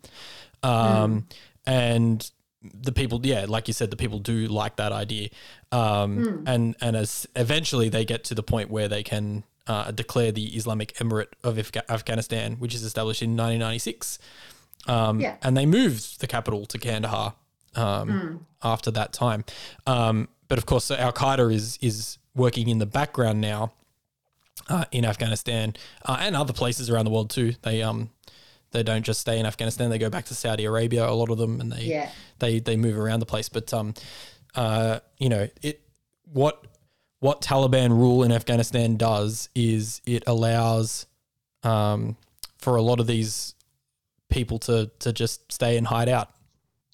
Um, 0.63 1.28
And 1.65 2.32
the 2.74 2.91
people, 2.91 3.20
yeah, 3.24 3.45
like 3.47 3.68
you 3.68 3.74
said, 3.74 3.89
the 3.91 3.97
people 3.97 4.20
do 4.20 4.47
like 4.47 4.76
that 4.78 4.91
idea. 4.91 5.30
Um, 5.72 6.43
And 6.47 6.76
and 6.82 6.95
as 6.95 7.28
eventually 7.36 7.89
they 7.89 8.05
get 8.05 8.24
to 8.26 8.36
the 8.36 8.43
point 8.43 8.70
where 8.70 8.88
they 8.88 9.03
can 9.03 9.43
uh, 9.68 9.91
declare 9.91 10.32
the 10.32 10.55
Islamic 10.55 10.93
Emirate 10.95 11.34
of 11.43 11.55
Afga- 11.57 11.88
Afghanistan, 11.89 12.55
which 12.59 12.74
is 12.74 12.84
established 12.84 13.22
in 13.22 13.32
1996 13.36 14.20
um, 14.88 15.20
Yeah. 15.20 15.36
and 15.43 15.57
they 15.57 15.65
moved 15.65 16.22
the 16.22 16.28
capital 16.28 16.65
to 16.68 16.78
Kandahar 16.78 17.34
um, 17.76 18.45
after 18.63 18.91
that 18.91 19.11
time. 19.13 19.43
Um, 19.86 20.30
but 20.47 20.57
of 20.57 20.65
course, 20.65 20.86
so 20.86 20.95
Al 20.95 21.11
Qaeda 21.13 21.51
is 21.53 21.78
is 21.82 22.18
working 22.36 22.70
in 22.70 22.78
the 22.80 22.86
background 22.86 23.41
now 23.41 23.74
uh, 24.70 24.86
in 24.91 25.03
Afghanistan 25.05 25.74
uh, 26.05 26.18
and 26.20 26.36
other 26.36 26.53
places 26.53 26.89
around 26.89 27.05
the 27.05 27.11
world 27.11 27.30
too. 27.30 27.53
They 27.63 27.82
um 27.84 28.09
they 28.72 28.84
don't 28.84 29.03
just 29.03 29.22
stay 29.22 29.39
in 29.39 29.45
Afghanistan; 29.45 29.89
they 29.89 29.97
go 29.97 30.09
back 30.09 30.26
to 30.26 30.36
Saudi 30.36 30.65
Arabia. 30.65 31.07
A 31.07 31.11
lot 31.11 31.30
of 31.30 31.38
them, 31.38 31.59
and 31.61 31.72
they 31.72 31.84
Yeah. 31.84 32.09
they 32.39 32.59
they 32.59 32.76
move 32.76 32.97
around 32.97 33.20
the 33.20 33.26
place. 33.26 33.49
But 33.49 33.74
um, 33.74 33.93
uh, 34.55 34.99
you 35.18 35.30
know 35.30 35.47
it 35.61 35.82
what 36.32 36.65
what 37.20 37.41
Taliban 37.41 37.89
rule 37.89 38.24
in 38.24 38.32
Afghanistan 38.32 38.97
does 38.97 39.49
is 39.55 40.01
it 40.05 40.24
allows 40.28 41.07
um, 41.63 42.15
for 42.59 42.76
a 42.76 42.82
lot 42.82 42.99
of 42.99 43.07
these 43.07 43.55
people 44.30 44.59
to 44.59 44.91
to 44.99 45.13
just 45.13 45.51
stay 45.51 45.78
and 45.78 45.88
hide 45.88 46.09
out 46.09 46.30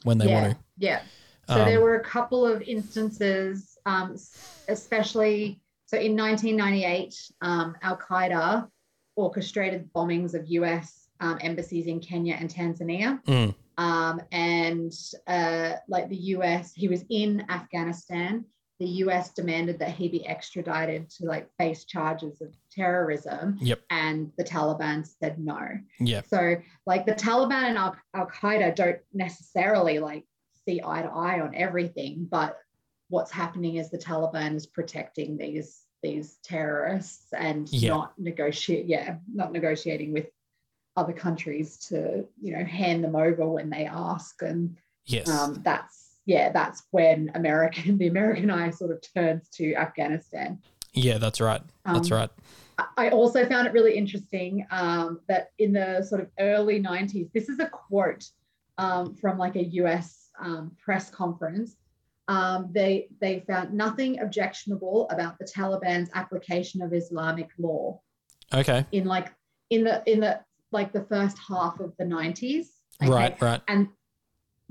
when 0.03 0.17
they 0.17 0.27
yeah. 0.27 0.41
want 0.41 0.53
to. 0.53 0.57
Yeah. 0.77 1.01
So 1.49 1.55
Um, 1.61 1.65
there 1.65 1.81
were 1.81 1.95
a 1.95 2.03
couple 2.03 2.45
of 2.45 2.61
instances, 2.61 3.77
um, 3.85 4.15
especially 4.69 5.59
so 5.85 5.97
in 5.97 6.15
1998, 6.15 7.31
um, 7.41 7.75
Al 7.81 7.97
Qaeda 7.97 8.67
orchestrated 9.15 9.91
bombings 9.93 10.33
of 10.33 10.47
US 10.47 11.02
um, 11.19 11.37
embassies 11.41 11.87
in 11.87 11.99
Kenya 11.99 12.35
and 12.39 12.49
Tanzania. 12.49 13.23
Mm. 13.25 13.55
Um, 13.77 14.21
and 14.31 14.93
uh, 15.27 15.73
like 15.87 16.09
the 16.09 16.15
US, 16.15 16.73
he 16.75 16.87
was 16.87 17.03
in 17.09 17.45
Afghanistan. 17.49 18.45
The 18.79 18.87
US 19.05 19.31
demanded 19.33 19.79
that 19.79 19.91
he 19.91 20.09
be 20.09 20.25
extradited 20.27 21.09
to 21.11 21.25
like 21.25 21.49
face 21.57 21.85
charges 21.85 22.41
of 22.41 22.53
terrorism. 22.71 23.57
Yep. 23.61 23.81
And 23.89 24.31
the 24.37 24.43
Taliban 24.43 25.07
said 25.19 25.39
no. 25.39 25.59
Yeah. 25.99 26.21
So 26.27 26.55
like 26.85 27.05
the 27.05 27.13
Taliban 27.13 27.69
and 27.69 27.77
Al 27.77 27.95
Qaeda 28.15 28.75
don't 28.75 28.99
necessarily 29.13 29.99
like 29.99 30.25
see 30.65 30.81
eye 30.85 31.01
to 31.03 31.09
eye 31.09 31.39
on 31.39 31.55
everything, 31.55 32.27
but 32.29 32.57
what's 33.09 33.31
happening 33.31 33.75
is 33.77 33.89
the 33.89 33.97
Taliban 33.97 34.55
is 34.55 34.65
protecting 34.65 35.37
these 35.37 35.81
these 36.01 36.37
terrorists 36.43 37.31
and 37.31 37.71
Yeah. 37.71 37.91
not 37.91 38.19
negotiate 38.19 38.87
yeah, 38.87 39.17
not 39.33 39.53
negotiating 39.53 40.11
with 40.11 40.27
other 40.95 41.13
countries 41.13 41.77
to, 41.77 42.25
you 42.41 42.55
know, 42.55 42.63
hand 42.63 43.03
them 43.03 43.15
over 43.15 43.47
when 43.47 43.69
they 43.69 43.85
ask. 43.85 44.41
And 44.41 44.77
Yes. 45.05 45.27
um, 45.27 45.61
that's 45.63 46.11
yeah, 46.25 46.51
that's 46.53 46.83
when 46.91 47.29
American 47.35 47.97
the 48.01 48.07
American 48.07 48.49
eye 48.49 48.69
sort 48.69 48.91
of 48.91 49.03
turns 49.13 49.49
to 49.49 49.73
Afghanistan. 49.75 50.59
yeah, 50.93 51.17
that's 51.17 51.41
right. 51.41 51.61
That's 51.85 52.11
Um, 52.11 52.17
right. 52.19 52.29
I 52.97 53.09
also 53.09 53.45
found 53.47 53.67
it 53.67 53.73
really 53.73 53.95
interesting 53.95 54.65
um, 54.71 55.19
that 55.27 55.49
in 55.59 55.73
the 55.73 56.01
sort 56.03 56.21
of 56.21 56.29
early 56.39 56.81
90s, 56.81 57.31
this 57.33 57.47
is 57.49 57.59
a 57.59 57.67
quote 57.67 58.23
um, 58.77 59.13
from 59.15 59.37
like 59.37 59.55
a 59.55 59.63
US 59.81 60.29
um, 60.39 60.71
press 60.83 61.09
conference. 61.09 61.75
Um, 62.29 62.69
they 62.71 63.09
they 63.19 63.41
found 63.45 63.73
nothing 63.73 64.19
objectionable 64.21 65.09
about 65.09 65.37
the 65.39 65.45
Taliban's 65.45 66.09
application 66.13 66.81
of 66.81 66.93
Islamic 66.93 67.49
law 67.59 67.99
Okay. 68.53 68.85
in 68.93 69.03
like 69.05 69.33
in 69.69 69.83
the 69.83 70.01
in 70.11 70.21
the 70.21 70.39
like 70.73 70.91
the 70.91 71.05
first 71.05 71.37
half 71.47 71.79
of 71.79 71.93
the 71.97 72.05
90s. 72.05 72.67
okay? 73.01 73.11
Right, 73.11 73.41
right. 73.41 73.61
And 73.67 73.89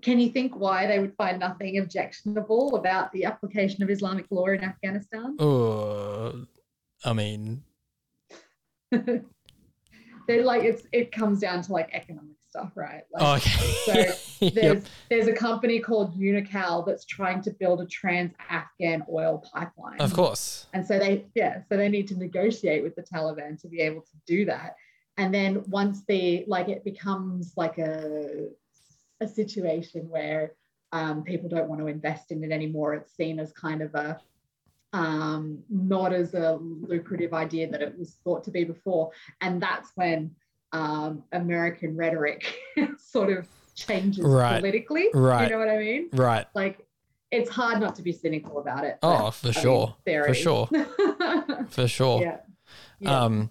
can 0.03 0.19
you 0.19 0.31
think 0.31 0.57
why 0.57 0.87
they 0.87 0.99
would 0.99 1.15
find 1.17 1.39
nothing 1.39 1.79
objectionable 1.79 2.77
about 2.77 3.13
the 3.13 3.25
application 3.25 3.83
of 3.83 3.91
Islamic 3.91 4.27
law 4.31 4.47
in 4.47 4.63
Afghanistan? 4.65 5.37
Uh, 5.39 6.33
I 7.05 7.13
mean, 7.13 7.63
they 8.91 10.43
like 10.43 10.65
it's 10.65 10.83
it 10.93 11.13
comes 11.13 11.41
down 11.41 11.63
to 11.63 11.73
like 11.73 11.91
economic 11.93 12.37
stuff, 12.49 12.73
right? 12.75 13.05
Like, 13.13 13.47
okay. 13.47 13.73
So 13.87 13.93
there's 14.51 14.75
Yep. 14.75 14.85
there's 15.09 15.27
a 15.29 15.33
company 15.33 15.81
called 15.81 16.19
Unocal 16.19 16.85
that's 16.87 17.05
trying 17.05 17.41
to 17.43 17.51
build 17.51 17.81
a 17.81 17.87
trans-Afghan 17.87 19.05
oil 19.11 19.43
pipeline. 19.55 20.01
Of 20.01 20.13
course. 20.15 20.67
And 20.73 20.87
so 20.87 20.99
they 20.99 21.27
yeah, 21.35 21.63
so 21.69 21.77
they 21.77 21.89
need 21.89 22.09
to 22.09 22.17
negotiate 22.19 22.83
with 22.83 22.95
the 22.95 23.03
Taliban 23.03 23.61
to 23.63 23.69
be 23.69 23.81
able 23.81 24.03
to 24.03 24.17
do 24.27 24.45
that. 24.47 24.75
And 25.19 25.33
then 25.35 25.63
once 25.69 26.03
the 26.07 26.45
like 26.47 26.69
it 26.69 26.85
becomes 26.85 27.53
like 27.57 27.79
a 27.79 28.49
a 29.21 29.29
situation 29.29 30.09
where 30.09 30.53
um, 30.93 31.23
people 31.23 31.49
don't 31.49 31.69
want 31.69 31.81
to 31.81 31.87
invest 31.87 32.33
in 32.33 32.43
it 32.45 32.51
anymore, 32.51 32.95
it's 32.95 33.15
seen 33.15 33.39
as 33.39 33.53
kind 33.53 33.83
of 33.83 33.95
a 33.95 34.19
um, 34.93 35.63
not 35.71 36.13
as 36.13 36.35
a 36.35 36.59
lucrative 36.61 37.33
idea 37.33 37.71
that 37.71 37.81
it 37.81 37.99
was 37.99 38.17
thought 38.25 38.45
to 38.45 38.51
be 38.51 38.65
before. 38.65 39.11
And 39.41 39.63
that's 39.63 39.91
when 39.95 40.33
um, 40.73 41.25
American 41.33 41.97
rhetoric 41.97 42.59
sort 42.99 43.31
of 43.33 43.47
changes 43.75 44.25
Right. 44.25 44.61
politically. 44.61 45.09
Right. 45.15 45.45
You 45.45 45.51
know 45.51 45.59
what 45.59 45.69
I 45.69 45.79
mean? 45.79 46.09
Right. 46.13 46.47
Like 46.55 46.87
it's 47.31 47.49
hard 47.49 47.81
not 47.81 47.95
to 47.97 48.03
be 48.03 48.13
cynical 48.13 48.59
about 48.59 48.85
it. 48.85 48.99
Oh, 49.03 49.31
for 49.31 49.49
I 49.49 49.53
sure. 49.53 49.97
there 50.05 50.25
For 50.25 50.35
sure. 50.35 50.69
For 51.71 51.89
sure. 51.89 52.21
yeah. 52.21 52.37
Yeah. 53.01 53.21
Um, 53.23 53.51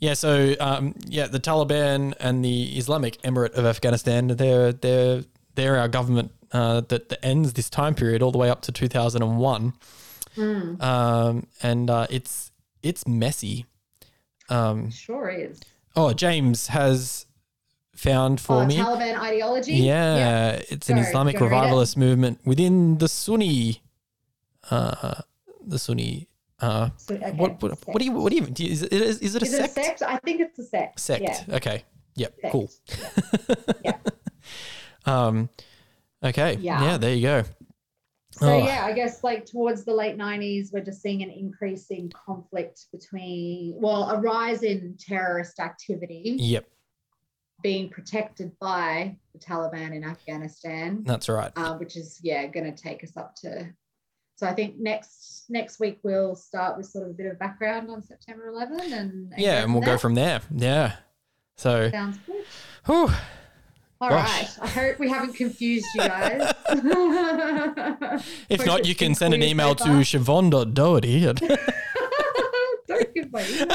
yeah. 0.00 0.14
So, 0.14 0.54
um, 0.60 0.94
yeah, 1.06 1.26
the 1.26 1.40
Taliban 1.40 2.14
and 2.20 2.44
the 2.44 2.76
Islamic 2.76 3.20
Emirate 3.22 3.52
of 3.54 3.64
Afghanistan, 3.66 4.28
they're 4.28 4.72
they're 4.72 5.24
they're 5.54 5.78
our 5.78 5.88
government 5.88 6.32
uh, 6.52 6.80
that, 6.88 7.08
that 7.08 7.24
ends 7.24 7.52
this 7.54 7.68
time 7.70 7.94
period 7.94 8.22
all 8.22 8.32
the 8.32 8.38
way 8.38 8.50
up 8.50 8.62
to 8.62 8.72
2001, 8.72 9.72
Mm, 10.36 10.82
um, 10.82 11.46
and 11.62 11.88
uh, 11.90 12.06
it's 12.10 12.50
it's 12.82 13.06
messy. 13.06 13.66
Um, 14.48 14.90
sure 14.90 15.28
is. 15.30 15.60
oh, 15.96 16.12
James 16.12 16.66
has 16.68 17.26
found 17.94 18.40
for 18.40 18.62
Oh, 18.62 18.66
me. 18.66 18.76
Taliban 18.76 19.16
ideology. 19.18 19.74
Yeah, 19.74 20.60
it's 20.68 20.90
an 20.90 20.98
Islamic 20.98 21.38
go 21.38 21.46
read 21.46 21.52
it. 21.52 21.54
revivalist 21.60 21.96
movement 21.96 22.40
within 22.44 22.98
the 22.98 23.06
Sunni, 23.08 23.80
uh, 24.70 25.22
the 25.64 25.78
Sunni. 25.78 26.26
Uh, 26.60 26.90
So, 26.96 27.14
okay, 27.16 27.32
what, 27.32 27.60
what, 27.62 27.72
what 27.86 27.98
do 27.98 28.04
you 28.04 28.12
what 28.12 28.30
do 28.30 28.36
you 28.36 28.46
do 28.46 28.64
you- 28.64 28.72
is 28.72 28.82
it 28.82 28.92
is, 28.92 29.18
is 29.20 29.34
it 29.34 29.42
a 29.42 29.46
Is 29.46 29.54
it 29.54 29.56
sect? 29.56 29.78
a 29.78 29.82
sect? 29.82 30.02
I 30.02 30.18
think 30.18 30.40
it's 30.40 30.58
a 30.58 30.64
sect. 30.64 31.00
Sect. 31.00 31.22
Yeah. 31.22 31.56
Okay. 31.56 31.84
Yep. 32.16 32.34
Sect. 32.40 32.52
Cool. 32.52 32.70
Yeah. 33.84 33.96
Um. 35.06 35.48
Okay. 36.22 36.54
Yeah. 36.60 36.82
Yeah. 36.82 36.96
There 36.96 37.14
you 37.14 37.22
go. 37.22 37.42
So 38.30 38.48
Oh. 38.48 38.58
yeah, 38.64 38.84
I 38.84 38.92
guess 38.92 39.22
like 39.22 39.46
towards 39.46 39.84
the 39.84 39.94
late 39.94 40.16
90s, 40.16 40.72
we're 40.72 40.80
just 40.84 41.00
seeing 41.02 41.22
an 41.22 41.30
increasing 41.30 42.10
conflict 42.26 42.86
between, 42.90 43.74
well, 43.76 44.10
a 44.10 44.18
rise 44.20 44.62
in 44.64 44.96
terrorist 44.98 45.60
activity 45.60 46.36
Yep. 46.40 46.66
being 47.62 47.88
protected 47.90 48.50
by 48.58 49.16
the 49.34 49.38
Taliban 49.38 49.94
in 49.94 50.02
Afghanistan, 50.02 51.04
That's 51.04 51.28
right. 51.28 51.52
uh, 51.54 51.76
which 51.76 51.96
is 51.96 52.18
yeah 52.24 52.46
going 52.46 52.72
to 52.74 52.82
take 52.82 53.04
us 53.04 53.16
up 53.16 53.34
to. 53.42 53.68
So 54.36 54.46
I 54.46 54.52
think 54.52 54.78
next 54.78 55.44
next 55.48 55.78
week 55.78 56.00
we'll 56.02 56.34
start 56.34 56.76
with 56.76 56.86
sort 56.86 57.04
of 57.04 57.10
a 57.10 57.14
bit 57.14 57.26
of 57.26 57.38
background 57.38 57.90
on 57.90 58.02
September 58.02 58.48
11 58.48 58.80
and, 58.80 58.92
and 58.92 59.32
yeah, 59.38 59.62
and 59.62 59.72
we'll 59.74 59.82
go 59.82 59.96
from 59.98 60.14
there. 60.14 60.40
Yeah. 60.54 60.96
So. 61.56 61.90
Sounds 61.90 62.18
good. 62.26 62.44
Whew. 62.86 63.10
All 64.00 64.10
right. 64.10 64.48
I 64.60 64.66
hope 64.66 64.98
we 64.98 65.08
haven't 65.08 65.34
confused 65.34 65.86
you 65.94 66.00
guys. 66.02 66.52
If 68.50 68.66
not, 68.66 68.86
you 68.86 68.94
can 68.94 69.14
send 69.14 69.34
an 69.34 69.42
email 69.42 69.74
to 69.76 69.84
far. 69.84 69.94
Siobhan.doherty. 70.00 71.26
at- 71.26 71.40
Don't 72.86 73.08
email. 73.16 73.66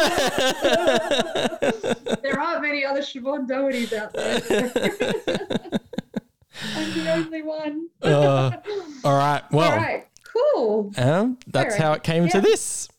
there 2.22 2.39
aren't 2.39 2.62
many 2.62 2.86
other 2.86 3.01
Siobhan 3.01 3.47
Dohertys 3.47 3.91
out 3.93 4.14
there. 4.14 4.41
I'm 6.76 6.93
the 6.93 7.12
only 7.14 7.41
one. 7.41 7.88
Uh, 8.01 8.51
All 9.03 9.18
right. 9.18 9.41
Well, 9.51 9.72
All 9.72 9.78
right. 9.78 10.07
Cool. 10.54 10.92
um, 10.98 11.38
that's 11.48 11.76
how 11.76 11.94
it 11.94 12.04
came 12.04 12.28
to 12.30 12.42
this. 12.42 12.90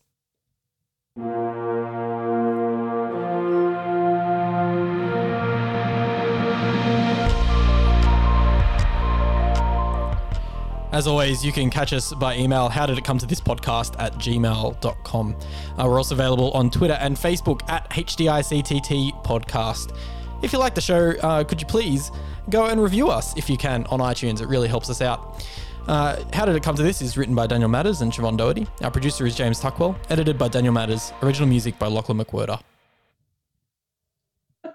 As 10.93 11.07
always, 11.07 11.45
you 11.45 11.53
can 11.53 11.71
catch 11.71 11.93
us 11.93 12.13
by 12.13 12.37
email. 12.37 12.69
How 12.69 12.85
did 12.85 12.99
it 12.99 13.05
come 13.05 13.17
to 13.19 13.27
this 13.27 13.41
podcast 13.41 13.95
at 14.01 14.15
gmail.com? 14.15 15.37
Uh, 15.79 15.85
we're 15.87 15.99
also 15.99 16.17
available 16.17 16.51
on 16.51 16.69
Twitter 16.69 16.95
and 16.95 17.17
Facebook 17.17 17.61
at 17.69 17.89
HDICTT 17.91 19.25
Podcast. 19.25 19.97
If 20.43 20.53
you 20.53 20.59
like 20.59 20.75
the 20.75 20.81
show, 20.81 21.11
uh, 21.23 21.45
could 21.45 21.61
you 21.61 21.67
please 21.67 22.11
go 22.51 22.67
and 22.67 22.83
review 22.83 23.09
us 23.09 23.37
if 23.37 23.49
you 23.49 23.57
can 23.57 23.87
on 23.87 24.01
iTunes? 24.01 24.41
It 24.41 24.49
really 24.49 24.67
helps 24.67 24.91
us 24.91 25.01
out. 25.01 25.47
Uh, 25.89 26.23
How 26.33 26.45
Did 26.45 26.55
It 26.57 26.63
Come 26.63 26.77
to 26.77 26.83
This 26.83 27.03
is 27.03 27.17
written 27.17 27.35
by 27.35 27.47
Daniel 27.47 27.69
Matters 27.69 28.01
and 28.03 28.13
Siobhan 28.13 28.37
Doherty. 28.37 28.67
Our 28.83 28.91
producer 28.91 29.27
is 29.27 29.35
James 29.35 29.61
Tuckwell, 29.61 29.97
edited 30.09 30.39
by 30.39 30.49
Daniel 30.49 30.73
Matters, 30.73 31.13
original 31.23 31.49
music 31.49 31.79
by 31.79 31.87
Lachlan 31.89 32.19
McWhirter. 32.19 32.61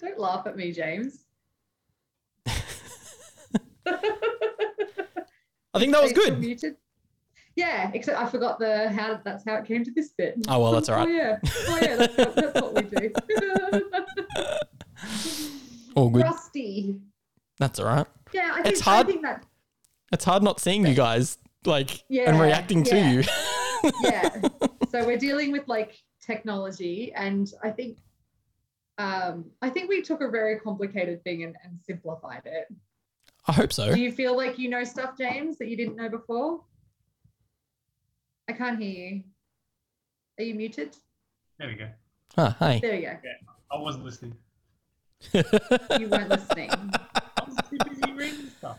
Don't 0.00 0.18
laugh 0.18 0.46
at 0.46 0.56
me, 0.56 0.72
James. 0.72 1.24
I 2.46 2.52
think 5.78 5.92
that 5.92 6.02
was 6.02 6.12
Are 6.12 6.14
you 6.14 6.20
still 6.20 6.24
good. 6.30 6.40
Muted? 6.40 6.76
Yeah, 7.54 7.90
except 7.94 8.18
I 8.18 8.26
forgot 8.26 8.58
the 8.58 8.88
how. 8.90 9.20
That's 9.24 9.44
how 9.44 9.56
it 9.56 9.66
came 9.66 9.84
to 9.84 9.90
this 9.90 10.10
bit. 10.16 10.34
Oh, 10.48 10.60
well, 10.60 10.72
that's 10.72 10.88
all 10.88 10.96
right. 10.96 11.08
Oh 11.08 11.12
yeah. 11.12 11.38
Oh 11.68 11.78
yeah. 11.82 11.96
That's, 11.96 12.16
that's 12.16 12.60
what 12.60 12.74
we 12.74 12.82
do. 12.82 13.12
All 15.94 16.08
good. 16.08 16.22
Rusty. 16.22 16.96
That's 17.58 17.78
all 17.78 17.86
right. 17.86 18.06
Yeah, 18.32 18.52
I 18.54 18.62
think, 18.62 18.66
It's 18.68 18.80
hard. 18.80 19.06
I 19.06 19.10
think 19.10 19.22
that 19.22 19.44
It's 20.12 20.24
hard 20.24 20.42
not 20.42 20.60
seeing 20.60 20.86
you 20.86 20.94
guys 20.94 21.38
like 21.64 22.02
and 22.10 22.40
reacting 22.40 22.82
to 22.84 22.96
yeah. 22.96 23.10
you. 23.12 23.22
yeah. 24.02 24.40
so 24.90 25.04
we're 25.06 25.18
dealing 25.28 25.52
with 25.52 25.68
like 25.68 26.02
technology, 26.20 27.12
and 27.14 27.52
I 27.62 27.70
think, 27.70 27.98
um, 28.98 29.46
I 29.62 29.70
think 29.70 29.88
we 29.88 30.02
took 30.02 30.20
a 30.20 30.28
very 30.28 30.58
complicated 30.58 31.22
thing 31.22 31.44
and, 31.44 31.56
and 31.64 31.78
simplified 31.80 32.42
it. 32.44 32.66
I 33.46 33.52
hope 33.52 33.72
so. 33.72 33.94
Do 33.94 34.00
you 34.00 34.12
feel 34.12 34.36
like 34.36 34.58
you 34.58 34.68
know 34.68 34.84
stuff, 34.84 35.16
James, 35.16 35.58
that 35.58 35.68
you 35.68 35.76
didn't 35.76 35.96
know 35.96 36.08
before? 36.08 36.60
I 38.48 38.52
can't 38.52 38.80
hear 38.80 38.90
you. 38.90 39.22
Are 40.38 40.42
you 40.42 40.54
muted? 40.54 40.96
There 41.58 41.68
we 41.68 41.74
go. 41.74 41.88
Ah, 42.36 42.56
hi. 42.58 42.80
There 42.82 42.92
we 42.92 43.02
go. 43.02 43.16
Yeah, 43.22 43.32
I 43.70 43.78
wasn't 43.78 44.04
listening. 44.04 44.34
You 45.32 46.08
weren't 46.08 46.30
listening. 46.30 46.70
I 47.14 47.44
was 47.46 47.56
too 47.68 47.78
busy 47.88 48.12
reading 48.12 48.50
stuff. 48.58 48.78